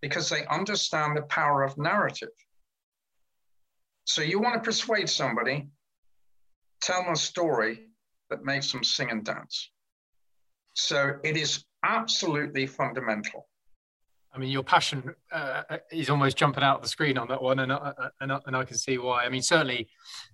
because 0.00 0.28
they 0.28 0.46
understand 0.46 1.16
the 1.16 1.22
power 1.22 1.64
of 1.64 1.76
narrative. 1.78 2.30
So 4.04 4.22
you 4.22 4.38
want 4.38 4.54
to 4.54 4.60
persuade 4.60 5.10
somebody, 5.10 5.68
tell 6.80 7.02
them 7.02 7.12
a 7.12 7.16
story 7.16 7.88
that 8.30 8.44
makes 8.44 8.70
them 8.70 8.84
sing 8.84 9.10
and 9.10 9.24
dance. 9.24 9.70
So 10.76 11.14
it 11.24 11.36
is 11.36 11.64
absolutely 11.82 12.66
fundamental. 12.66 13.48
I 14.36 14.38
mean, 14.38 14.50
your 14.50 14.62
passion 14.62 15.14
uh, 15.32 15.62
is 15.90 16.10
almost 16.10 16.36
jumping 16.36 16.62
out 16.62 16.76
of 16.76 16.82
the 16.82 16.88
screen 16.88 17.16
on 17.16 17.26
that 17.28 17.40
one, 17.40 17.60
and, 17.60 17.72
uh, 17.72 17.94
and, 18.20 18.30
and 18.30 18.54
I 18.54 18.64
can 18.64 18.76
see 18.76 18.98
why. 18.98 19.24
I 19.24 19.30
mean, 19.30 19.40
certainly, 19.40 19.88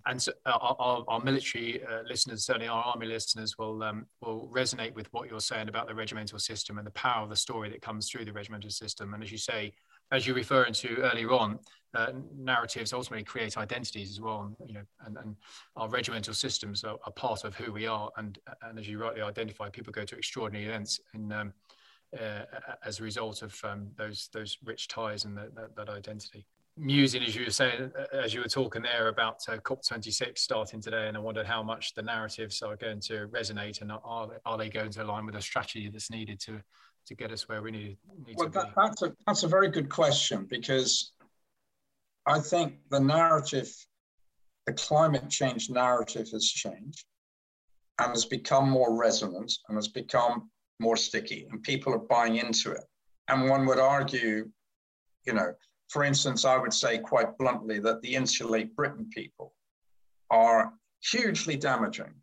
and 0.07 0.27
our, 0.45 1.05
our, 1.07 1.21
military 1.21 1.81
uh, 1.85 2.03
listeners, 2.09 2.45
certainly 2.45 2.67
our 2.67 2.83
army 2.83 3.07
listeners, 3.07 3.57
will 3.57 3.81
um, 3.85 4.07
will 4.21 4.51
resonate 4.53 4.93
with 4.95 5.07
what 5.13 5.31
you're 5.31 5.39
saying 5.39 5.69
about 5.69 5.87
the 5.87 5.95
regimental 5.95 6.41
system 6.41 6.79
and 6.79 6.87
the 6.87 6.93
power 6.93 7.23
of 7.23 7.31
the 7.31 7.37
story 7.37 7.71
that 7.71 7.81
comes 7.81 8.11
through 8.11 8.25
the 8.25 8.33
regimental 8.33 8.71
system. 8.71 9.15
And 9.15 9.23
as 9.23 9.31
you 9.31 9.39
say, 9.39 9.73
as 10.11 10.27
you 10.27 10.35
refer 10.35 10.65
to 10.65 10.97
earlier 10.97 11.31
on, 11.31 11.61
uh, 11.95 12.13
narratives 12.37 12.93
ultimately 12.93 13.25
create 13.25 13.59
identities 13.59 14.11
as 14.11 14.21
well. 14.21 14.43
And, 14.43 14.69
you 14.69 14.75
know, 14.75 14.85
and, 15.05 15.17
and 15.19 15.37
our 15.77 15.89
regimental 15.89 16.35
systems 16.35 16.85
are, 16.85 16.99
are, 17.05 17.13
part 17.13 17.45
of 17.45 17.55
who 17.55 17.73
we 17.73 17.87
are. 17.87 18.11
And 18.17 18.39
and 18.63 18.79
as 18.79 18.89
you 18.89 18.99
rightly 18.99 19.23
identify, 19.23 19.69
people 19.69 19.93
go 19.93 20.05
to 20.05 20.17
extraordinary 20.17 20.67
events 20.67 21.01
and. 21.15 21.33
Um, 21.33 21.53
uh, 22.19 22.45
as 22.85 23.01
a 23.01 23.03
result 23.03 23.41
of 23.41 23.59
um, 23.65 23.89
those 23.97 24.29
those 24.35 24.59
rich 24.65 24.87
ties 24.89 25.25
and 25.25 25.35
the, 25.35 25.51
that, 25.55 25.75
that, 25.75 25.89
identity. 25.89 26.47
Musing, 26.77 27.23
as 27.23 27.35
you 27.35 27.45
were 27.45 27.51
saying, 27.51 27.91
uh, 27.99 28.17
as 28.17 28.33
you 28.33 28.41
were 28.41 28.49
talking 28.49 28.83
there 28.83 29.09
about 29.09 29.37
uh, 29.49 29.57
COP26 29.59 30.39
starting 30.39 30.81
today, 30.81 31.09
and 31.09 31.17
I 31.17 31.21
wondered 31.21 31.47
how 31.47 31.63
much 31.63 31.95
the 31.95 32.03
narratives 32.03 32.63
are 32.63 32.77
going 32.77 33.01
to 33.01 33.29
resonate, 33.29 33.81
and 33.81 33.93
are 33.93 34.29
are 34.45 34.59
they 34.59 34.69
going 34.69 34.91
to 34.91 35.03
align 35.03 35.27
with 35.27 35.35
the 35.35 35.43
strategy 35.43 35.89
that's 35.89 36.11
needed 36.11 36.39
to 36.41 36.61
to 37.07 37.15
get 37.15 37.33
us 37.33 37.49
where 37.49 37.63
we 37.63 37.71
need, 37.71 37.97
need 38.27 38.37
well, 38.37 38.49
to 38.49 38.53
that, 38.53 38.67
be? 38.67 38.73
That's 38.77 39.03
a 39.03 39.17
that's 39.27 39.43
a 39.43 39.49
very 39.49 39.71
good 39.71 39.89
question 39.89 40.47
because 40.49 41.13
I 42.27 42.39
think 42.39 42.75
the 42.91 43.01
narrative, 43.01 43.71
the 44.67 44.73
climate 44.75 45.29
change 45.29 45.71
narrative 45.71 46.29
has 46.31 46.47
changed 46.47 47.05
and 47.99 48.11
has 48.11 48.25
become 48.25 48.71
more 48.71 48.97
resonant 48.97 49.53
and 49.69 49.77
has 49.77 49.89
become 49.89 50.51
more 50.79 50.97
sticky 50.97 51.47
and 51.51 51.63
people 51.63 51.93
are 51.93 51.99
buying 51.99 52.37
into 52.37 52.73
it. 52.73 52.85
And 53.29 53.49
one 53.49 53.67
would 53.67 53.79
argue, 53.79 54.49
you 55.27 55.33
know, 55.33 55.55
for 55.89 56.05
instance, 56.05 56.45
I 56.45 56.57
would 56.57 56.73
say 56.73 56.99
quite 56.99 57.37
bluntly 57.39 57.79
that 57.81 58.01
the 58.03 58.15
insulate 58.15 58.75
Britain 58.75 59.09
people 59.13 59.55
are 60.31 60.73
hugely 61.01 61.57
damaging 61.57 62.15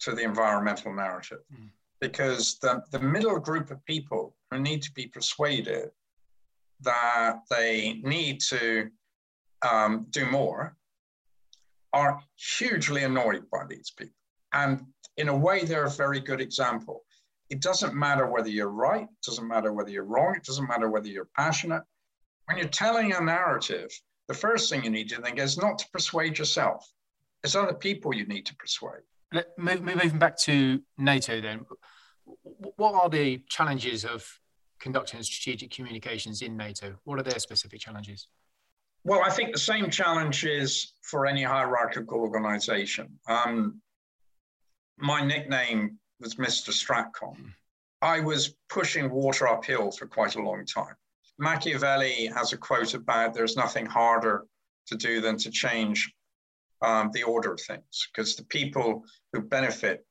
to 0.00 0.12
the 0.12 0.22
environmental 0.22 0.92
narrative 0.92 1.38
mm. 1.54 1.68
because 2.00 2.58
the, 2.58 2.82
the 2.90 2.98
middle 2.98 3.38
group 3.38 3.70
of 3.70 3.84
people 3.84 4.34
who 4.50 4.58
need 4.58 4.82
to 4.82 4.92
be 4.92 5.06
persuaded 5.06 5.90
that 6.80 7.38
they 7.48 8.00
need 8.02 8.40
to 8.40 8.90
um, 9.68 10.06
do 10.10 10.26
more 10.26 10.76
are 11.92 12.20
hugely 12.36 13.04
annoyed 13.04 13.44
by 13.50 13.64
these 13.68 13.90
people. 13.90 14.14
And 14.52 14.86
in 15.16 15.28
a 15.28 15.36
way, 15.36 15.64
they're 15.64 15.84
a 15.84 15.90
very 15.90 16.20
good 16.20 16.40
example. 16.40 17.02
It 17.50 17.60
doesn't 17.60 17.94
matter 17.94 18.26
whether 18.26 18.48
you're 18.48 18.68
right, 18.68 19.02
it 19.02 19.26
doesn't 19.26 19.46
matter 19.46 19.72
whether 19.72 19.90
you're 19.90 20.04
wrong, 20.04 20.34
it 20.36 20.44
doesn't 20.44 20.68
matter 20.68 20.88
whether 20.88 21.08
you're 21.08 21.28
passionate. 21.36 21.82
When 22.46 22.56
you're 22.56 22.68
telling 22.68 23.12
a 23.12 23.20
narrative, 23.20 23.90
the 24.28 24.34
first 24.34 24.70
thing 24.70 24.84
you 24.84 24.90
need 24.90 25.08
to 25.10 25.20
think 25.20 25.38
is 25.38 25.58
not 25.58 25.78
to 25.78 25.86
persuade 25.92 26.38
yourself. 26.38 26.90
It's 27.44 27.54
other 27.54 27.74
people 27.74 28.14
you 28.14 28.26
need 28.26 28.46
to 28.46 28.56
persuade. 28.56 29.02
Moving 29.58 30.18
back 30.18 30.38
to 30.40 30.80
NATO, 30.96 31.40
then, 31.40 31.66
what 32.24 32.94
are 32.94 33.08
the 33.08 33.42
challenges 33.48 34.04
of 34.04 34.24
conducting 34.78 35.22
strategic 35.22 35.70
communications 35.70 36.42
in 36.42 36.56
NATO? 36.56 36.94
What 37.04 37.18
are 37.18 37.22
their 37.22 37.38
specific 37.38 37.80
challenges? 37.80 38.28
Well, 39.04 39.22
I 39.24 39.30
think 39.30 39.52
the 39.52 39.58
same 39.58 39.90
challenge 39.90 40.44
is 40.44 40.92
for 41.02 41.26
any 41.26 41.42
hierarchical 41.42 42.20
organization. 42.20 43.18
Um, 43.26 43.80
my 44.96 45.24
nickname 45.24 45.98
was 46.20 46.36
Mr. 46.36 46.70
Stratcom. 46.70 47.52
I 48.00 48.20
was 48.20 48.54
pushing 48.68 49.10
water 49.10 49.48
uphill 49.48 49.90
for 49.90 50.06
quite 50.06 50.36
a 50.36 50.42
long 50.42 50.64
time. 50.66 50.94
Machiavelli 51.38 52.26
has 52.26 52.52
a 52.52 52.56
quote 52.56 52.94
about 52.94 53.34
there's 53.34 53.56
nothing 53.56 53.86
harder 53.86 54.44
to 54.86 54.96
do 54.96 55.20
than 55.20 55.36
to 55.38 55.50
change 55.50 56.12
um, 56.82 57.10
the 57.12 57.22
order 57.24 57.52
of 57.52 57.60
things, 57.60 58.08
because 58.12 58.36
the 58.36 58.44
people 58.44 59.04
who 59.32 59.40
benefit 59.40 60.04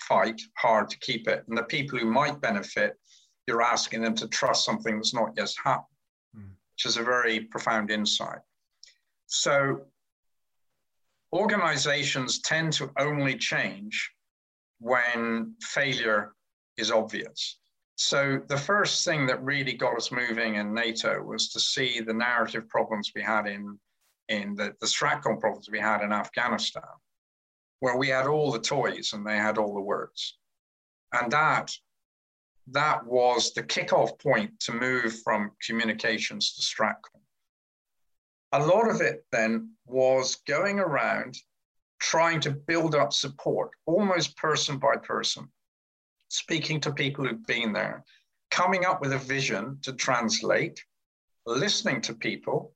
fight 0.00 0.40
hard 0.56 0.88
to 0.90 0.98
keep 0.98 1.28
it, 1.28 1.44
and 1.48 1.58
the 1.58 1.62
people 1.64 1.98
who 1.98 2.06
might 2.06 2.40
benefit, 2.40 2.98
you're 3.46 3.62
asking 3.62 4.02
them 4.02 4.14
to 4.14 4.28
trust 4.28 4.64
something 4.64 4.96
that's 4.96 5.14
not 5.14 5.32
yet 5.36 5.52
happened. 5.62 5.97
Which 6.78 6.86
is 6.86 6.96
a 6.96 7.02
very 7.02 7.40
profound 7.40 7.90
insight. 7.90 8.38
So 9.26 9.80
organizations 11.32 12.38
tend 12.38 12.72
to 12.74 12.92
only 13.00 13.36
change 13.36 14.12
when 14.78 15.56
failure 15.60 16.34
is 16.76 16.92
obvious. 16.92 17.58
So 17.96 18.40
the 18.46 18.56
first 18.56 19.04
thing 19.04 19.26
that 19.26 19.42
really 19.42 19.72
got 19.72 19.96
us 19.96 20.12
moving 20.12 20.54
in 20.54 20.72
NATO 20.72 21.20
was 21.20 21.48
to 21.48 21.58
see 21.58 21.98
the 21.98 22.14
narrative 22.14 22.68
problems 22.68 23.10
we 23.12 23.22
had 23.22 23.48
in, 23.48 23.76
in 24.28 24.54
the, 24.54 24.72
the 24.80 24.86
Stratcom 24.86 25.40
problems 25.40 25.68
we 25.68 25.80
had 25.80 26.02
in 26.02 26.12
Afghanistan, 26.12 26.84
where 27.80 27.96
we 27.96 28.06
had 28.06 28.28
all 28.28 28.52
the 28.52 28.60
toys 28.60 29.14
and 29.14 29.26
they 29.26 29.36
had 29.36 29.58
all 29.58 29.74
the 29.74 29.80
words. 29.80 30.38
And 31.12 31.32
that, 31.32 31.72
that 32.72 33.06
was 33.06 33.52
the 33.52 33.62
kickoff 33.62 34.18
point 34.18 34.58
to 34.60 34.72
move 34.72 35.20
from 35.22 35.52
communications 35.64 36.54
to 36.54 36.62
Stratcom. 36.62 37.20
A 38.52 38.64
lot 38.64 38.88
of 38.88 39.00
it 39.00 39.24
then 39.32 39.72
was 39.86 40.36
going 40.46 40.78
around 40.78 41.36
trying 41.98 42.40
to 42.40 42.50
build 42.50 42.94
up 42.94 43.12
support, 43.12 43.70
almost 43.86 44.36
person 44.36 44.78
by 44.78 44.96
person, 44.96 45.48
speaking 46.28 46.80
to 46.80 46.92
people 46.92 47.26
who've 47.26 47.46
been 47.46 47.72
there, 47.72 48.04
coming 48.50 48.84
up 48.84 49.00
with 49.00 49.12
a 49.12 49.18
vision 49.18 49.78
to 49.82 49.92
translate, 49.92 50.82
listening 51.46 52.00
to 52.02 52.14
people, 52.14 52.74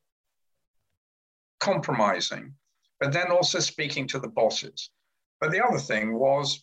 compromising, 1.61 2.55
but 2.99 3.13
then 3.13 3.31
also 3.31 3.59
speaking 3.59 4.07
to 4.09 4.19
the 4.19 4.29
bosses. 4.29 4.91
But 5.41 5.53
the 5.53 5.65
other 5.65 5.79
thing 5.79 6.15
was 6.15 6.63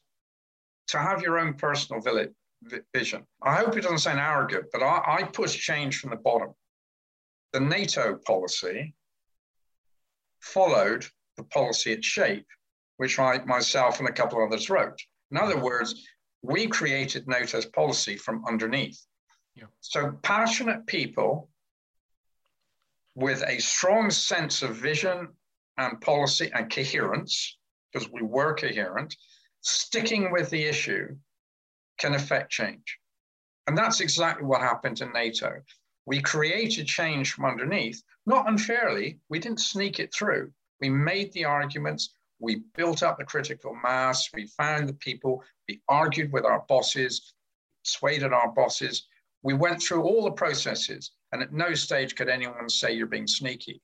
to 0.90 0.98
have 0.98 1.22
your 1.22 1.40
own 1.40 1.54
personal 1.54 2.02
vision. 2.94 3.26
I 3.42 3.56
hope 3.56 3.78
it 3.78 3.82
doesn't 3.82 4.00
sound 4.00 4.20
arrogant, 4.20 4.66
but 4.72 4.84
I, 4.84 5.20
I 5.20 5.24
push 5.24 5.58
change 5.58 6.00
from 6.00 6.10
the 6.12 6.18
bottom. 6.18 6.54
The 7.54 7.60
NATO 7.60 8.20
policy 8.26 8.94
followed 10.42 11.06
the 11.38 11.44
policy 11.44 11.94
at 11.94 12.04
SHAPE, 12.04 12.46
which 12.98 13.18
I 13.20 13.44
myself 13.46 14.00
and 14.00 14.08
a 14.08 14.14
couple 14.14 14.44
others 14.44 14.70
wrote. 14.70 15.00
In 15.32 15.38
other 15.38 15.60
words, 15.60 16.08
we 16.42 16.68
created 16.68 17.28
NATO's 17.28 17.66
policy 17.66 18.16
from 18.16 18.46
underneath. 18.46 19.00
Yeah. 19.56 19.66
So 19.82 20.18
passionate 20.22 20.86
people 20.86 21.50
with 23.16 23.44
a 23.48 23.60
strong 23.60 24.10
sense 24.10 24.62
of 24.62 24.76
vision 24.76 25.28
and 25.78 26.00
policy 26.02 26.52
and 26.54 26.72
coherence, 26.72 27.58
because 27.92 28.10
we 28.10 28.22
were 28.22 28.54
coherent, 28.54 29.16
sticking 29.62 30.32
with 30.32 30.50
the 30.50 30.64
issue 30.64 31.16
can 32.00 32.16
affect 32.16 32.52
change. 32.52 32.98
And 33.68 33.78
that's 33.78 34.00
exactly 34.00 34.46
what 34.46 34.62
happened 34.62 35.02
in 35.02 35.14
NATO. 35.14 35.62
We 36.06 36.22
created 36.22 36.88
change 36.88 37.34
from 37.34 37.46
underneath, 37.46 38.02
not 38.26 38.50
unfairly. 38.50 39.20
We 39.30 39.38
didn't 39.38 39.60
sneak 39.60 40.00
it 40.00 40.12
through. 40.12 40.52
We 40.82 40.90
made 40.90 41.32
the 41.34 41.46
arguments, 41.46 42.16
we 42.40 42.64
built 42.76 43.04
up 43.04 43.18
the 43.18 43.26
critical 43.26 43.76
mass, 43.84 44.30
we 44.34 44.48
found 44.48 44.90
the 44.90 44.94
people, 44.94 45.44
we 45.68 45.82
argued 45.88 46.32
with 46.32 46.46
our 46.46 46.66
bosses, 46.68 47.34
swayed 47.84 48.24
our 48.24 48.52
bosses. 48.52 49.08
We 49.44 49.54
went 49.54 49.82
through 49.84 50.04
all 50.04 50.24
the 50.24 50.32
processes, 50.32 51.12
and 51.32 51.42
at 51.42 51.54
no 51.54 51.74
stage 51.74 52.16
could 52.16 52.30
anyone 52.30 52.70
say 52.70 52.94
you're 52.94 53.08
being 53.08 53.28
sneaky. 53.28 53.82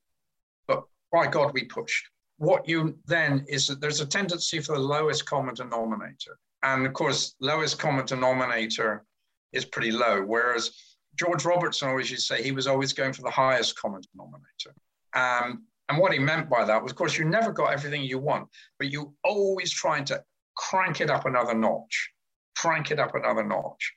But 0.68 0.84
by 1.12 1.28
God, 1.28 1.54
we 1.54 1.66
pushed. 1.66 2.10
What 2.38 2.68
you 2.68 2.98
then 3.06 3.46
is 3.48 3.68
that 3.68 3.80
there's 3.80 4.02
a 4.02 4.06
tendency 4.06 4.60
for 4.60 4.74
the 4.74 4.82
lowest 4.82 5.26
common 5.26 5.56
denominator. 5.56 6.38
And 6.66 6.86
of 6.86 6.94
course, 6.94 7.36
lowest 7.40 7.78
common 7.78 8.08
denominator 8.08 9.06
is 9.54 9.66
pretty 9.66 9.92
low. 9.92 10.24
Whereas 10.24 10.72
George 11.18 11.46
Robertson 11.46 11.88
always 11.88 12.10
used 12.10 12.28
to 12.28 12.36
say 12.36 12.44
he 12.44 12.52
was 12.52 12.66
always 12.66 12.92
going 12.92 13.14
for 13.14 13.22
the 13.22 13.30
highest 13.30 13.80
common 13.80 14.02
denominator. 14.12 14.74
Um, 15.14 15.64
and 15.88 16.00
what 16.00 16.12
he 16.12 16.18
meant 16.18 16.50
by 16.50 16.66
that 16.66 16.82
was, 16.82 16.92
of 16.92 16.98
course, 16.98 17.18
you 17.18 17.26
never 17.26 17.52
got 17.52 17.72
everything 17.72 18.04
you 18.04 18.18
want, 18.18 18.50
but 18.80 18.92
you 18.92 19.14
always 19.24 19.72
trying 19.72 20.06
to 20.06 20.24
crank 20.58 21.02
it 21.02 21.12
up 21.12 21.28
another 21.28 21.54
notch, 21.54 22.10
crank 22.58 22.90
it 22.90 23.00
up 23.00 23.14
another 23.14 23.44
notch. 23.44 23.94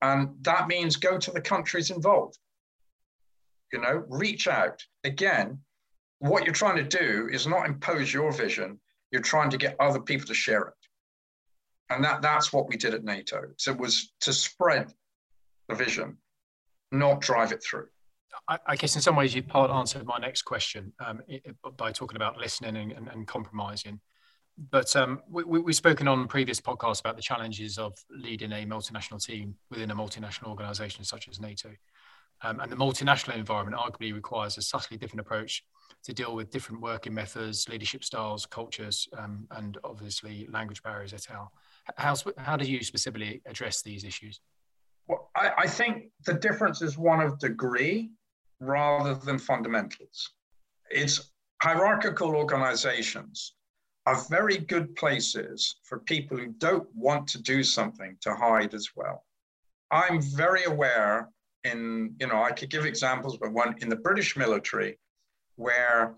And 0.00 0.30
that 0.42 0.68
means 0.68 0.96
go 0.96 1.18
to 1.18 1.30
the 1.30 1.40
countries 1.40 1.90
involved. 1.90 2.38
You 3.74 3.80
know, 3.82 4.04
reach 4.08 4.48
out. 4.48 4.82
Again, 5.04 5.58
what 6.20 6.44
you're 6.44 6.54
trying 6.54 6.76
to 6.76 6.98
do 6.98 7.28
is 7.30 7.46
not 7.46 7.66
impose 7.66 8.12
your 8.12 8.32
vision, 8.32 8.80
you're 9.10 9.20
trying 9.20 9.50
to 9.50 9.58
get 9.58 9.76
other 9.78 10.00
people 10.00 10.26
to 10.28 10.34
share 10.34 10.62
it. 10.62 10.85
And 11.90 12.04
that, 12.04 12.22
that's 12.22 12.52
what 12.52 12.68
we 12.68 12.76
did 12.76 12.94
at 12.94 13.04
NATO. 13.04 13.42
So 13.58 13.72
it 13.72 13.78
was 13.78 14.12
to 14.20 14.32
spread 14.32 14.92
the 15.68 15.74
vision, 15.74 16.16
not 16.92 17.20
drive 17.20 17.52
it 17.52 17.62
through. 17.62 17.86
I, 18.48 18.58
I, 18.66 18.76
guess 18.76 18.96
in 18.96 19.02
some 19.02 19.16
ways 19.16 19.34
you 19.34 19.42
part 19.42 19.70
answered 19.70 20.04
my 20.04 20.18
next 20.18 20.42
question 20.42 20.92
um, 21.04 21.22
by 21.76 21.92
talking 21.92 22.16
about 22.16 22.36
listening 22.38 22.76
and, 22.76 22.92
and, 22.92 23.08
and 23.08 23.26
compromising. 23.26 24.00
But 24.70 24.94
um, 24.96 25.20
we, 25.28 25.44
have 25.60 25.74
spoken 25.74 26.08
on 26.08 26.26
previous 26.28 26.60
podcasts 26.60 27.00
about 27.00 27.16
the 27.16 27.22
challenges 27.22 27.78
of 27.78 27.94
leading 28.10 28.52
a 28.52 28.64
multinational 28.64 29.24
team 29.24 29.54
within 29.70 29.90
a 29.90 29.94
multinational 29.94 30.48
organisation 30.48 31.04
such 31.04 31.28
as 31.28 31.40
NATO. 31.40 31.70
Um, 32.42 32.60
and 32.60 32.70
the 32.70 32.76
multinational 32.76 33.36
environment 33.36 33.78
arguably 33.78 34.14
requires 34.14 34.56
a 34.56 34.62
subtly 34.62 34.96
different 34.96 35.20
approach 35.20 35.62
to 36.04 36.12
deal 36.12 36.34
with 36.34 36.50
different 36.50 36.80
working 36.80 37.12
methods, 37.12 37.68
leadership 37.68 38.04
styles, 38.04 38.46
cultures, 38.46 39.08
um, 39.18 39.46
and 39.52 39.78
obviously 39.84 40.46
language 40.50 40.82
barriers 40.82 41.12
et 41.12 41.26
al. 41.30 41.52
How, 41.96 42.14
how 42.38 42.56
do 42.56 42.64
you 42.64 42.82
specifically 42.82 43.42
address 43.46 43.82
these 43.82 44.04
issues? 44.04 44.40
Well, 45.08 45.30
I, 45.36 45.52
I 45.58 45.66
think 45.66 46.10
the 46.24 46.34
difference 46.34 46.82
is 46.82 46.98
one 46.98 47.20
of 47.20 47.38
degree 47.38 48.10
rather 48.60 49.14
than 49.14 49.38
fundamentals. 49.38 50.30
It's 50.90 51.30
hierarchical 51.62 52.34
organizations 52.34 53.54
are 54.06 54.20
very 54.30 54.58
good 54.58 54.94
places 54.94 55.76
for 55.82 55.98
people 56.00 56.36
who 56.36 56.46
don't 56.58 56.88
want 56.94 57.26
to 57.28 57.42
do 57.42 57.62
something 57.62 58.16
to 58.20 58.34
hide 58.34 58.72
as 58.74 58.90
well. 58.94 59.24
I'm 59.90 60.20
very 60.22 60.64
aware 60.64 61.30
in, 61.64 62.14
you 62.20 62.28
know, 62.28 62.42
I 62.42 62.52
could 62.52 62.70
give 62.70 62.86
examples, 62.86 63.36
but 63.36 63.52
one 63.52 63.74
in 63.80 63.88
the 63.88 63.96
British 63.96 64.36
military 64.36 64.98
where 65.56 66.14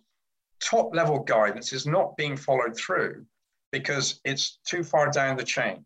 top 0.60 0.94
level 0.94 1.20
guidance 1.20 1.72
is 1.72 1.86
not 1.86 2.16
being 2.16 2.36
followed 2.36 2.76
through 2.76 3.24
because 3.72 4.20
it's 4.24 4.58
too 4.66 4.82
far 4.82 5.10
down 5.10 5.36
the 5.36 5.44
chain. 5.44 5.84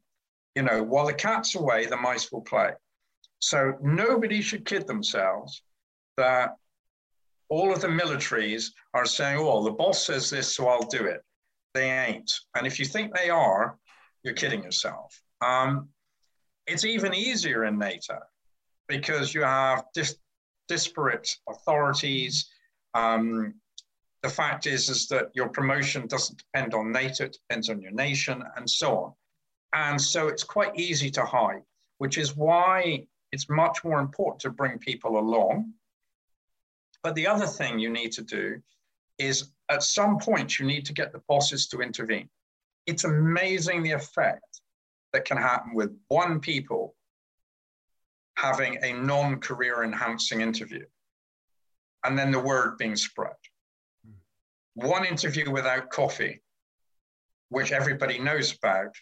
You 0.54 0.62
know, 0.62 0.82
while 0.82 1.06
the 1.06 1.14
cat's 1.14 1.54
away, 1.54 1.86
the 1.86 1.96
mice 1.96 2.30
will 2.30 2.42
play. 2.42 2.72
So 3.38 3.74
nobody 3.82 4.40
should 4.40 4.64
kid 4.64 4.86
themselves 4.86 5.62
that 6.16 6.56
all 7.48 7.72
of 7.72 7.80
the 7.80 7.88
militaries 7.88 8.70
are 8.94 9.04
saying, 9.04 9.38
oh, 9.40 9.64
the 9.64 9.70
boss 9.70 10.06
says 10.06 10.30
this, 10.30 10.54
so 10.54 10.68
I'll 10.68 10.86
do 10.86 11.04
it. 11.04 11.22
They 11.74 11.90
ain't. 11.90 12.32
And 12.54 12.66
if 12.66 12.78
you 12.78 12.84
think 12.84 13.14
they 13.14 13.30
are, 13.30 13.76
you're 14.22 14.34
kidding 14.34 14.62
yourself. 14.62 15.20
Um, 15.40 15.88
it's 16.66 16.84
even 16.84 17.14
easier 17.14 17.64
in 17.64 17.78
NATO 17.78 18.18
because 18.88 19.34
you 19.34 19.42
have 19.42 19.84
dis- 19.94 20.18
disparate 20.68 21.36
authorities. 21.48 22.48
Um, 22.94 23.54
the 24.22 24.28
fact 24.28 24.66
is, 24.66 24.88
is 24.88 25.08
that 25.08 25.30
your 25.34 25.48
promotion 25.48 26.06
doesn't 26.06 26.38
depend 26.38 26.74
on 26.74 26.92
NATO, 26.92 27.24
it 27.24 27.36
depends 27.48 27.68
on 27.68 27.80
your 27.80 27.92
nation, 27.92 28.42
and 28.56 28.68
so 28.68 28.96
on. 28.96 29.12
And 29.74 30.00
so 30.00 30.28
it's 30.28 30.44
quite 30.44 30.78
easy 30.78 31.10
to 31.10 31.24
hide, 31.24 31.62
which 31.98 32.18
is 32.18 32.36
why 32.36 33.06
it's 33.32 33.48
much 33.48 33.82
more 33.84 34.00
important 34.00 34.40
to 34.42 34.50
bring 34.50 34.78
people 34.78 35.18
along 35.18 35.72
but 37.02 37.14
the 37.14 37.26
other 37.26 37.46
thing 37.46 37.78
you 37.78 37.90
need 37.90 38.12
to 38.12 38.22
do 38.22 38.62
is 39.18 39.50
at 39.68 39.82
some 39.82 40.18
point 40.18 40.58
you 40.58 40.66
need 40.66 40.86
to 40.86 40.92
get 40.92 41.12
the 41.12 41.22
bosses 41.28 41.66
to 41.68 41.80
intervene. 41.80 42.28
It's 42.86 43.04
amazing 43.04 43.82
the 43.82 43.92
effect 43.92 44.60
that 45.12 45.24
can 45.24 45.36
happen 45.36 45.74
with 45.74 45.96
one 46.08 46.40
people 46.40 46.94
having 48.36 48.78
a 48.82 48.92
non-career 48.92 49.82
enhancing 49.82 50.40
interview 50.40 50.84
and 52.04 52.18
then 52.18 52.30
the 52.30 52.40
word 52.40 52.78
being 52.78 52.96
spread. 52.96 53.34
One 54.74 55.04
interview 55.04 55.50
without 55.50 55.90
coffee, 55.90 56.40
which 57.50 57.72
everybody 57.72 58.18
knows 58.18 58.56
about, 58.56 58.94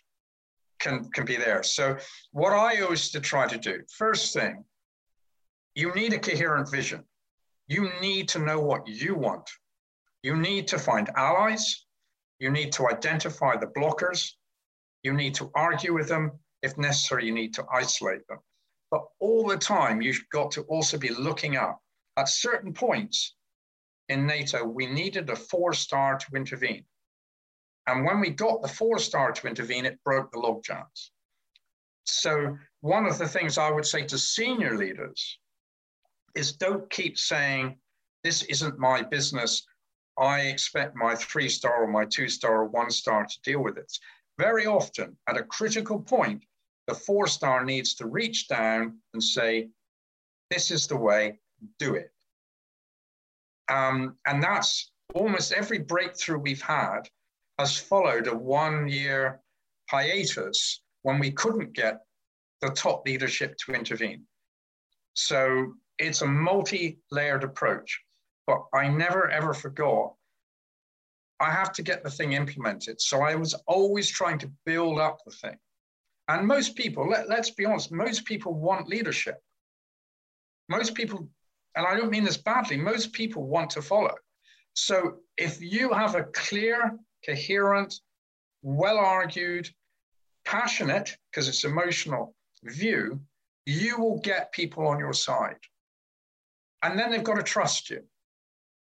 can, 0.81 1.09
can 1.13 1.25
be 1.25 1.37
there. 1.37 1.63
So 1.63 1.97
what 2.33 2.53
I 2.53 2.81
always 2.81 3.11
to 3.11 3.21
try 3.21 3.47
to 3.47 3.59
do, 3.59 3.83
first 3.97 4.35
thing, 4.35 4.65
you 5.75 5.95
need 5.95 6.13
a 6.13 6.19
coherent 6.19 6.71
vision. 6.71 7.05
You 7.69 7.91
need 8.01 8.29
to 8.31 8.41
know 8.41 8.59
what 8.61 8.89
you 8.89 9.15
want. 9.15 9.49
You 10.23 10.37
need 10.37 10.67
to 10.69 10.79
find 10.79 11.09
allies. 11.17 11.87
You 12.41 12.51
need 12.51 12.73
to 12.73 12.89
identify 12.89 13.57
the 13.57 13.69
blockers. 13.69 14.33
You 15.03 15.13
need 15.13 15.35
to 15.37 15.51
argue 15.55 15.95
with 15.95 16.09
them. 16.09 16.33
If 16.63 16.77
necessary, 16.77 17.27
you 17.27 17.33
need 17.33 17.55
to 17.55 17.65
isolate 17.73 18.27
them. 18.29 18.39
But 18.91 19.05
all 19.21 19.47
the 19.47 19.57
time, 19.57 20.03
you've 20.03 20.25
got 20.33 20.51
to 20.53 20.63
also 20.63 20.99
be 20.99 21.11
looking 21.11 21.57
up. 21.57 21.81
At 22.17 22.29
certain 22.29 22.73
points 22.73 23.37
in 24.11 24.27
NATO, 24.27 24.65
we 24.65 24.87
needed 24.87 25.31
a 25.31 25.37
four 25.37 25.73
star 25.73 26.19
to 26.19 26.37
intervene. 26.37 26.85
And 27.87 28.05
when 28.05 28.21
we 28.21 28.31
got 28.31 28.61
the 28.61 28.69
four 28.69 28.99
star 28.99 29.33
to 29.33 29.47
intervene, 29.47 29.87
it 29.87 30.03
broke 30.05 30.33
the 30.33 30.41
log 30.41 30.65
jams. 30.65 31.13
So, 32.05 32.59
one 32.81 33.07
of 33.07 33.19
the 33.19 33.29
things 33.29 33.57
I 33.57 33.71
would 33.71 33.87
say 33.87 34.05
to 34.07 34.19
senior 34.19 34.77
leaders 34.77 35.39
is 36.35 36.53
don't 36.53 36.91
keep 36.91 37.19
saying, 37.19 37.79
this 38.25 38.43
isn't 38.43 38.79
my 38.79 39.03
business. 39.03 39.65
I 40.19 40.41
expect 40.41 40.97
my 40.97 41.15
three 41.15 41.49
star 41.49 41.85
or 41.85 41.87
my 41.87 42.05
two 42.05 42.29
star 42.29 42.63
or 42.63 42.67
one 42.67 42.91
star 42.91 43.25
to 43.25 43.41
deal 43.43 43.63
with 43.63 43.79
it. 43.79 43.93
very 44.39 44.67
often 44.67 45.17
at 45.29 45.37
a 45.37 45.45
critical 45.45 46.01
point, 46.01 46.43
the 46.87 46.95
four 46.95 47.27
star 47.29 47.65
needs 47.65 47.95
to 47.95 48.07
reach 48.07 48.49
down 48.49 48.99
and 49.15 49.23
say, 49.23 49.69
This 50.51 50.73
is 50.73 50.89
the 50.89 50.97
way, 50.97 51.39
do 51.79 51.95
it. 51.95 52.11
Um, 53.71 54.17
and 54.27 54.43
that's 54.43 54.93
almost 55.15 55.53
every 55.53 55.79
breakthrough 55.79 56.39
we've 56.39 56.63
had 56.63 57.03
has 57.59 57.79
followed 57.79 58.27
a 58.27 58.37
one 58.37 58.89
year 58.89 59.41
hiatus 59.89 60.83
when 61.03 61.19
we 61.19 61.31
couldn't 61.31 61.73
get 61.73 62.01
the 62.61 62.71
top 62.71 63.07
leadership 63.07 63.57
to 63.59 63.73
intervene. 63.73 64.25
So 65.15 65.75
it's 65.99 66.23
a 66.23 66.27
multi 66.27 66.99
layered 67.11 67.45
approach. 67.45 68.01
But 68.47 68.65
I 68.75 68.89
never 68.89 69.31
ever 69.31 69.55
forgot 69.55 70.15
I 71.41 71.51
have 71.51 71.73
to 71.73 71.83
get 71.83 72.05
the 72.05 72.11
thing 72.11 72.35
implemented. 72.35 73.01
So 73.01 73.23
I 73.23 73.35
was 73.35 73.55
always 73.67 74.11
trying 74.11 74.39
to 74.41 74.53
build 74.67 74.99
up 74.99 75.19
the 75.25 75.33
thing. 75.33 75.57
And 76.29 76.47
most 76.47 76.77
people, 76.77 77.09
let, 77.09 77.29
let's 77.29 77.51
be 77.51 77.65
honest, 77.65 77.91
most 77.91 78.27
people 78.27 78.55
want 78.55 78.89
leadership. 78.89 79.39
Most 80.69 80.95
people, 80.95 81.29
and 81.77 81.87
I 81.87 81.97
don't 81.97 82.11
mean 82.11 82.25
this 82.25 82.37
badly, 82.37 82.77
most 82.77 83.13
people 83.13 83.47
want 83.47 83.71
to 83.71 83.83
follow. 83.83 84.15
So 84.75 85.19
if 85.37 85.61
you 85.61 85.93
have 85.93 86.15
a 86.15 86.25
clear, 86.25 86.99
coherent, 87.25 87.95
well 88.63 88.99
argued, 88.99 89.69
passionate, 90.45 91.17
because 91.31 91.49
it's 91.49 91.65
emotional 91.65 92.35
view, 92.65 93.21
you 93.67 93.99
will 94.01 94.19
get 94.21 94.53
people 94.53 94.87
on 94.87 94.99
your 94.99 95.13
side. 95.13 95.59
And 96.83 96.99
then 96.99 97.11
they've 97.11 97.23
got 97.25 97.37
to 97.37 97.43
trust 97.43 97.91
you. 97.91 98.03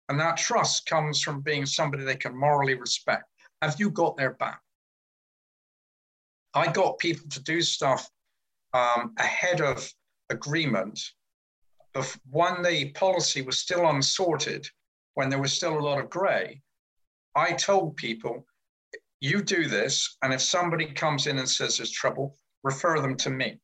And 0.07 0.19
that 0.19 0.37
trust 0.37 0.85
comes 0.87 1.21
from 1.21 1.41
being 1.41 1.65
somebody 1.65 2.03
they 2.03 2.15
can 2.15 2.35
morally 2.35 2.73
respect. 2.73 3.25
Have 3.61 3.79
you 3.79 3.91
got 3.91 4.17
their 4.17 4.33
back? 4.33 4.61
I 6.53 6.71
got 6.71 6.97
people 6.97 7.29
to 7.29 7.43
do 7.43 7.61
stuff 7.61 8.09
um, 8.73 9.13
ahead 9.17 9.61
of 9.61 9.91
agreement. 10.29 10.99
When 12.29 12.61
the 12.61 12.91
policy 12.91 13.41
was 13.41 13.59
still 13.59 13.87
unsorted, 13.89 14.67
when 15.15 15.29
there 15.29 15.41
was 15.41 15.53
still 15.53 15.77
a 15.77 15.81
lot 15.81 15.99
of 15.99 16.09
gray, 16.09 16.61
I 17.35 17.53
told 17.53 17.97
people, 17.97 18.45
you 19.21 19.41
do 19.41 19.67
this, 19.67 20.17
and 20.21 20.33
if 20.33 20.41
somebody 20.41 20.85
comes 20.85 21.27
in 21.27 21.39
and 21.39 21.49
says 21.49 21.77
there's 21.77 21.91
trouble, 21.91 22.37
refer 22.63 23.01
them 23.01 23.15
to 23.17 23.29
me. 23.29 23.59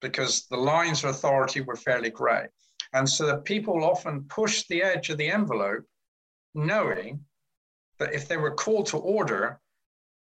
Because 0.00 0.46
the 0.46 0.56
lines 0.56 1.02
of 1.02 1.10
authority 1.10 1.60
were 1.60 1.74
fairly 1.74 2.10
gray. 2.10 2.46
And 2.92 3.08
so 3.08 3.26
that 3.26 3.44
people 3.44 3.84
often 3.84 4.24
pushed 4.24 4.68
the 4.68 4.82
edge 4.82 5.10
of 5.10 5.18
the 5.18 5.28
envelope, 5.28 5.84
knowing 6.54 7.24
that 7.98 8.14
if 8.14 8.28
they 8.28 8.36
were 8.36 8.54
called 8.54 8.86
to 8.86 8.98
order, 8.98 9.60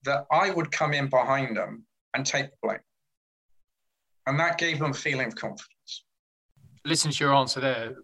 that 0.04 0.28
I 0.32 0.52
would 0.52 0.72
come 0.72 0.94
in 0.94 1.08
behind 1.10 1.58
them 1.58 1.86
and 2.14 2.26
take 2.26 2.52
the 2.52 2.58
blame. 2.62 2.80
And 4.28 4.40
that 4.40 4.58
gave 4.58 4.80
them 4.80 4.92
a 4.92 4.94
feeling 4.94 5.28
of 5.28 5.36
confidence. 5.36 5.73
Listen 6.86 7.12
to 7.12 7.24
your 7.24 7.34
answer 7.34 7.60
there, 7.60 7.96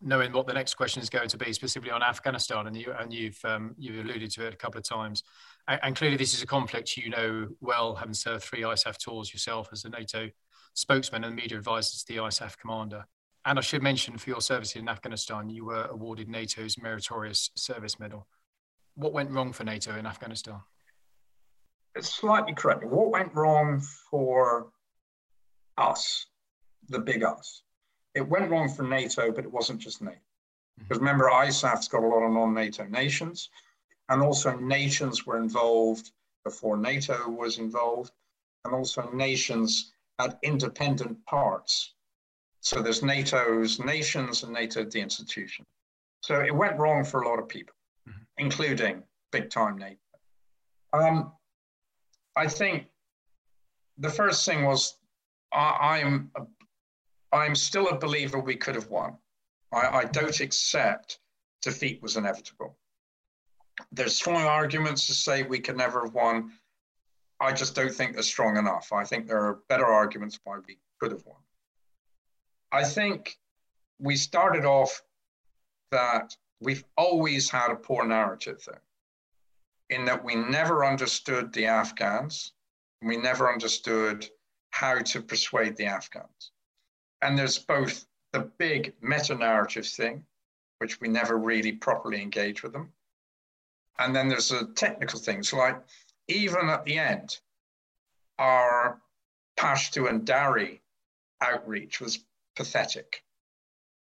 knowing 0.00 0.32
what 0.32 0.46
the 0.46 0.52
next 0.52 0.74
question 0.74 1.02
is 1.02 1.08
going 1.08 1.28
to 1.28 1.38
be, 1.38 1.52
specifically 1.52 1.92
on 1.92 2.02
Afghanistan, 2.02 2.66
and 2.66 2.76
you 2.76 2.92
and 2.98 3.12
you've 3.12 3.38
um, 3.44 3.74
you 3.78 4.00
alluded 4.02 4.30
to 4.32 4.46
it 4.46 4.54
a 4.54 4.56
couple 4.56 4.78
of 4.78 4.84
times, 4.84 5.22
and, 5.68 5.80
and, 5.82 5.96
clearly 5.96 6.16
this 6.16 6.34
is 6.34 6.42
a 6.42 6.46
conflict 6.46 6.96
you 6.96 7.10
know 7.10 7.48
well, 7.60 7.94
having 7.94 8.14
served 8.14 8.44
three 8.44 8.62
ISAF 8.62 8.98
tours 8.98 9.32
yourself 9.32 9.68
as 9.72 9.84
a 9.84 9.88
NATO 9.88 10.30
spokesman 10.74 11.24
and 11.24 11.36
media 11.36 11.56
advisor 11.58 11.96
to 11.96 12.06
the 12.06 12.20
ISAF 12.20 12.58
commander. 12.58 13.06
And 13.46 13.58
I 13.58 13.62
should 13.62 13.82
mention 13.82 14.16
for 14.16 14.30
your 14.30 14.40
service 14.40 14.74
in 14.74 14.88
Afghanistan, 14.88 15.50
you 15.50 15.66
were 15.66 15.84
awarded 15.84 16.28
NATO's 16.28 16.78
Meritorious 16.78 17.50
Service 17.56 18.00
Medal. 18.00 18.26
What 18.94 19.12
went 19.12 19.30
wrong 19.30 19.52
for 19.52 19.64
NATO 19.64 19.96
in 19.96 20.06
Afghanistan? 20.06 20.60
It's 21.94 22.12
slightly 22.12 22.54
correct. 22.54 22.84
What 22.84 23.10
went 23.10 23.34
wrong 23.34 23.80
for 23.80 24.70
us, 25.76 26.26
the 26.88 26.98
big 26.98 27.22
us? 27.22 27.63
It 28.14 28.28
went 28.28 28.50
wrong 28.50 28.68
for 28.68 28.82
NATO, 28.82 29.32
but 29.32 29.44
it 29.44 29.52
wasn't 29.52 29.80
just 29.80 30.02
NATO. 30.02 30.16
Mm-hmm. 30.16 30.84
Because 30.84 30.98
remember, 30.98 31.30
ISAF's 31.30 31.88
got 31.88 32.02
a 32.02 32.06
lot 32.06 32.22
of 32.22 32.32
non 32.32 32.54
NATO 32.54 32.84
nations, 32.84 33.50
and 34.08 34.22
also 34.22 34.56
nations 34.58 35.26
were 35.26 35.38
involved 35.38 36.12
before 36.44 36.76
NATO 36.76 37.28
was 37.28 37.58
involved, 37.58 38.12
and 38.64 38.74
also 38.74 39.10
nations 39.12 39.92
had 40.18 40.38
independent 40.42 41.24
parts 41.26 41.94
so 42.64 42.80
there's 42.80 43.02
NATO's 43.02 43.78
nations 43.78 44.42
and 44.42 44.54
NATO 44.54 44.84
the 44.84 44.98
institution. 44.98 45.66
So 46.22 46.40
it 46.40 46.54
went 46.54 46.78
wrong 46.78 47.04
for 47.04 47.20
a 47.20 47.28
lot 47.28 47.38
of 47.38 47.46
people, 47.46 47.74
mm-hmm. 48.08 48.22
including 48.38 49.02
big 49.32 49.50
time 49.50 49.76
NATO. 49.76 49.98
Um, 50.94 51.32
I 52.36 52.48
think 52.48 52.86
the 53.98 54.08
first 54.08 54.46
thing 54.46 54.64
was 54.64 54.96
I, 55.52 55.98
am 55.98 56.30
I'm 57.34 57.56
still 57.56 57.88
a 57.88 57.98
believer 57.98 58.38
we 58.38 58.54
could 58.54 58.76
have 58.76 58.88
won. 58.88 59.16
I, 59.72 59.88
I 59.88 60.04
don't 60.04 60.38
accept 60.40 61.18
defeat 61.62 62.00
was 62.00 62.16
inevitable. 62.16 62.76
There's 63.90 64.14
strong 64.14 64.42
arguments 64.42 65.08
to 65.08 65.14
say 65.14 65.42
we 65.42 65.58
could 65.58 65.76
never 65.76 66.04
have 66.04 66.14
won. 66.14 66.52
I 67.40 67.52
just 67.52 67.74
don't 67.74 67.92
think 67.92 68.14
they're 68.14 68.22
strong 68.22 68.56
enough. 68.56 68.92
I 68.92 69.04
think 69.04 69.26
there 69.26 69.44
are 69.44 69.62
better 69.68 69.86
arguments 69.86 70.38
why 70.44 70.58
we 70.68 70.78
could 71.00 71.10
have 71.10 71.26
won. 71.26 71.40
I 72.70 72.84
think 72.84 73.36
we 73.98 74.14
started 74.14 74.64
off 74.64 75.02
that 75.90 76.36
we've 76.60 76.84
always 76.96 77.50
had 77.50 77.72
a 77.72 77.76
poor 77.76 78.06
narrative 78.06 78.62
there, 78.64 78.82
in 79.90 80.04
that 80.04 80.24
we 80.24 80.36
never 80.36 80.84
understood 80.84 81.52
the 81.52 81.66
Afghans, 81.66 82.52
we 83.02 83.16
never 83.16 83.52
understood 83.52 84.28
how 84.70 84.98
to 85.00 85.20
persuade 85.20 85.76
the 85.76 85.86
Afghans. 85.86 86.52
And 87.24 87.38
there's 87.38 87.58
both 87.58 88.04
the 88.32 88.50
big 88.58 88.92
meta 89.00 89.34
narrative 89.34 89.86
thing, 89.86 90.26
which 90.76 91.00
we 91.00 91.08
never 91.08 91.38
really 91.38 91.72
properly 91.72 92.20
engage 92.20 92.62
with 92.62 92.74
them. 92.74 92.92
And 93.98 94.14
then 94.14 94.28
there's 94.28 94.50
the 94.50 94.70
technical 94.74 95.18
things 95.18 95.50
like 95.50 95.80
even 96.28 96.68
at 96.68 96.84
the 96.84 96.98
end, 96.98 97.38
our 98.38 99.00
Pashto 99.56 100.06
and 100.10 100.26
Dari 100.26 100.82
outreach 101.40 101.98
was 101.98 102.18
pathetic. 102.56 103.24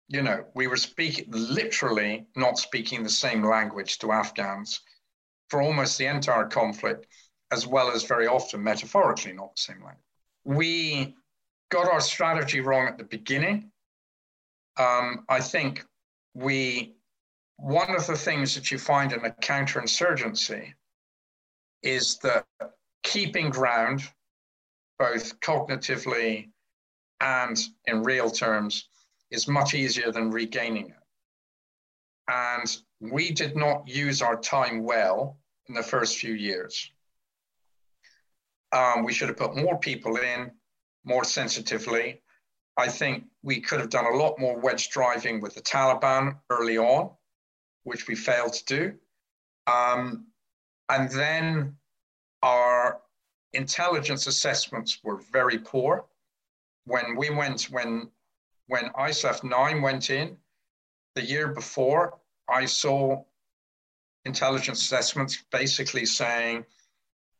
You 0.08 0.24
know, 0.24 0.46
we 0.56 0.66
were 0.66 0.76
speaking 0.76 1.26
literally 1.30 2.26
not 2.36 2.58
speaking 2.58 3.04
the 3.04 3.10
same 3.10 3.44
language 3.44 4.00
to 4.00 4.14
Afghans 4.14 4.82
for 5.50 5.62
almost 5.62 6.00
the 6.00 6.08
entire 6.08 6.48
conflict, 6.48 7.06
as 7.52 7.68
well 7.68 7.92
as 7.92 8.04
very 8.04 8.26
often 8.26 8.64
metaphorically 8.64 9.34
not 9.34 9.56
the 9.56 9.62
same 9.62 9.84
language. 9.84 10.06
We 10.44 11.16
got 11.70 11.92
our 11.92 12.02
strategy 12.02 12.62
wrong 12.62 12.88
at 12.88 12.98
the 12.98 13.04
beginning. 13.04 13.72
Um, 14.78 15.26
I 15.30 15.40
think 15.40 15.84
we, 16.34 16.96
one 17.58 17.96
of 17.96 18.06
the 18.08 18.18
things 18.18 18.56
that 18.56 18.72
you 18.72 18.78
find 18.78 19.14
in 19.14 19.26
a 19.26 19.32
counterinsurgency 19.32 20.74
is 21.82 22.18
that 22.20 22.46
keeping 23.04 23.50
ground, 23.50 24.02
both 25.00 25.40
cognitively 25.40 26.50
and 27.22 27.58
in 27.86 28.04
real 28.04 28.30
terms 28.30 28.90
is 29.32 29.48
much 29.48 29.74
easier 29.74 30.12
than 30.12 30.32
regaining 30.32 30.90
it. 30.90 30.96
And 32.28 32.78
we 33.00 33.32
did 33.32 33.56
not 33.56 33.88
use 33.88 34.22
our 34.22 34.40
time 34.40 34.84
well 34.84 35.38
in 35.68 35.76
the 35.76 35.84
first 35.84 36.18
few 36.18 36.34
years. 36.34 36.92
Um, 38.72 39.04
we 39.04 39.14
should 39.14 39.30
have 39.30 39.38
put 39.38 39.56
more 39.56 39.78
people 39.80 40.18
in 40.18 40.52
more 41.06 41.24
sensitively. 41.24 42.22
I 42.78 42.88
think 42.90 43.26
we 43.42 43.62
could 43.62 43.80
have 43.80 43.90
done 43.90 44.06
a 44.06 44.18
lot 44.18 44.40
more 44.40 44.60
wedge 44.60 44.90
driving 44.90 45.40
with 45.40 45.56
the 45.56 45.62
Taliban 45.62 46.38
early 46.50 46.78
on, 46.78 47.12
which 47.84 48.08
we 48.08 48.16
failed 48.16 48.54
to 48.54 48.66
do. 48.66 48.94
Um, 49.68 50.28
and 50.90 51.10
then 51.10 51.78
our 52.44 53.00
intelligence 53.54 54.28
assessments 54.28 55.00
were 55.04 55.22
very 55.32 55.58
poor 55.58 56.06
when 56.86 57.16
we 57.16 57.30
went 57.30 57.64
when 57.64 58.10
when 58.68 58.90
ISAF 58.94 59.44
9 59.44 59.82
went 59.82 60.10
in 60.10 60.38
the 61.14 61.24
year 61.24 61.50
before, 61.50 62.18
I 62.50 62.66
saw 62.66 63.24
intelligence 64.26 64.82
assessments 64.82 65.44
basically 65.52 66.06
saying 66.06 66.66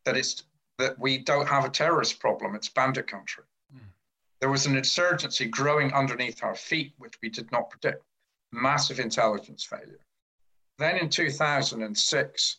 that 0.06 0.16
it's 0.16 0.44
that 0.78 1.00
we 1.00 1.18
don't 1.18 1.48
have 1.48 1.66
a 1.66 1.70
terrorist 1.70 2.20
problem, 2.20 2.56
it's 2.56 2.70
bandit 2.70 3.08
country. 3.08 3.44
There 4.46 4.52
was 4.52 4.68
an 4.68 4.78
insurgency 4.78 5.48
growing 5.48 5.92
underneath 5.92 6.44
our 6.44 6.54
feet, 6.54 6.94
which 7.00 7.16
we 7.24 7.30
did 7.30 7.52
not 7.52 7.72
predict. 7.72 8.04
Massive 8.52 9.00
intelligence 9.00 9.64
failure. 9.64 10.06
Then 10.78 10.98
in 10.98 11.10
2006, 11.10 12.58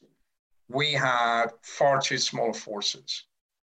we 0.69 0.91
had 0.91 1.53
far 1.63 2.01
too 2.01 2.19
small 2.19 2.53
forces. 2.53 3.27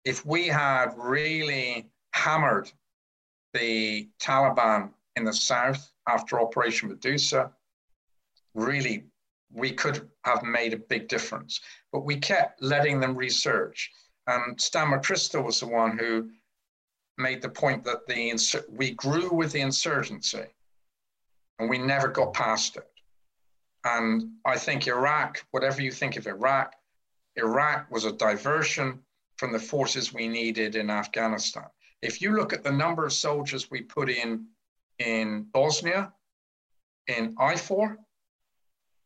If 0.04 0.26
we 0.26 0.46
had 0.46 0.92
really 0.98 1.90
hammered 2.12 2.70
the 3.54 4.10
Taliban 4.20 4.90
in 5.16 5.24
the 5.24 5.32
south 5.32 5.90
after 6.06 6.38
Operation 6.38 6.90
Medusa, 6.90 7.50
really 8.52 9.06
we 9.50 9.72
could 9.72 10.06
have 10.26 10.42
made 10.42 10.74
a 10.74 10.84
big 10.90 11.08
difference. 11.08 11.62
But 11.92 12.04
we 12.04 12.16
kept 12.16 12.62
letting 12.62 13.00
them 13.00 13.16
research. 13.16 13.90
And 14.26 14.60
Stan 14.60 14.88
McChrystal 14.88 15.42
was 15.42 15.60
the 15.60 15.66
one 15.66 15.96
who 15.96 16.28
made 17.18 17.42
the 17.42 17.48
point 17.48 17.84
that 17.84 18.06
the 18.06 18.64
we 18.70 18.92
grew 18.92 19.30
with 19.30 19.52
the 19.52 19.60
insurgency 19.60 20.44
and 21.58 21.68
we 21.68 21.78
never 21.78 22.08
got 22.08 22.34
past 22.34 22.76
it. 22.76 22.88
And 23.84 24.30
I 24.44 24.56
think 24.56 24.86
Iraq, 24.86 25.44
whatever 25.50 25.82
you 25.82 25.90
think 25.90 26.16
of 26.16 26.26
Iraq, 26.26 26.74
Iraq 27.36 27.90
was 27.90 28.04
a 28.04 28.12
diversion 28.12 29.00
from 29.36 29.52
the 29.52 29.58
forces 29.58 30.12
we 30.12 30.28
needed 30.28 30.76
in 30.76 30.90
Afghanistan. 30.90 31.66
If 32.00 32.20
you 32.20 32.36
look 32.36 32.52
at 32.52 32.64
the 32.64 32.72
number 32.72 33.04
of 33.04 33.12
soldiers 33.12 33.70
we 33.70 33.82
put 33.82 34.08
in 34.08 34.46
in 34.98 35.46
Bosnia, 35.52 36.12
in 37.08 37.34
IFOR, 37.36 37.96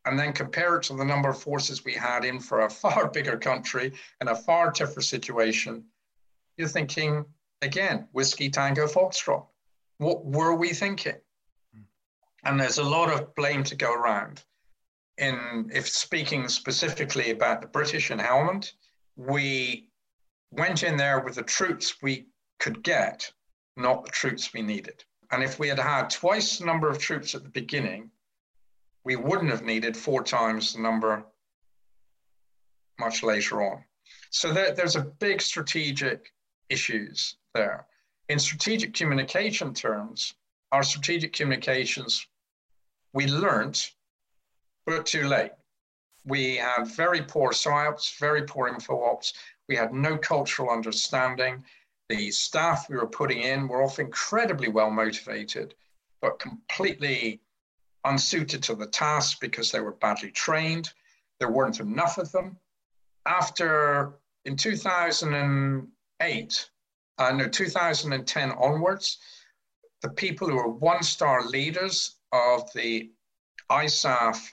and 0.04 0.18
then 0.18 0.32
compare 0.32 0.76
it 0.76 0.84
to 0.84 0.94
the 0.94 1.04
number 1.04 1.28
of 1.28 1.40
forces 1.40 1.84
we 1.84 1.94
had 1.94 2.24
in 2.24 2.38
for 2.38 2.60
a 2.60 2.70
far 2.82 3.08
bigger 3.08 3.36
country 3.36 3.92
and 4.20 4.28
a 4.28 4.36
far 4.36 4.70
tougher 4.70 5.00
situation, 5.00 5.84
you're 6.56 6.68
thinking, 6.68 7.24
again, 7.62 8.08
whiskey 8.12 8.50
tango 8.50 8.86
foxtrot. 8.86 9.46
What 9.98 10.24
were 10.24 10.54
we 10.54 10.70
thinking? 10.70 11.16
And 12.44 12.60
there's 12.60 12.78
a 12.78 12.84
lot 12.84 13.10
of 13.10 13.34
blame 13.34 13.64
to 13.64 13.74
go 13.74 13.92
around. 13.92 14.44
In 15.18 15.70
if 15.72 15.88
speaking 15.88 16.48
specifically 16.48 17.30
about 17.30 17.60
the 17.60 17.66
British 17.68 18.10
and 18.10 18.20
Helmand, 18.20 18.72
we 19.16 19.88
went 20.50 20.82
in 20.82 20.96
there 20.96 21.20
with 21.20 21.36
the 21.36 21.42
troops 21.42 22.02
we 22.02 22.26
could 22.58 22.82
get, 22.82 23.32
not 23.76 24.04
the 24.04 24.10
troops 24.10 24.52
we 24.52 24.62
needed. 24.62 25.04
And 25.32 25.42
if 25.42 25.58
we 25.58 25.68
had 25.68 25.78
had 25.78 26.10
twice 26.10 26.58
the 26.58 26.66
number 26.66 26.88
of 26.88 26.98
troops 26.98 27.34
at 27.34 27.42
the 27.42 27.48
beginning, 27.48 28.10
we 29.04 29.16
wouldn't 29.16 29.50
have 29.50 29.64
needed 29.64 29.96
four 29.96 30.22
times 30.22 30.74
the 30.74 30.82
number 30.82 31.24
much 33.00 33.22
later 33.22 33.62
on. 33.62 33.84
So 34.30 34.52
there, 34.52 34.72
there's 34.72 34.96
a 34.96 35.02
big 35.02 35.40
strategic 35.40 36.32
issues 36.68 37.36
there. 37.56 37.86
In 38.28 38.38
strategic 38.38 38.94
communication 38.94 39.72
terms, 39.72 40.34
our 40.72 40.82
strategic 40.82 41.32
communications, 41.32 42.26
we 43.12 43.26
learned, 43.26 43.80
but 44.84 45.06
too 45.06 45.26
late. 45.26 45.52
We 46.24 46.56
had 46.56 46.88
very 46.88 47.22
poor 47.22 47.52
psyops, 47.52 48.18
very 48.18 48.42
poor 48.42 48.68
info 48.68 49.02
ops. 49.02 49.32
We 49.68 49.76
had 49.76 49.92
no 49.92 50.18
cultural 50.18 50.70
understanding. 50.70 51.64
The 52.08 52.30
staff 52.30 52.88
we 52.88 52.96
were 52.96 53.06
putting 53.06 53.42
in 53.42 53.68
were 53.68 53.82
often 53.82 54.06
incredibly 54.06 54.68
well 54.68 54.90
motivated, 54.90 55.74
but 56.20 56.38
completely 56.38 57.40
unsuited 58.04 58.62
to 58.64 58.74
the 58.74 58.86
task 58.86 59.40
because 59.40 59.70
they 59.70 59.80
were 59.80 59.92
badly 59.92 60.30
trained. 60.30 60.92
There 61.38 61.50
weren't 61.50 61.80
enough 61.80 62.18
of 62.18 62.32
them. 62.32 62.58
After, 63.24 64.18
in 64.44 64.56
2008, 64.56 66.70
uh, 67.18 67.32
no, 67.32 67.48
2010 67.48 68.50
onwards, 68.52 69.18
the 70.02 70.10
people 70.10 70.48
who 70.48 70.56
were 70.56 70.68
one 70.68 71.02
star 71.02 71.46
leaders 71.46 72.16
of 72.32 72.70
the 72.74 73.10
ISAF 73.70 74.52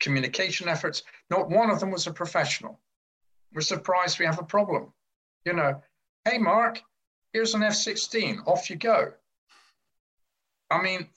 communication 0.00 0.68
efforts, 0.68 1.02
not 1.30 1.50
one 1.50 1.70
of 1.70 1.80
them 1.80 1.90
was 1.90 2.06
a 2.06 2.12
professional. 2.12 2.80
We're 3.52 3.62
surprised 3.62 4.18
we 4.18 4.26
have 4.26 4.38
a 4.38 4.44
problem. 4.44 4.92
You 5.44 5.54
know, 5.54 5.82
hey, 6.24 6.38
Mark, 6.38 6.80
here's 7.32 7.54
an 7.54 7.62
F 7.62 7.74
16, 7.74 8.40
off 8.46 8.70
you 8.70 8.76
go. 8.76 9.12
I 10.70 10.80
mean, 10.82 11.08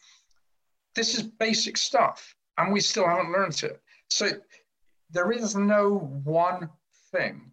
this 0.95 1.15
is 1.15 1.23
basic 1.23 1.77
stuff, 1.77 2.35
and 2.57 2.73
we 2.73 2.79
still 2.79 3.07
haven't 3.07 3.31
learned 3.31 3.63
it. 3.63 3.81
So 4.09 4.29
there 5.09 5.31
is 5.31 5.55
no 5.55 5.99
one 6.23 6.69
thing 7.11 7.51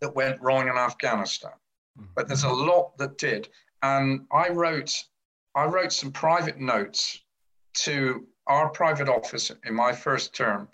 that 0.00 0.14
went 0.14 0.40
wrong 0.40 0.68
in 0.68 0.76
Afghanistan. 0.76 1.52
But 2.14 2.28
there's 2.28 2.44
a 2.44 2.50
lot 2.50 2.96
that 2.98 3.18
did. 3.18 3.48
And 3.82 4.26
I 4.32 4.48
wrote, 4.48 5.04
I 5.54 5.64
wrote 5.66 5.92
some 5.92 6.12
private 6.12 6.58
notes 6.58 7.20
to 7.74 8.26
our 8.46 8.68
private 8.70 9.08
office 9.08 9.50
in 9.64 9.74
my 9.74 9.92
first 9.92 10.34
term 10.34 10.68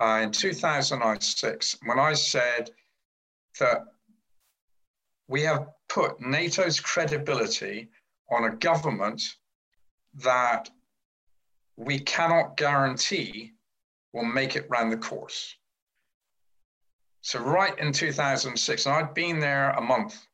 uh, 0.00 0.20
in 0.22 0.30
2006 0.30 1.76
when 1.84 1.98
I 1.98 2.14
said 2.14 2.70
that 3.60 3.84
we 5.28 5.42
have 5.42 5.68
put 5.88 6.20
NATO's 6.20 6.80
credibility 6.80 7.88
on 8.30 8.44
a 8.44 8.56
government 8.56 9.22
that 10.14 10.70
we 11.76 11.98
cannot 11.98 12.56
guarantee 12.56 13.52
will 14.12 14.24
make 14.24 14.56
it 14.56 14.68
round 14.68 14.92
the 14.92 14.96
course. 14.96 15.56
So, 17.26 17.40
right 17.40 17.76
in 17.80 17.90
2006, 17.92 18.86
and 18.86 18.94
I'd 18.94 19.12
been 19.12 19.40
there 19.40 19.70
a 19.70 19.80
month. 19.80 20.28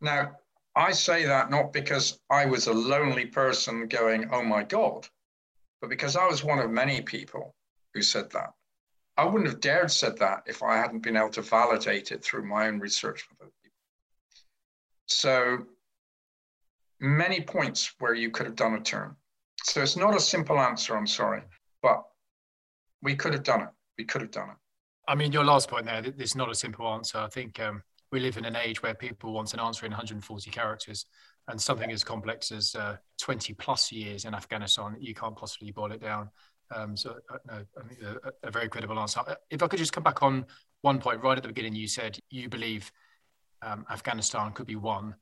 Now, 0.00 0.36
I 0.76 0.92
say 0.92 1.24
that 1.24 1.50
not 1.50 1.72
because 1.72 2.20
I 2.30 2.46
was 2.46 2.68
a 2.68 2.72
lonely 2.72 3.26
person 3.26 3.88
going, 3.88 4.30
oh 4.30 4.44
my 4.44 4.62
God, 4.62 5.08
but 5.80 5.90
because 5.90 6.14
I 6.14 6.28
was 6.28 6.44
one 6.44 6.60
of 6.60 6.70
many 6.70 7.02
people 7.02 7.56
who 7.92 8.02
said 8.02 8.30
that. 8.30 8.54
I 9.16 9.24
wouldn't 9.24 9.50
have 9.50 9.58
dared 9.58 9.90
said 9.90 10.16
that 10.18 10.44
if 10.46 10.62
I 10.62 10.76
hadn't 10.76 11.02
been 11.02 11.16
able 11.16 11.30
to 11.30 11.42
validate 11.42 12.12
it 12.12 12.22
through 12.22 12.46
my 12.46 12.68
own 12.68 12.78
research 12.78 13.28
with 13.28 13.40
other 13.40 13.50
people. 13.64 13.78
So 15.06 15.66
many 17.00 17.40
points 17.40 17.94
where 17.98 18.14
you 18.14 18.30
could 18.30 18.46
have 18.46 18.54
done 18.54 18.74
a 18.74 18.80
turn. 18.80 19.16
So 19.64 19.82
it's 19.82 19.96
not 19.96 20.14
a 20.14 20.20
simple 20.20 20.60
answer, 20.60 20.96
I'm 20.96 21.08
sorry, 21.08 21.42
but 21.82 22.04
we 23.02 23.16
could 23.16 23.32
have 23.32 23.42
done 23.42 23.62
it. 23.62 23.70
We 23.98 24.04
could 24.04 24.20
have 24.20 24.30
done 24.30 24.50
it. 24.50 24.56
I 25.08 25.14
mean, 25.14 25.32
your 25.32 25.44
last 25.44 25.68
point 25.68 25.86
there, 25.86 26.02
it's 26.04 26.36
not 26.36 26.50
a 26.50 26.54
simple 26.54 26.86
answer. 26.88 27.18
I 27.18 27.28
think 27.28 27.58
um, 27.60 27.82
we 28.12 28.20
live 28.20 28.36
in 28.36 28.44
an 28.44 28.56
age 28.56 28.82
where 28.82 28.94
people 28.94 29.32
want 29.32 29.54
an 29.54 29.60
answer 29.60 29.86
in 29.86 29.92
140 29.92 30.50
characters 30.50 31.06
and 31.48 31.60
something 31.60 31.90
as 31.90 32.04
complex 32.04 32.52
as 32.52 32.74
uh, 32.74 32.96
20 33.20 33.54
plus 33.54 33.90
years 33.90 34.24
in 34.24 34.34
Afghanistan, 34.34 34.96
you 35.00 35.14
can't 35.14 35.36
possibly 35.36 35.72
boil 35.72 35.92
it 35.92 36.00
down. 36.00 36.30
Um, 36.74 36.96
so, 36.96 37.16
uh, 37.32 37.38
no, 37.48 37.64
I 37.76 37.88
think 37.88 38.00
a, 38.02 38.46
a, 38.46 38.50
very 38.52 38.68
credible 38.68 38.98
answer. 39.00 39.20
Uh, 39.26 39.34
if 39.50 39.60
I 39.60 39.66
could 39.66 39.80
just 39.80 39.92
come 39.92 40.04
back 40.04 40.22
on 40.22 40.46
one 40.82 41.00
point 41.00 41.20
right 41.22 41.36
at 41.36 41.42
the 41.42 41.48
beginning, 41.48 41.74
you 41.74 41.88
said 41.88 42.18
you 42.30 42.48
believe 42.48 42.92
um, 43.62 43.84
Afghanistan 43.90 44.52
could 44.52 44.66
be 44.66 44.76
won 44.76 45.16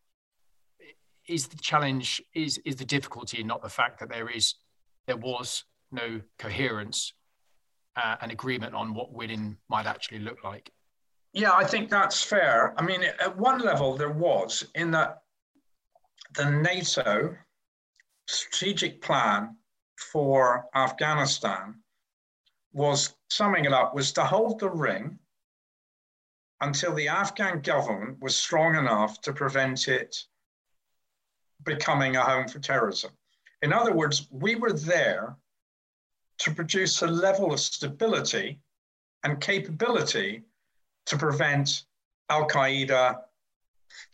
is 1.29 1.47
the 1.47 1.57
challenge 1.57 2.23
is 2.35 2.59
is 2.65 2.77
the 2.77 2.85
difficulty 2.85 3.43
not 3.43 3.63
the 3.63 3.69
fact 3.69 4.01
that 4.01 4.09
there 4.09 4.29
is 4.29 4.55
there 5.07 5.17
was 5.17 5.65
no 5.93 6.21
coherence 6.39 7.13
uh, 7.99 8.17
and 8.21 8.33
agreement 8.33 8.75
on 8.75 8.95
what 8.95 9.13
winning 9.13 9.57
might 9.69 9.87
actually 9.87 10.21
look 10.21 10.43
like 10.45 10.71
yeah 11.33 11.53
i 11.53 11.65
think 11.65 11.91
that's 11.91 12.23
fair 12.23 12.75
i 12.79 12.83
mean 12.83 13.03
at 13.03 13.37
one 13.37 13.59
level 13.61 13.97
there 13.97 14.11
was 14.11 14.65
in 14.75 14.91
that 14.91 15.23
the 16.37 16.51
nato 16.51 17.37
strategic 18.27 19.03
plan 19.03 19.57
for 19.97 20.67
afghanistan 20.75 21.75
was 22.73 23.15
summing 23.31 23.65
it 23.65 23.73
up 23.73 23.95
was 23.95 24.13
to 24.13 24.23
hold 24.23 24.59
the 24.61 24.71
ring 24.71 25.19
until 26.61 26.95
the 26.95 27.09
afghan 27.09 27.61
government 27.61 28.17
was 28.21 28.37
strong 28.37 28.75
enough 28.77 29.21
to 29.21 29.33
prevent 29.33 29.89
it 29.89 30.17
becoming 31.65 32.17
a 32.17 32.23
home 32.23 32.49
for 32.49 32.59
terrorism. 32.59 33.11
In 33.63 33.73
other 33.73 33.93
words, 33.93 34.29
we 34.31 34.55
were 34.55 34.73
there 34.73 35.37
to 36.39 36.55
produce 36.55 37.03
a 37.03 37.07
level 37.07 37.53
of 37.53 37.61
stability 37.61 38.61
and 39.25 39.41
capability 39.41 40.43
to 41.07 41.17
prevent 41.17 41.85
Al 42.31 42.47
Qaeda 42.47 43.19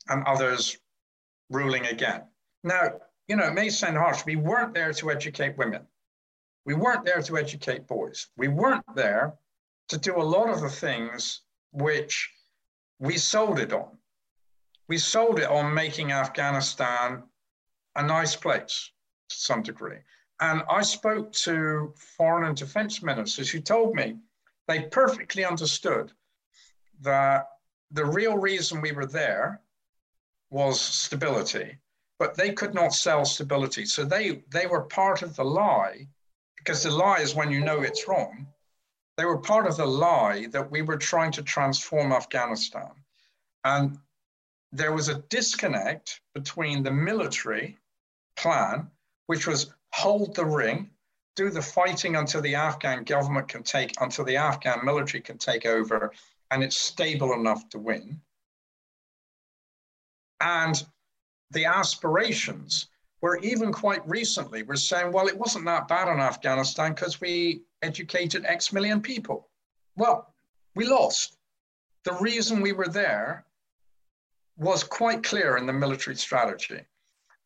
and 0.08 0.24
others 0.24 0.78
ruling 1.50 1.86
again. 1.86 2.22
Now, 2.62 3.00
you 3.28 3.36
know, 3.36 3.46
it 3.46 3.54
may 3.54 3.68
sound 3.68 3.96
harsh. 3.96 4.24
We 4.24 4.36
weren't 4.36 4.74
there 4.74 4.92
to 4.94 5.10
educate 5.10 5.58
women. 5.58 5.82
We 6.64 6.74
weren't 6.74 7.04
there 7.04 7.20
to 7.22 7.36
educate 7.36 7.86
boys. 7.86 8.28
We 8.36 8.48
weren't 8.48 8.94
there 8.94 9.34
to 9.88 9.98
do 9.98 10.16
a 10.16 10.22
lot 10.22 10.48
of 10.48 10.60
the 10.60 10.70
things 10.70 11.42
which 11.72 12.30
we 12.98 13.18
sold 13.18 13.58
it 13.58 13.72
on. 13.72 13.98
We 14.88 14.98
sold 14.98 15.38
it 15.38 15.48
on 15.48 15.74
making 15.74 16.12
Afghanistan 16.12 17.22
a 17.96 18.02
nice 18.02 18.36
place 18.36 18.90
to 19.28 19.36
some 19.36 19.62
degree. 19.62 19.98
And 20.40 20.62
I 20.68 20.82
spoke 20.82 21.32
to 21.32 21.92
foreign 21.96 22.46
and 22.48 22.56
defense 22.56 23.02
ministers 23.02 23.50
who 23.50 23.60
told 23.60 23.94
me 23.94 24.16
they 24.66 24.82
perfectly 24.82 25.44
understood 25.44 26.12
that 27.00 27.48
the 27.90 28.04
real 28.04 28.36
reason 28.36 28.80
we 28.80 28.92
were 28.92 29.06
there 29.06 29.60
was 30.50 30.80
stability, 30.80 31.78
but 32.18 32.34
they 32.34 32.52
could 32.52 32.74
not 32.74 32.92
sell 32.92 33.24
stability. 33.24 33.84
So 33.86 34.04
they, 34.04 34.42
they 34.50 34.66
were 34.66 34.82
part 34.82 35.22
of 35.22 35.36
the 35.36 35.44
lie, 35.44 36.08
because 36.56 36.82
the 36.82 36.90
lie 36.90 37.18
is 37.18 37.34
when 37.34 37.50
you 37.50 37.60
know 37.60 37.82
it's 37.82 38.08
wrong. 38.08 38.46
They 39.16 39.24
were 39.24 39.38
part 39.38 39.66
of 39.66 39.76
the 39.76 39.86
lie 39.86 40.46
that 40.50 40.70
we 40.70 40.82
were 40.82 40.96
trying 40.96 41.30
to 41.32 41.42
transform 41.42 42.12
Afghanistan. 42.12 42.90
And 43.64 43.98
there 44.72 44.92
was 44.92 45.08
a 45.08 45.22
disconnect 45.28 46.20
between 46.34 46.82
the 46.82 46.90
military 46.90 47.78
plan, 48.36 48.90
which 49.26 49.46
was 49.46 49.72
hold 49.94 50.34
the 50.34 50.44
ring, 50.44 50.90
do 51.36 51.50
the 51.50 51.62
fighting 51.62 52.16
until 52.16 52.42
the 52.42 52.56
Afghan 52.56 53.04
government 53.04 53.46
can 53.48 53.62
take, 53.62 53.92
until 54.00 54.24
the 54.24 54.36
Afghan 54.36 54.84
military 54.84 55.20
can 55.20 55.38
take 55.38 55.66
over 55.66 56.12
and 56.50 56.64
it's 56.64 56.76
stable 56.76 57.32
enough 57.32 57.68
to 57.68 57.78
win. 57.78 58.20
And 60.40 60.84
the 61.52 61.66
aspirations 61.66 62.88
were 63.20 63.38
even 63.38 63.72
quite 63.72 64.06
recently, 64.06 64.64
we're 64.64 64.76
saying, 64.76 65.12
well, 65.12 65.28
it 65.28 65.38
wasn't 65.38 65.64
that 65.66 65.88
bad 65.88 66.08
in 66.12 66.20
Afghanistan 66.20 66.92
because 66.92 67.20
we 67.20 67.62
educated 67.82 68.44
X 68.44 68.72
million 68.72 69.00
people. 69.00 69.48
Well, 69.96 70.34
we 70.74 70.86
lost. 70.86 71.38
The 72.02 72.14
reason 72.14 72.60
we 72.60 72.72
were 72.72 72.88
there 72.88 73.46
was 74.56 74.82
quite 74.82 75.22
clear 75.22 75.56
in 75.56 75.66
the 75.66 75.72
military 75.72 76.16
strategy. 76.16 76.80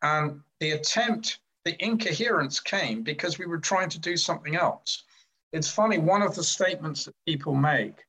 And 0.03 0.41
the 0.61 0.73
attempt, 0.73 1.39
the 1.69 1.85
incoherence 1.85 2.61
came 2.61 3.03
because 3.03 3.39
we 3.39 3.45
were 3.45 3.59
trying 3.59 3.91
to 3.91 3.99
do 3.99 4.17
something 4.17 4.57
else. 4.57 5.05
It's 5.53 5.71
funny, 5.71 5.99
one 5.99 6.23
of 6.23 6.35
the 6.35 6.43
statements 6.43 7.05
that 7.05 7.15
people 7.27 7.55
make 7.55 8.07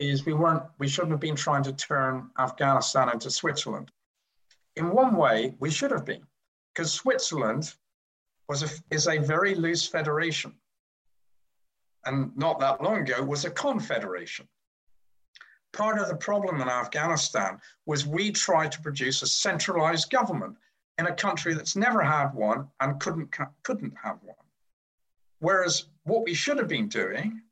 is 0.00 0.26
we 0.26 0.32
weren't, 0.32 0.64
we 0.80 0.88
shouldn't 0.88 1.12
have 1.12 1.20
been 1.20 1.36
trying 1.36 1.62
to 1.62 1.72
turn 1.72 2.30
Afghanistan 2.36 3.08
into 3.12 3.30
Switzerland. 3.30 3.92
In 4.74 4.90
one 4.90 5.14
way, 5.14 5.54
we 5.60 5.70
should 5.70 5.92
have 5.92 6.04
been, 6.04 6.26
because 6.74 6.92
Switzerland 6.92 7.72
was 8.48 8.64
a, 8.64 8.68
is 8.90 9.06
a 9.06 9.18
very 9.18 9.54
loose 9.54 9.86
federation. 9.86 10.52
And 12.06 12.36
not 12.36 12.58
that 12.58 12.82
long 12.82 13.02
ago 13.02 13.22
was 13.22 13.44
a 13.44 13.50
confederation. 13.50 14.48
Part 15.72 16.00
of 16.00 16.08
the 16.08 16.16
problem 16.16 16.60
in 16.60 16.68
Afghanistan 16.68 17.60
was 17.86 18.04
we 18.04 18.32
tried 18.32 18.72
to 18.72 18.82
produce 18.82 19.22
a 19.22 19.28
centralized 19.28 20.10
government 20.10 20.56
in 20.98 21.06
a 21.06 21.14
country 21.14 21.54
that's 21.54 21.76
never 21.76 22.02
had 22.02 22.32
one 22.34 22.68
and 22.80 23.00
couldn't, 23.00 23.34
couldn't 23.62 23.94
have 24.02 24.18
one. 24.22 24.36
Whereas 25.40 25.86
what 26.04 26.24
we 26.24 26.34
should 26.34 26.58
have 26.58 26.68
been 26.68 26.88
doing 26.88 27.42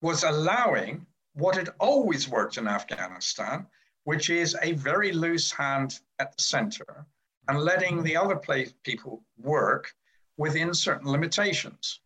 was 0.00 0.22
allowing 0.22 1.06
what 1.34 1.56
had 1.56 1.70
always 1.80 2.28
worked 2.28 2.58
in 2.58 2.68
Afghanistan, 2.68 3.66
which 4.04 4.30
is 4.30 4.56
a 4.62 4.72
very 4.72 5.12
loose 5.12 5.50
hand 5.50 6.00
at 6.18 6.36
the 6.36 6.42
center 6.42 7.06
and 7.48 7.60
letting 7.60 8.02
the 8.02 8.16
other 8.16 8.36
place 8.36 8.72
people 8.84 9.22
work 9.38 9.92
within 10.36 10.72
certain 10.72 11.10
limitations. 11.10 12.00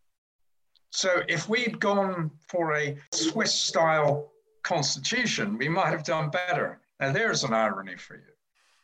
So 0.91 1.23
if 1.27 1.47
we'd 1.47 1.79
gone 1.79 2.31
for 2.47 2.75
a 2.75 2.97
Swiss 3.13 3.53
style 3.53 4.31
constitution, 4.63 5.57
we 5.57 5.69
might 5.69 5.91
have 5.91 6.03
done 6.03 6.29
better. 6.29 6.81
Now 6.99 7.11
there's 7.11 7.43
an 7.43 7.53
irony 7.53 7.95
for 7.95 8.15
you. 8.15 8.33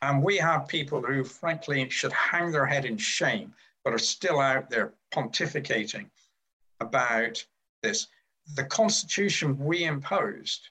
And 0.02 0.22
we 0.22 0.36
have 0.36 0.68
people 0.68 1.02
who, 1.02 1.24
frankly, 1.24 1.88
should 1.90 2.12
hang 2.12 2.52
their 2.52 2.66
head 2.66 2.84
in 2.84 2.96
shame, 2.96 3.52
but 3.84 3.92
are 3.92 3.98
still 3.98 4.40
out 4.40 4.70
there 4.70 4.94
pontificating 5.12 6.06
about 6.80 7.44
this. 7.82 8.06
The 8.54 8.64
constitution 8.64 9.58
we 9.58 9.84
imposed 9.84 10.68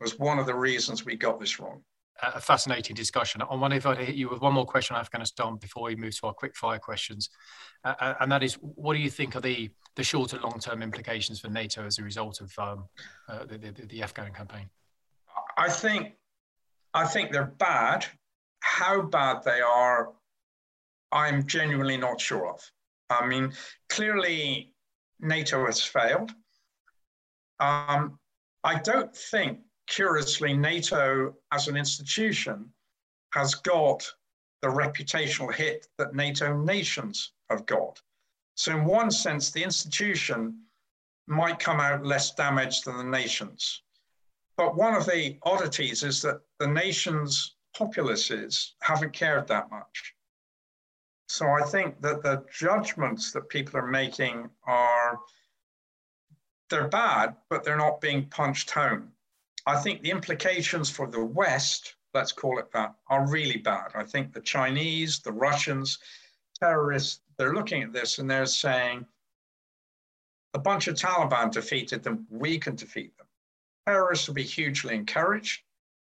was 0.00 0.18
one 0.18 0.38
of 0.38 0.46
the 0.46 0.54
reasons 0.54 1.04
we 1.04 1.16
got 1.16 1.38
this 1.38 1.60
wrong. 1.60 1.82
A 2.22 2.40
fascinating 2.40 2.94
discussion. 2.94 3.42
I 3.42 3.54
wonder 3.54 3.76
if 3.76 3.86
I'd 3.86 3.98
hit 3.98 4.14
you 4.14 4.28
with 4.28 4.40
one 4.40 4.54
more 4.54 4.66
question 4.66 4.94
on 4.94 5.00
Afghanistan 5.00 5.56
before 5.56 5.84
we 5.84 5.96
move 5.96 6.16
to 6.20 6.28
our 6.28 6.32
quick 6.32 6.56
fire 6.56 6.78
questions. 6.78 7.28
Uh, 7.84 8.14
and 8.20 8.30
that 8.30 8.42
is, 8.42 8.54
what 8.54 8.94
do 8.94 9.00
you 9.00 9.10
think 9.10 9.34
are 9.34 9.40
the, 9.40 9.70
the 9.96 10.04
short 10.04 10.32
and 10.32 10.42
long 10.42 10.58
term 10.60 10.82
implications 10.82 11.40
for 11.40 11.48
NATO 11.48 11.84
as 11.84 11.98
a 11.98 12.02
result 12.02 12.40
of 12.40 12.56
um, 12.58 12.84
uh, 13.28 13.44
the, 13.46 13.58
the, 13.58 13.86
the 13.86 14.02
Afghan 14.02 14.32
campaign? 14.32 14.68
I 15.56 15.68
think, 15.68 16.14
I 16.92 17.04
think 17.04 17.32
they're 17.32 17.44
bad 17.58 18.06
how 18.64 19.02
bad 19.02 19.42
they 19.44 19.60
are, 19.60 20.12
I'm 21.12 21.46
genuinely 21.46 21.98
not 21.98 22.20
sure 22.20 22.48
of. 22.48 22.60
I 23.10 23.26
mean, 23.26 23.52
clearly 23.90 24.72
NATO 25.20 25.66
has 25.66 25.82
failed. 25.82 26.32
Um, 27.60 28.18
I 28.64 28.78
don't 28.80 29.14
think, 29.14 29.60
curiously, 29.86 30.54
NATO 30.54 31.34
as 31.52 31.68
an 31.68 31.76
institution 31.76 32.70
has 33.34 33.54
got 33.54 34.10
the 34.62 34.68
reputational 34.68 35.52
hit 35.54 35.86
that 35.98 36.14
NATO 36.14 36.56
nations 36.56 37.32
have 37.50 37.66
got. 37.66 38.00
So, 38.54 38.72
in 38.72 38.86
one 38.86 39.10
sense, 39.10 39.50
the 39.50 39.62
institution 39.62 40.58
might 41.26 41.58
come 41.58 41.80
out 41.80 42.04
less 42.04 42.34
damaged 42.34 42.86
than 42.86 42.96
the 42.96 43.04
nations. 43.04 43.82
But 44.56 44.74
one 44.74 44.94
of 44.94 45.04
the 45.04 45.38
oddities 45.42 46.02
is 46.02 46.22
that 46.22 46.40
the 46.58 46.68
nations 46.68 47.53
populaces 47.76 48.74
haven't 48.80 49.12
cared 49.12 49.48
that 49.48 49.70
much. 49.70 50.14
So 51.28 51.48
I 51.48 51.62
think 51.62 52.00
that 52.02 52.22
the 52.22 52.44
judgments 52.52 53.32
that 53.32 53.48
people 53.48 53.78
are 53.78 53.86
making 53.86 54.48
are 54.66 55.18
they're 56.70 56.88
bad, 56.88 57.36
but 57.50 57.64
they're 57.64 57.76
not 57.76 58.00
being 58.00 58.26
punched 58.26 58.70
home. 58.70 59.12
I 59.66 59.76
think 59.76 60.02
the 60.02 60.10
implications 60.10 60.90
for 60.90 61.06
the 61.06 61.24
West, 61.24 61.96
let's 62.12 62.32
call 62.32 62.58
it 62.58 62.70
that, 62.72 62.94
are 63.08 63.28
really 63.28 63.58
bad. 63.58 63.92
I 63.94 64.04
think 64.04 64.32
the 64.32 64.40
Chinese, 64.40 65.20
the 65.20 65.32
Russians, 65.32 65.98
terrorists, 66.60 67.20
they're 67.36 67.54
looking 67.54 67.82
at 67.82 67.92
this 67.92 68.18
and 68.18 68.30
they're 68.30 68.46
saying, 68.46 69.04
a 70.54 70.58
bunch 70.58 70.86
of 70.86 70.94
Taliban 70.94 71.50
defeated 71.50 72.04
them, 72.04 72.26
we 72.30 72.58
can 72.58 72.76
defeat 72.76 73.16
them. 73.18 73.26
Terrorists 73.86 74.28
will 74.28 74.34
be 74.34 74.44
hugely 74.44 74.94
encouraged. 74.94 75.63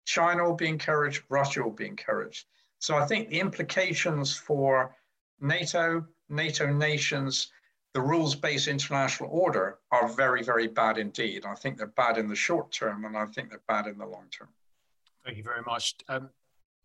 China 0.05 0.45
will 0.45 0.57
be 0.57 0.69
encouraged, 0.69 1.23
Russia 1.29 1.63
will 1.63 1.71
be 1.71 1.87
encouraged. 1.87 2.47
So 2.79 2.97
I 2.97 3.07
think 3.07 3.29
the 3.29 3.41
implications 3.41 4.37
for 4.37 4.97
NATO, 5.41 6.05
NATO 6.29 6.73
nations, 6.73 7.53
the 7.95 8.01
rules 8.01 8.35
based 8.35 8.69
international 8.69 9.29
order 9.31 9.79
are 9.91 10.09
very, 10.09 10.43
very 10.43 10.67
bad 10.67 10.99
indeed. 10.99 11.45
I 11.47 11.55
think 11.55 11.77
they're 11.77 11.87
bad 11.89 12.19
in 12.19 12.29
the 12.29 12.35
short 12.35 12.73
term 12.73 13.05
and 13.05 13.17
I 13.17 13.27
think 13.27 13.51
they're 13.51 13.63
bad 13.69 13.87
in 13.87 13.99
the 13.99 14.07
long 14.07 14.27
term. 14.37 14.49
Thank 15.25 15.37
you 15.37 15.45
very 15.45 15.63
much. 15.63 15.95
Um, 16.09 16.31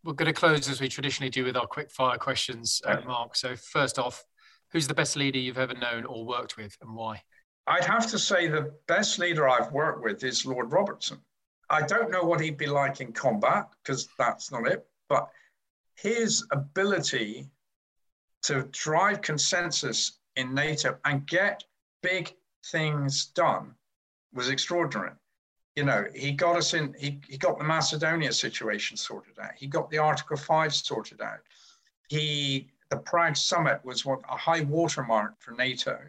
we're 0.04 0.14
going 0.14 0.28
to 0.28 0.34
close 0.34 0.70
as 0.70 0.80
we 0.80 0.88
traditionally 0.88 1.30
do 1.30 1.44
with 1.44 1.58
our 1.58 1.66
quick 1.66 1.90
fire 1.90 2.18
questions, 2.18 2.82
uh, 2.86 2.98
Mark. 3.06 3.36
So, 3.36 3.56
first 3.56 3.98
off, 3.98 4.24
who's 4.72 4.88
the 4.88 4.94
best 4.94 5.16
leader 5.16 5.40
you've 5.40 5.58
ever 5.58 5.74
known 5.74 6.06
or 6.06 6.26
worked 6.26 6.58
with 6.58 6.78
and 6.82 6.96
why? 6.96 7.24
I'd 7.66 7.84
have 7.86 8.08
to 8.12 8.20
say 8.20 8.48
the 8.48 8.74
best 8.88 9.20
leader 9.20 9.50
I've 9.50 9.72
worked 9.72 10.04
with 10.04 10.24
is 10.24 10.46
Lord 10.46 10.72
Robertson. 10.72 11.18
I 11.70 11.82
don't 11.86 12.12
know 12.12 12.24
what 12.24 12.40
he'd 12.40 12.58
be 12.58 12.68
like 12.68 13.02
in 13.02 13.12
combat 13.12 13.70
because 13.84 14.08
that's 14.18 14.52
not 14.52 14.68
it, 14.68 14.88
but 15.10 15.30
his 15.96 16.46
ability 16.52 17.50
to 18.44 18.64
drive 18.72 19.22
consensus 19.22 20.20
in 20.36 20.54
NATO 20.54 20.98
and 21.04 21.26
get 21.28 21.64
big 22.02 22.34
things 22.72 23.26
done 23.28 23.74
was 24.34 24.50
extraordinary. 24.50 25.12
You 25.76 25.86
know, 25.86 26.06
he 26.16 26.32
got 26.32 26.56
us 26.56 26.74
in, 26.74 26.96
he, 26.98 27.20
he 27.28 27.38
got 27.38 27.58
the 27.58 27.64
Macedonia 27.64 28.32
situation 28.32 28.98
sorted 28.98 29.38
out. 29.40 29.52
He 29.56 29.68
got 29.68 29.90
the 29.90 29.98
Article 29.98 30.38
5 30.38 30.74
sorted 30.74 31.22
out. 31.22 31.40
He, 32.08 32.70
the 32.90 32.98
Prague 32.98 33.36
summit 33.36 33.82
was 33.84 34.06
what 34.06 34.22
a 34.32 34.38
high 34.38 34.62
watermark 34.62 35.40
for 35.40 35.52
NATO. 35.52 36.00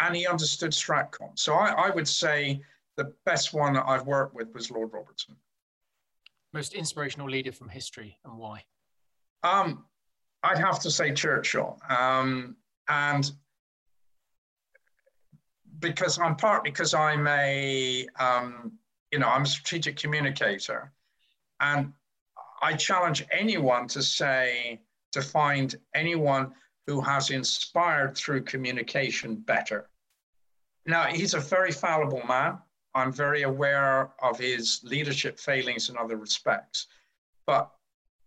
And 0.00 0.16
he 0.16 0.26
understood 0.26 0.72
STRATCOM. 0.72 1.38
So 1.38 1.54
I, 1.54 1.70
I 1.70 1.90
would 1.90 2.08
say 2.08 2.62
the 2.96 3.12
best 3.24 3.52
one 3.54 3.74
that 3.74 3.84
I've 3.86 4.06
worked 4.06 4.34
with 4.34 4.52
was 4.54 4.70
Lord 4.70 4.90
Robertson. 4.92 5.36
Most 6.52 6.74
inspirational 6.74 7.28
leader 7.28 7.52
from 7.52 7.68
history 7.68 8.18
and 8.24 8.36
why? 8.36 8.64
Um, 9.42 9.84
I'd 10.42 10.58
have 10.58 10.80
to 10.80 10.90
say 10.90 11.12
Churchill. 11.12 11.78
Um, 11.88 12.56
and 12.88 13.30
because 15.78 16.18
I'm 16.18 16.36
part 16.36 16.64
because 16.64 16.92
I'm 16.94 17.26
a, 17.26 18.06
um, 18.18 18.72
you 19.12 19.18
know, 19.18 19.28
I'm 19.28 19.42
a 19.42 19.46
strategic 19.46 19.96
communicator. 19.96 20.92
And 21.60 21.92
I 22.62 22.74
challenge 22.74 23.24
anyone 23.32 23.86
to 23.88 24.02
say, 24.02 24.82
to 25.12 25.22
find 25.22 25.74
anyone 25.94 26.52
who 26.86 27.00
has 27.00 27.30
inspired 27.30 28.16
through 28.16 28.42
communication 28.42 29.36
better. 29.36 29.88
Now, 30.86 31.04
he's 31.04 31.34
a 31.34 31.40
very 31.40 31.72
fallible 31.72 32.22
man. 32.26 32.58
I'm 32.94 33.12
very 33.12 33.42
aware 33.42 34.10
of 34.22 34.38
his 34.38 34.80
leadership 34.82 35.38
failings 35.38 35.88
in 35.88 35.96
other 35.96 36.16
respects. 36.16 36.88
But 37.46 37.70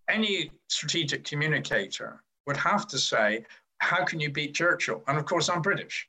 any 0.09 0.51
strategic 0.68 1.24
communicator 1.24 2.24
would 2.47 2.57
have 2.57 2.88
to 2.88 2.97
say, 2.97 3.45
how 3.80 4.03
can 4.05 4.20
you 4.20 4.32
beat 4.32 4.53
Churchill? 4.53 5.03
And 5.07 5.18
of 5.18 5.26
course, 5.26 5.49
I'm 5.49 5.61
British. 5.61 6.07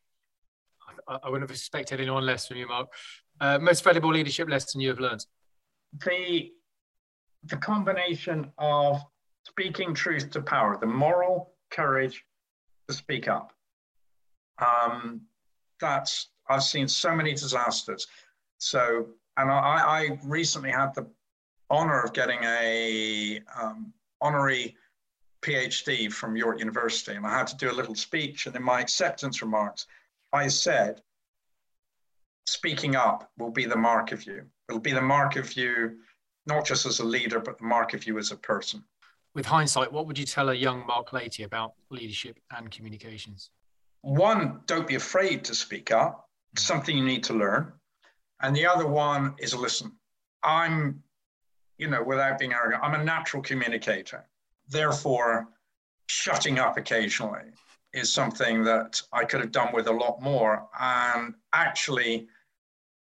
I, 1.09 1.19
I 1.23 1.29
wouldn't 1.29 1.49
have 1.49 1.55
expected 1.55 2.01
anyone 2.01 2.25
less 2.25 2.47
from 2.47 2.57
you, 2.59 2.69
Mark. 2.69 2.89
Uh, 3.41 3.59
most 3.59 3.83
valuable 3.83 4.13
leadership 4.13 4.49
lesson 4.49 4.81
you 4.81 4.89
have 4.89 5.01
learned? 5.01 5.27
The, 6.05 6.53
the 7.45 7.57
combination 7.57 8.51
of 8.59 9.03
speaking 9.45 9.95
truth 9.95 10.31
to 10.31 10.41
power, 10.41 10.79
the 10.79 10.87
moral 10.87 11.53
courage 11.71 12.25
to 12.89 12.95
speak 12.95 13.29
up. 13.29 13.53
Um, 14.59 15.23
that's 15.81 16.29
I've 16.49 16.63
seen 16.63 16.89
so 16.89 17.15
many 17.15 17.33
disasters. 17.33 18.07
So, 18.59 19.09
and 19.37 19.51
I, 19.51 19.55
I 19.55 20.19
recently 20.25 20.71
had 20.71 20.95
the 20.95 21.07
honor 21.71 22.01
of 22.01 22.13
getting 22.13 22.39
a 22.45 23.41
um, 23.61 23.93
honorary 24.21 24.77
PhD 25.43 26.11
from 26.11 26.37
York 26.37 26.59
University, 26.61 27.17
and 27.17 27.27
I 27.27 27.37
had 27.37 27.47
to 27.49 27.57
do 27.57 27.71
a 27.71 27.73
little 27.73 27.95
speech. 27.95 28.47
And 28.47 28.57
in 28.57 28.63
my 28.63 28.81
acceptance 28.81 29.43
remarks, 29.43 29.87
I 30.33 30.49
said, 30.49 31.03
speaking 32.47 32.97
up 32.97 33.31
will 33.39 33.51
be 33.51 33.67
the 33.67 33.77
mark 33.77 34.13
of 34.13 34.27
you. 34.27 34.45
It'll 34.69 34.81
be 34.81 34.93
the 34.93 35.03
mark 35.03 35.37
of 35.37 35.53
you, 35.55 35.99
not 36.47 36.65
just 36.65 36.87
as 36.87 37.01
a 37.01 37.05
leader, 37.05 37.41
but 37.41 37.59
the 37.59 37.65
mark 37.65 37.93
of 37.95 38.07
you 38.07 38.19
as 38.19 38.33
a 38.33 38.37
person. 38.37 38.83
With 39.35 39.47
hindsight, 39.47 39.93
what 39.93 40.07
would 40.07 40.19
you 40.19 40.25
tell 40.25 40.49
a 40.51 40.55
young 40.55 40.87
Mark 40.87 41.13
Laity 41.13 41.43
about 41.43 41.73
leadership 41.91 42.39
and 42.57 42.71
communications? 42.71 43.51
One, 44.03 44.61
don't 44.67 44.87
be 44.87 44.95
afraid 44.95 45.45
to 45.45 45.55
speak 45.55 45.91
up. 45.91 46.29
It's 46.53 46.63
something 46.63 46.97
you 46.97 47.05
need 47.05 47.25
to 47.25 47.35
learn. 47.35 47.73
And 48.45 48.55
the 48.55 48.67
other 48.67 48.87
one 48.87 49.35
is 49.39 49.55
listen. 49.55 49.93
I'm, 50.43 51.03
you 51.79 51.89
know, 51.89 52.03
without 52.03 52.39
being 52.39 52.53
arrogant, 52.53 52.83
I'm 52.85 53.01
a 53.01 53.03
natural 53.03 53.43
communicator. 53.43 54.27
Therefore, 54.69 55.49
shutting 56.09 56.59
up 56.59 56.77
occasionally 56.77 57.53
is 57.95 58.13
something 58.13 58.63
that 58.65 59.01
I 59.15 59.25
could 59.25 59.41
have 59.41 59.51
done 59.51 59.73
with 59.73 59.87
a 59.87 59.93
lot 59.93 60.21
more. 60.21 60.69
And 60.79 61.33
actually, 61.55 62.27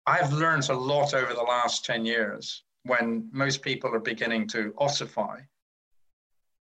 I've 0.06 0.32
learned 0.32 0.68
a 0.70 0.74
lot 0.74 1.14
over 1.14 1.32
the 1.32 1.42
last 1.42 1.84
10 1.84 2.04
years 2.04 2.64
when 2.82 3.28
most 3.32 3.62
people 3.62 3.94
are 3.94 4.00
beginning 4.00 4.48
to 4.48 4.74
ossify 4.76 5.38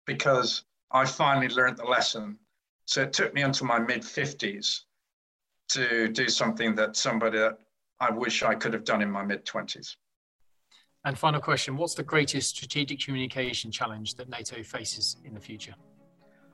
because 0.05 0.65
I 0.91 1.05
finally 1.05 1.49
learned 1.49 1.77
the 1.77 1.85
lesson. 1.85 2.37
So 2.85 3.01
it 3.01 3.11
took 3.11 3.33
me 3.33 3.41
until 3.41 3.65
my 3.65 3.79
mid 3.79 4.03
50s 4.03 4.81
to 5.69 6.09
do 6.09 6.29
something 6.29 6.75
that 6.75 6.95
somebody 6.95 7.39
that 7.39 7.57
I 7.99 8.11
wish 8.11 8.43
I 8.43 8.55
could 8.55 8.73
have 8.73 8.83
done 8.83 9.01
in 9.01 9.09
my 9.09 9.23
mid 9.23 9.45
20s. 9.45 9.95
And 11.05 11.17
final 11.17 11.39
question 11.39 11.77
What's 11.77 11.95
the 11.95 12.03
greatest 12.03 12.55
strategic 12.55 12.99
communication 12.99 13.71
challenge 13.71 14.15
that 14.15 14.29
NATO 14.29 14.61
faces 14.63 15.17
in 15.23 15.33
the 15.33 15.39
future? 15.39 15.73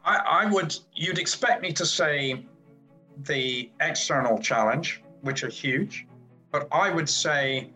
I, 0.06 0.18
I 0.18 0.46
would, 0.46 0.76
you'd 0.94 1.18
expect 1.18 1.62
me 1.62 1.72
to 1.74 1.86
say 1.86 2.46
the 3.24 3.72
external 3.80 4.38
challenge, 4.40 5.02
which 5.22 5.44
are 5.44 5.50
huge. 5.50 6.08
But 6.52 6.68
I 6.72 6.90
would 6.90 7.10
say 7.10 7.72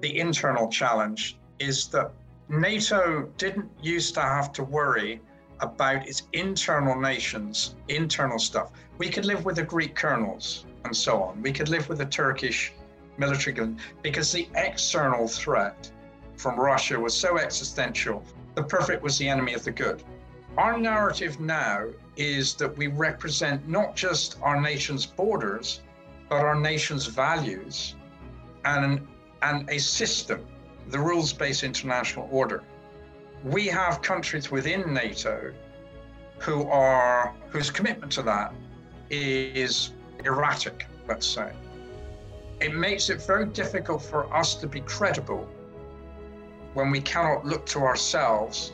the 0.00 0.18
internal 0.18 0.68
challenge 0.68 1.38
is 1.58 1.88
that 1.88 2.12
NATO 2.48 3.28
didn't 3.36 3.70
used 3.82 4.14
to 4.14 4.20
have 4.20 4.52
to 4.52 4.64
worry 4.64 5.20
about 5.60 6.06
its 6.08 6.24
internal 6.32 7.00
nations, 7.00 7.76
internal 7.88 8.38
stuff. 8.38 8.72
We 8.98 9.08
could 9.08 9.24
live 9.24 9.44
with 9.44 9.56
the 9.56 9.62
Greek 9.62 9.94
colonels 9.94 10.66
and 10.84 10.94
so 10.94 11.22
on. 11.22 11.40
We 11.40 11.52
could 11.52 11.68
live 11.68 11.88
with 11.88 11.98
the 11.98 12.06
Turkish 12.06 12.72
military 13.18 13.54
gun 13.54 13.78
because 14.02 14.32
the 14.32 14.48
external 14.54 15.28
threat 15.28 15.90
from 16.36 16.58
Russia 16.58 16.98
was 16.98 17.14
so 17.14 17.38
existential. 17.38 18.24
The 18.54 18.62
perfect 18.62 19.02
was 19.02 19.18
the 19.18 19.28
enemy 19.28 19.54
of 19.54 19.64
the 19.64 19.70
good. 19.70 20.02
Our 20.58 20.76
narrative 20.78 21.40
now 21.40 21.86
is 22.16 22.54
that 22.54 22.76
we 22.76 22.88
represent 22.88 23.66
not 23.68 23.96
just 23.96 24.38
our 24.42 24.60
nation's 24.60 25.06
borders, 25.06 25.80
but 26.28 26.44
our 26.44 26.58
nation's 26.58 27.06
values 27.06 27.94
and, 28.64 29.06
and 29.42 29.68
a 29.70 29.78
system, 29.78 30.46
the 30.88 30.98
rules 30.98 31.32
based 31.32 31.64
international 31.64 32.28
order. 32.30 32.62
We 33.44 33.66
have 33.68 34.02
countries 34.02 34.50
within 34.50 34.92
NATO 34.92 35.52
who 36.38 36.68
are 36.68 37.34
whose 37.48 37.70
commitment 37.70 38.12
to 38.12 38.22
that 38.22 38.52
is 39.10 39.92
erratic, 40.24 40.86
let's 41.08 41.26
say. 41.26 41.52
It 42.62 42.74
makes 42.76 43.10
it 43.10 43.20
very 43.20 43.46
difficult 43.46 44.00
for 44.02 44.32
us 44.32 44.54
to 44.54 44.68
be 44.68 44.82
credible 44.82 45.48
when 46.74 46.92
we 46.92 47.00
cannot 47.00 47.44
look 47.44 47.66
to 47.66 47.80
ourselves 47.80 48.72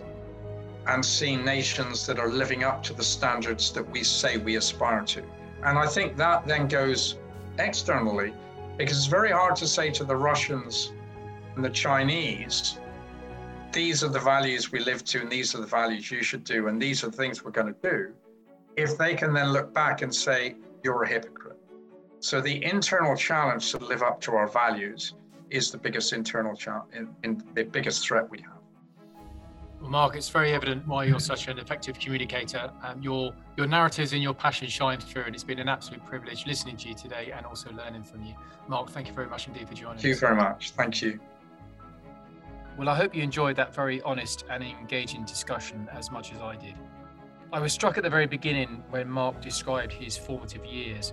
and 0.87 1.03
see 1.03 1.37
nations 1.37 2.07
that 2.07 2.19
are 2.19 2.29
living 2.29 2.65
up 2.65 2.83
to 2.83 2.93
the 2.93 3.03
standards 3.03 3.73
that 3.73 3.91
we 3.91 4.05
say 4.05 4.37
we 4.37 4.57
aspire 4.57 5.05
to. 5.05 5.23
And 5.65 5.79
I 5.79 5.87
think 5.87 6.19
that 6.19 6.47
then 6.47 6.69
goes 6.69 7.17
externally 7.59 8.35
because 8.77 8.99
it's 8.99 9.07
very 9.07 9.31
hard 9.31 9.57
to 9.57 9.67
say 9.67 9.91
to 9.93 10.05
the 10.05 10.17
Russians 10.17 10.93
and 11.57 11.65
the 11.65 11.71
Chinese, 11.71 12.79
these 13.73 14.05
are 14.05 14.09
the 14.09 14.21
values 14.21 14.71
we 14.71 14.81
live 14.81 15.03
to, 15.05 15.21
and 15.23 15.33
these 15.33 15.55
are 15.55 15.61
the 15.61 15.67
values 15.67 16.11
you 16.11 16.23
should 16.23 16.45
do, 16.45 16.69
and 16.69 16.81
these 16.81 17.03
are 17.05 17.09
the 17.09 17.17
things 17.17 17.43
we're 17.43 17.53
going 17.53 17.73
to 17.75 17.91
do. 17.91 18.13
If 18.77 18.99
they 18.99 19.15
can 19.15 19.33
then 19.33 19.51
look 19.53 19.73
back 19.73 20.03
and 20.03 20.15
say, 20.15 20.57
you're 20.85 21.05
a 21.05 21.09
hypocrite. 21.09 21.48
So 22.21 22.41
the 22.41 22.65
internal 22.65 23.17
challenge 23.17 23.71
to 23.73 23.79
live 23.79 24.03
up 24.03 24.21
to 24.23 24.33
our 24.33 24.49
values 24.49 25.15
is 25.51 25.71
the 25.71 25.79
biggest 25.79 26.13
internal 26.13 26.55
challenge, 26.57 26.93
in, 26.95 27.09
in 27.23 27.43
the 27.55 27.65
biggest 27.65 28.07
threat 28.07 28.29
we 28.29 28.41
have. 28.41 28.59
Well, 29.81 29.91
Mark, 29.91 30.17
it's 30.17 30.29
very 30.29 30.53
evident 30.53 30.87
why 30.89 31.05
you're 31.05 31.21
such 31.21 31.47
an 31.47 31.59
effective 31.59 32.01
communicator. 32.01 32.73
Um, 32.83 33.01
your 33.01 33.33
your 33.57 33.69
narratives 33.69 34.13
and 34.13 34.21
your 34.21 34.35
passion 34.35 34.67
shine 34.67 34.99
through, 34.99 35.23
and 35.23 35.35
it's 35.35 35.45
been 35.45 35.61
an 35.61 35.69
absolute 35.69 36.05
privilege 36.05 36.47
listening 36.47 36.77
to 36.79 36.89
you 36.89 36.95
today 36.95 37.33
and 37.35 37.47
also 37.47 37.71
learning 37.71 38.03
from 38.03 38.25
you. 38.25 38.35
Mark, 38.67 38.91
thank 38.91 39.07
you 39.07 39.15
very 39.15 39.29
much 39.29 39.47
indeed 39.47 39.69
for 39.69 39.75
joining 39.75 39.97
us. 39.97 40.03
Thank 40.03 40.15
you 40.15 40.21
very 40.21 40.35
much. 40.35 40.73
Thank 40.73 41.01
you. 41.01 41.21
Well, 42.77 42.89
I 42.89 42.97
hope 42.97 43.15
you 43.15 43.23
enjoyed 43.23 43.55
that 43.57 43.73
very 43.73 44.03
honest 44.03 44.45
and 44.51 44.65
engaging 44.65 45.25
discussion 45.25 45.89
as 45.93 46.11
much 46.11 46.33
as 46.33 46.41
I 46.41 46.57
did. 46.57 46.75
I 47.53 47.61
was 47.61 47.73
struck 47.73 47.97
at 47.97 48.03
the 48.03 48.11
very 48.11 48.27
beginning 48.27 48.83
when 48.91 49.09
Mark 49.09 49.41
described 49.41 49.93
his 49.93 50.19
formative 50.19 50.65
years 50.67 51.13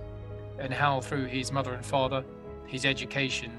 and 0.60 0.74
how, 0.74 1.01
through 1.01 1.26
his 1.26 1.51
mother 1.51 1.74
and 1.74 1.86
father, 1.86 2.24
his 2.66 2.86
education, 2.86 3.51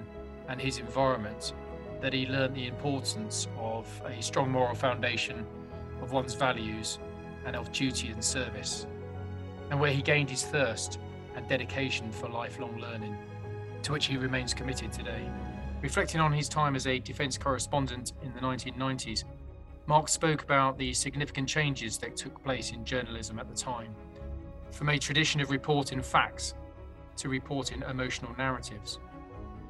and 0.49 0.61
his 0.61 0.79
environment, 0.79 1.53
that 2.01 2.13
he 2.13 2.27
learned 2.27 2.55
the 2.55 2.67
importance 2.67 3.49
of 3.59 3.87
a 4.07 4.23
strong 4.23 4.51
moral 4.51 4.75
foundation 4.75 5.47
of 6.03 6.13
one's 6.13 6.35
values 6.35 6.99
and 7.45 7.57
of 7.57 7.73
duty 7.73 8.09
and 8.09 8.23
service, 8.23 8.87
and 9.71 9.81
where 9.81 9.93
he 9.93 10.03
gained 10.03 10.31
his 10.31 10.45
thirst 10.45 10.99
and 11.35 11.49
dedication 11.49 12.11
for 12.13 12.29
lifelong 12.29 12.79
learning, 12.79 13.17
to 13.83 13.93
which 13.93 14.07
he 14.07 14.17
remains 14.17 14.55
committed 14.55 14.93
today. 14.93 15.29
Reflecting 15.83 16.21
on 16.21 16.33
his 16.33 16.49
time 16.49 16.75
as 16.75 16.87
a 16.87 16.99
defence 16.99 17.37
correspondent 17.39 18.13
in 18.23 18.33
the 18.35 18.41
1990s, 18.41 19.25
Mark 19.87 20.09
spoke 20.09 20.43
about 20.43 20.79
the 20.79 20.93
significant 20.93 21.49
changes 21.49 21.97
that 21.99 22.17
took 22.17 22.43
place 22.43 22.73
in 22.73 22.85
journalism 22.85 23.39
at 23.39 23.49
the 23.49 23.55
time, 23.55 23.95
from 24.73 24.89
a 24.89 24.99
tradition 24.99 25.41
of 25.41 25.51
reporting 25.51 26.03
facts 26.03 26.55
to 27.17 27.29
reporting 27.29 27.83
emotional 27.89 28.35
narratives 28.37 28.99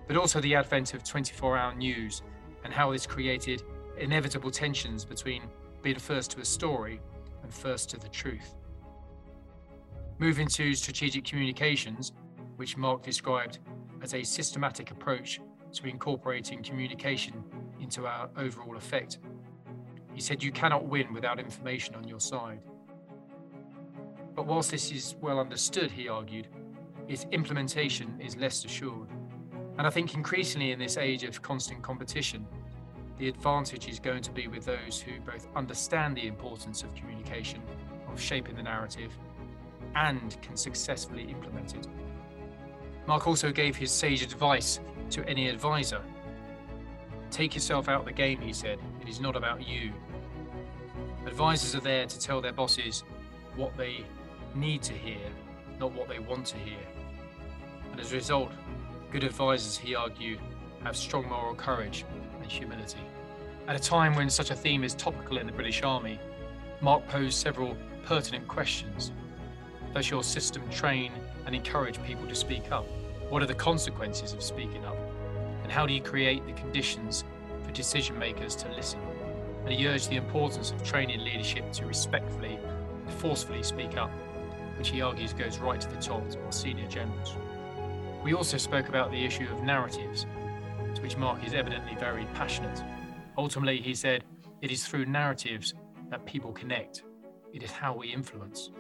but 0.07 0.17
also 0.17 0.41
the 0.41 0.55
advent 0.55 0.95
of 0.95 1.03
24 1.03 1.57
hour 1.57 1.75
news 1.75 2.23
and 2.65 2.73
how 2.73 2.93
this 2.93 3.07
created 3.07 3.63
inevitable 3.99 4.51
tensions 4.51 5.05
between 5.05 5.43
being 5.83 5.99
first 5.99 6.31
to 6.33 6.41
a 6.41 6.45
story 6.45 7.01
and 7.43 7.53
first 7.53 7.91
to 7.91 7.99
the 7.99 8.09
truth. 8.09 8.55
Moving 10.19 10.49
to 10.49 10.75
strategic 10.75 11.25
communications, 11.25 12.13
which 12.57 12.77
Mark 12.77 13.03
described 13.03 13.59
as 14.03 14.15
a 14.15 14.23
systematic 14.23 14.91
approach 14.91 15.41
to 15.73 15.87
incorporating 15.87 16.63
communication 16.63 17.45
into 17.81 18.07
our 18.07 18.31
overall 18.37 18.77
effect. 18.77 19.19
He 20.15 20.21
said, 20.21 20.43
You 20.43 20.53
cannot 20.53 20.87
win 20.87 21.13
without 21.13 21.39
information 21.39 21.95
on 21.95 22.09
your 22.09 22.21
side. 22.21 22.61
But 24.35 24.47
whilst 24.47 24.71
this 24.71 24.91
is 24.91 25.17
well 25.21 25.39
understood, 25.39 25.91
he 25.91 26.09
argued, 26.09 26.49
its 27.09 27.27
implementation 27.31 28.21
is 28.21 28.37
less 28.37 28.65
assured. 28.65 29.09
And 29.79 29.87
I 29.87 29.91
think 29.91 30.15
increasingly 30.15 30.73
in 30.73 30.79
this 30.79 30.97
age 30.97 31.23
of 31.25 31.43
constant 31.43 31.83
competition, 31.83 32.47
the 33.19 33.29
advantage 33.29 33.89
is 33.89 33.99
going 33.99 34.23
to 34.23 34.33
be 34.33 34.49
with 34.49 34.65
those 34.65 35.01
who 35.01 35.21
both 35.21 35.47
understand 35.55 36.17
the 36.17 36.27
importance 36.27 36.83
of 36.83 36.95
communication, 36.95 37.63
of 38.13 38.21
shaping 38.21 38.57
the 38.57 38.63
narrative, 38.63 39.13
and 39.95 40.41
can 40.43 40.57
successfully 40.57 41.25
implement 41.25 41.75
it. 41.75 41.87
Mark 43.07 43.27
also 43.27 43.53
gave 43.53 43.77
his 43.77 43.91
sage 43.91 44.23
advice 44.23 44.81
to 45.11 45.27
any 45.29 45.49
advisor. 45.49 46.03
Take 47.31 47.55
yourself 47.55 47.89
out 47.89 48.01
of 48.01 48.07
the 48.07 48.13
game, 48.13 48.41
he 48.41 48.53
said. 48.53 48.79
It 49.01 49.09
is 49.09 49.21
not 49.21 49.37
about 49.37 49.67
you. 49.67 49.93
Advisors 51.27 51.75
are 51.75 51.81
there 51.81 52.07
to 52.07 52.19
tell 52.19 52.41
their 52.41 52.53
bosses 52.53 53.05
what 53.55 53.77
they 53.77 54.05
need 54.55 54.83
to 54.83 54.93
hear, 54.93 55.31
not 55.79 55.93
what 55.93 56.09
they 56.09 56.19
want 56.19 56.47
to 56.47 56.57
hear. 56.59 56.79
And 57.93 58.01
as 58.01 58.13
a 58.13 58.17
result, 58.17 58.51
Good 59.13 59.23
advisors, 59.23 59.79
he 59.79 59.95
argued, 59.95 60.41
have 60.83 60.97
strong 60.97 61.29
moral 61.29 61.55
courage 61.55 62.05
and 62.43 62.51
humility. 62.51 62.99
At 63.69 63.77
a 63.77 63.79
time 63.79 64.15
when 64.17 64.29
such 64.29 64.51
a 64.51 64.55
theme 64.55 64.83
is 64.83 64.95
topical 64.95 65.39
in 65.39 65.47
the 65.47 65.53
British 65.53 65.83
Army, 65.83 66.19
Mark 66.81 67.07
posed 67.07 67.39
several 67.39 67.77
pertinent 68.05 68.47
questions. 68.49 69.13
Does 69.95 70.11
your 70.11 70.25
system 70.25 70.69
train 70.71 71.13
and 71.47 71.55
encourage 71.55 72.03
people 72.03 72.27
to 72.27 72.35
speak 72.35 72.73
up? 72.73 72.85
What 73.31 73.43
are 73.43 73.47
the 73.47 73.55
consequences 73.55 74.33
of 74.33 74.43
speaking 74.43 74.85
up? 74.85 74.97
And 75.63 75.71
how 75.71 75.87
do 75.87 75.95
you 75.95 76.03
create 76.03 76.45
the 76.45 76.53
conditions 76.53 77.25
for 77.65 77.71
decision 77.71 78.19
makers 78.19 78.57
to 78.57 78.69
listen? 78.73 79.01
And 79.65 79.73
he 79.73 79.87
urged 79.87 80.11
the 80.11 80.17
importance 80.17 80.73
of 80.73 80.83
training 80.83 81.21
leadership 81.21 81.73
to 81.73 81.87
respectfully 81.87 82.59
and 83.07 83.15
forcefully 83.15 83.63
speak 83.63 83.97
up, 83.97 84.11
which 84.79 84.89
he 84.91 85.01
argues 85.01 85.33
goes 85.33 85.59
right 85.59 85.81
to 85.81 85.89
the 85.89 86.01
top 86.01 86.29
to 86.31 86.45
our 86.45 86.53
senior 86.53 86.87
generals. 86.89 87.37
We 88.23 88.35
also 88.35 88.57
spoke 88.57 88.89
about 88.89 89.11
the 89.11 89.25
issue 89.25 89.47
of 89.53 89.63
narratives, 89.63 90.27
to 90.95 91.03
which 91.03 91.17
Mark 91.17 91.45
is 91.47 91.55
evidently 91.55 91.95
very 91.95 92.27
passionate. 92.35 92.83
Ultimately, 93.39 93.81
he 93.81 93.95
said, 93.95 94.25
it 94.63 94.71
is 94.71 94.87
through 94.87 95.07
narratives 95.07 95.75
that 96.11 96.25
people 96.25 96.53
connect, 96.53 97.03
it 97.53 97.63
is 97.63 97.71
how 97.71 97.95
we 97.95 98.09
influence. 98.09 98.71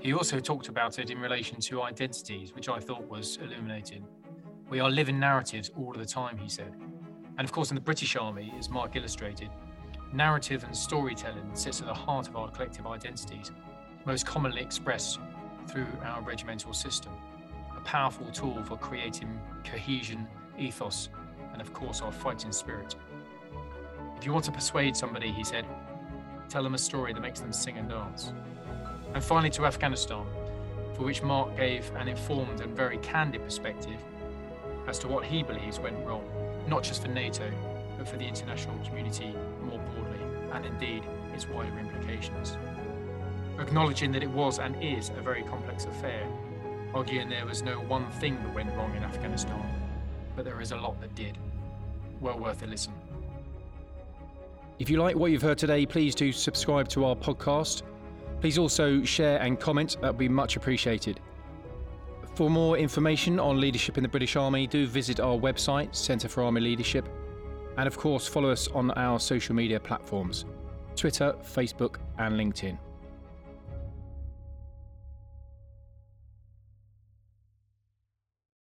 He 0.00 0.14
also 0.14 0.40
talked 0.40 0.68
about 0.68 0.98
it 0.98 1.10
in 1.10 1.18
relation 1.18 1.60
to 1.60 1.82
identities, 1.82 2.54
which 2.54 2.68
I 2.68 2.78
thought 2.78 3.06
was 3.08 3.38
illuminating. 3.42 4.06
We 4.70 4.80
are 4.80 4.90
living 4.90 5.20
narratives 5.20 5.70
all 5.76 5.90
of 5.90 5.98
the 5.98 6.06
time, 6.06 6.38
he 6.38 6.48
said. 6.48 6.74
And 7.36 7.44
of 7.44 7.52
course, 7.52 7.70
in 7.70 7.74
the 7.74 7.82
British 7.82 8.16
Army, 8.16 8.54
as 8.58 8.70
Mark 8.70 8.96
illustrated, 8.96 9.50
narrative 10.12 10.64
and 10.64 10.74
storytelling 10.76 11.54
sits 11.54 11.80
at 11.80 11.86
the 11.86 11.94
heart 11.94 12.28
of 12.28 12.36
our 12.36 12.50
collective 12.50 12.86
identities, 12.86 13.50
most 14.04 14.26
commonly 14.26 14.60
expressed 14.60 15.18
through 15.68 15.86
our 16.04 16.22
regimental 16.22 16.72
system, 16.72 17.12
a 17.76 17.80
powerful 17.80 18.26
tool 18.32 18.62
for 18.64 18.76
creating 18.76 19.40
cohesion, 19.64 20.26
ethos, 20.58 21.08
and 21.52 21.60
of 21.60 21.72
course, 21.72 22.00
our 22.00 22.12
fighting 22.12 22.52
spirit. 22.52 22.94
If 24.16 24.26
you 24.26 24.32
want 24.32 24.44
to 24.46 24.52
persuade 24.52 24.96
somebody, 24.96 25.30
he 25.32 25.44
said, 25.44 25.66
tell 26.48 26.62
them 26.62 26.74
a 26.74 26.78
story 26.78 27.12
that 27.12 27.20
makes 27.20 27.40
them 27.40 27.52
sing 27.52 27.78
and 27.78 27.88
dance. 27.88 28.32
And 29.14 29.22
finally, 29.22 29.50
to 29.50 29.66
Afghanistan, 29.66 30.24
for 30.94 31.04
which 31.04 31.22
Mark 31.22 31.56
gave 31.56 31.90
an 31.96 32.08
informed 32.08 32.60
and 32.60 32.76
very 32.76 32.98
candid 32.98 33.42
perspective 33.44 33.98
as 34.86 34.98
to 34.98 35.08
what 35.08 35.24
he 35.24 35.42
believes 35.42 35.78
went 35.78 35.96
wrong, 36.06 36.24
not 36.68 36.82
just 36.82 37.02
for 37.02 37.08
NATO, 37.08 37.50
but 37.96 38.08
for 38.08 38.16
the 38.16 38.26
international 38.26 38.78
community 38.84 39.34
more 39.62 39.78
broadly, 39.78 40.20
and 40.52 40.66
indeed 40.66 41.04
its 41.34 41.48
wider 41.48 41.78
implications. 41.78 42.56
Acknowledging 43.60 44.10
that 44.12 44.22
it 44.22 44.30
was 44.30 44.58
and 44.58 44.74
is 44.82 45.10
a 45.10 45.20
very 45.20 45.42
complex 45.42 45.84
affair, 45.84 46.26
arguing 46.94 47.28
there 47.28 47.46
was 47.46 47.62
no 47.62 47.76
one 47.80 48.10
thing 48.12 48.34
that 48.42 48.54
went 48.54 48.74
wrong 48.76 48.94
in 48.96 49.04
Afghanistan, 49.04 49.62
but 50.34 50.44
there 50.44 50.60
is 50.60 50.72
a 50.72 50.76
lot 50.76 51.00
that 51.00 51.14
did. 51.14 51.38
Well 52.20 52.38
worth 52.38 52.62
a 52.62 52.66
listen. 52.66 52.92
If 54.78 54.88
you 54.88 54.96
like 54.96 55.14
what 55.14 55.30
you've 55.30 55.42
heard 55.42 55.58
today, 55.58 55.84
please 55.86 56.14
do 56.14 56.32
subscribe 56.32 56.88
to 56.88 57.04
our 57.04 57.14
podcast 57.14 57.82
Please 58.40 58.56
also 58.56 59.04
share 59.04 59.38
and 59.42 59.60
comment, 59.60 59.98
that 60.00 60.08
would 60.08 60.18
be 60.18 60.28
much 60.28 60.56
appreciated. 60.56 61.20
For 62.34 62.48
more 62.48 62.78
information 62.78 63.38
on 63.38 63.60
leadership 63.60 63.98
in 63.98 64.02
the 64.02 64.08
British 64.08 64.34
Army, 64.34 64.66
do 64.66 64.86
visit 64.86 65.20
our 65.20 65.36
website, 65.36 65.94
Centre 65.94 66.28
for 66.28 66.42
Army 66.42 66.62
Leadership, 66.62 67.06
and 67.76 67.86
of 67.86 67.98
course, 67.98 68.26
follow 68.26 68.50
us 68.50 68.66
on 68.68 68.90
our 68.92 69.20
social 69.20 69.54
media 69.54 69.78
platforms 69.78 70.46
Twitter, 70.96 71.34
Facebook, 71.42 71.96
and 72.18 72.34
LinkedIn. 72.34 72.78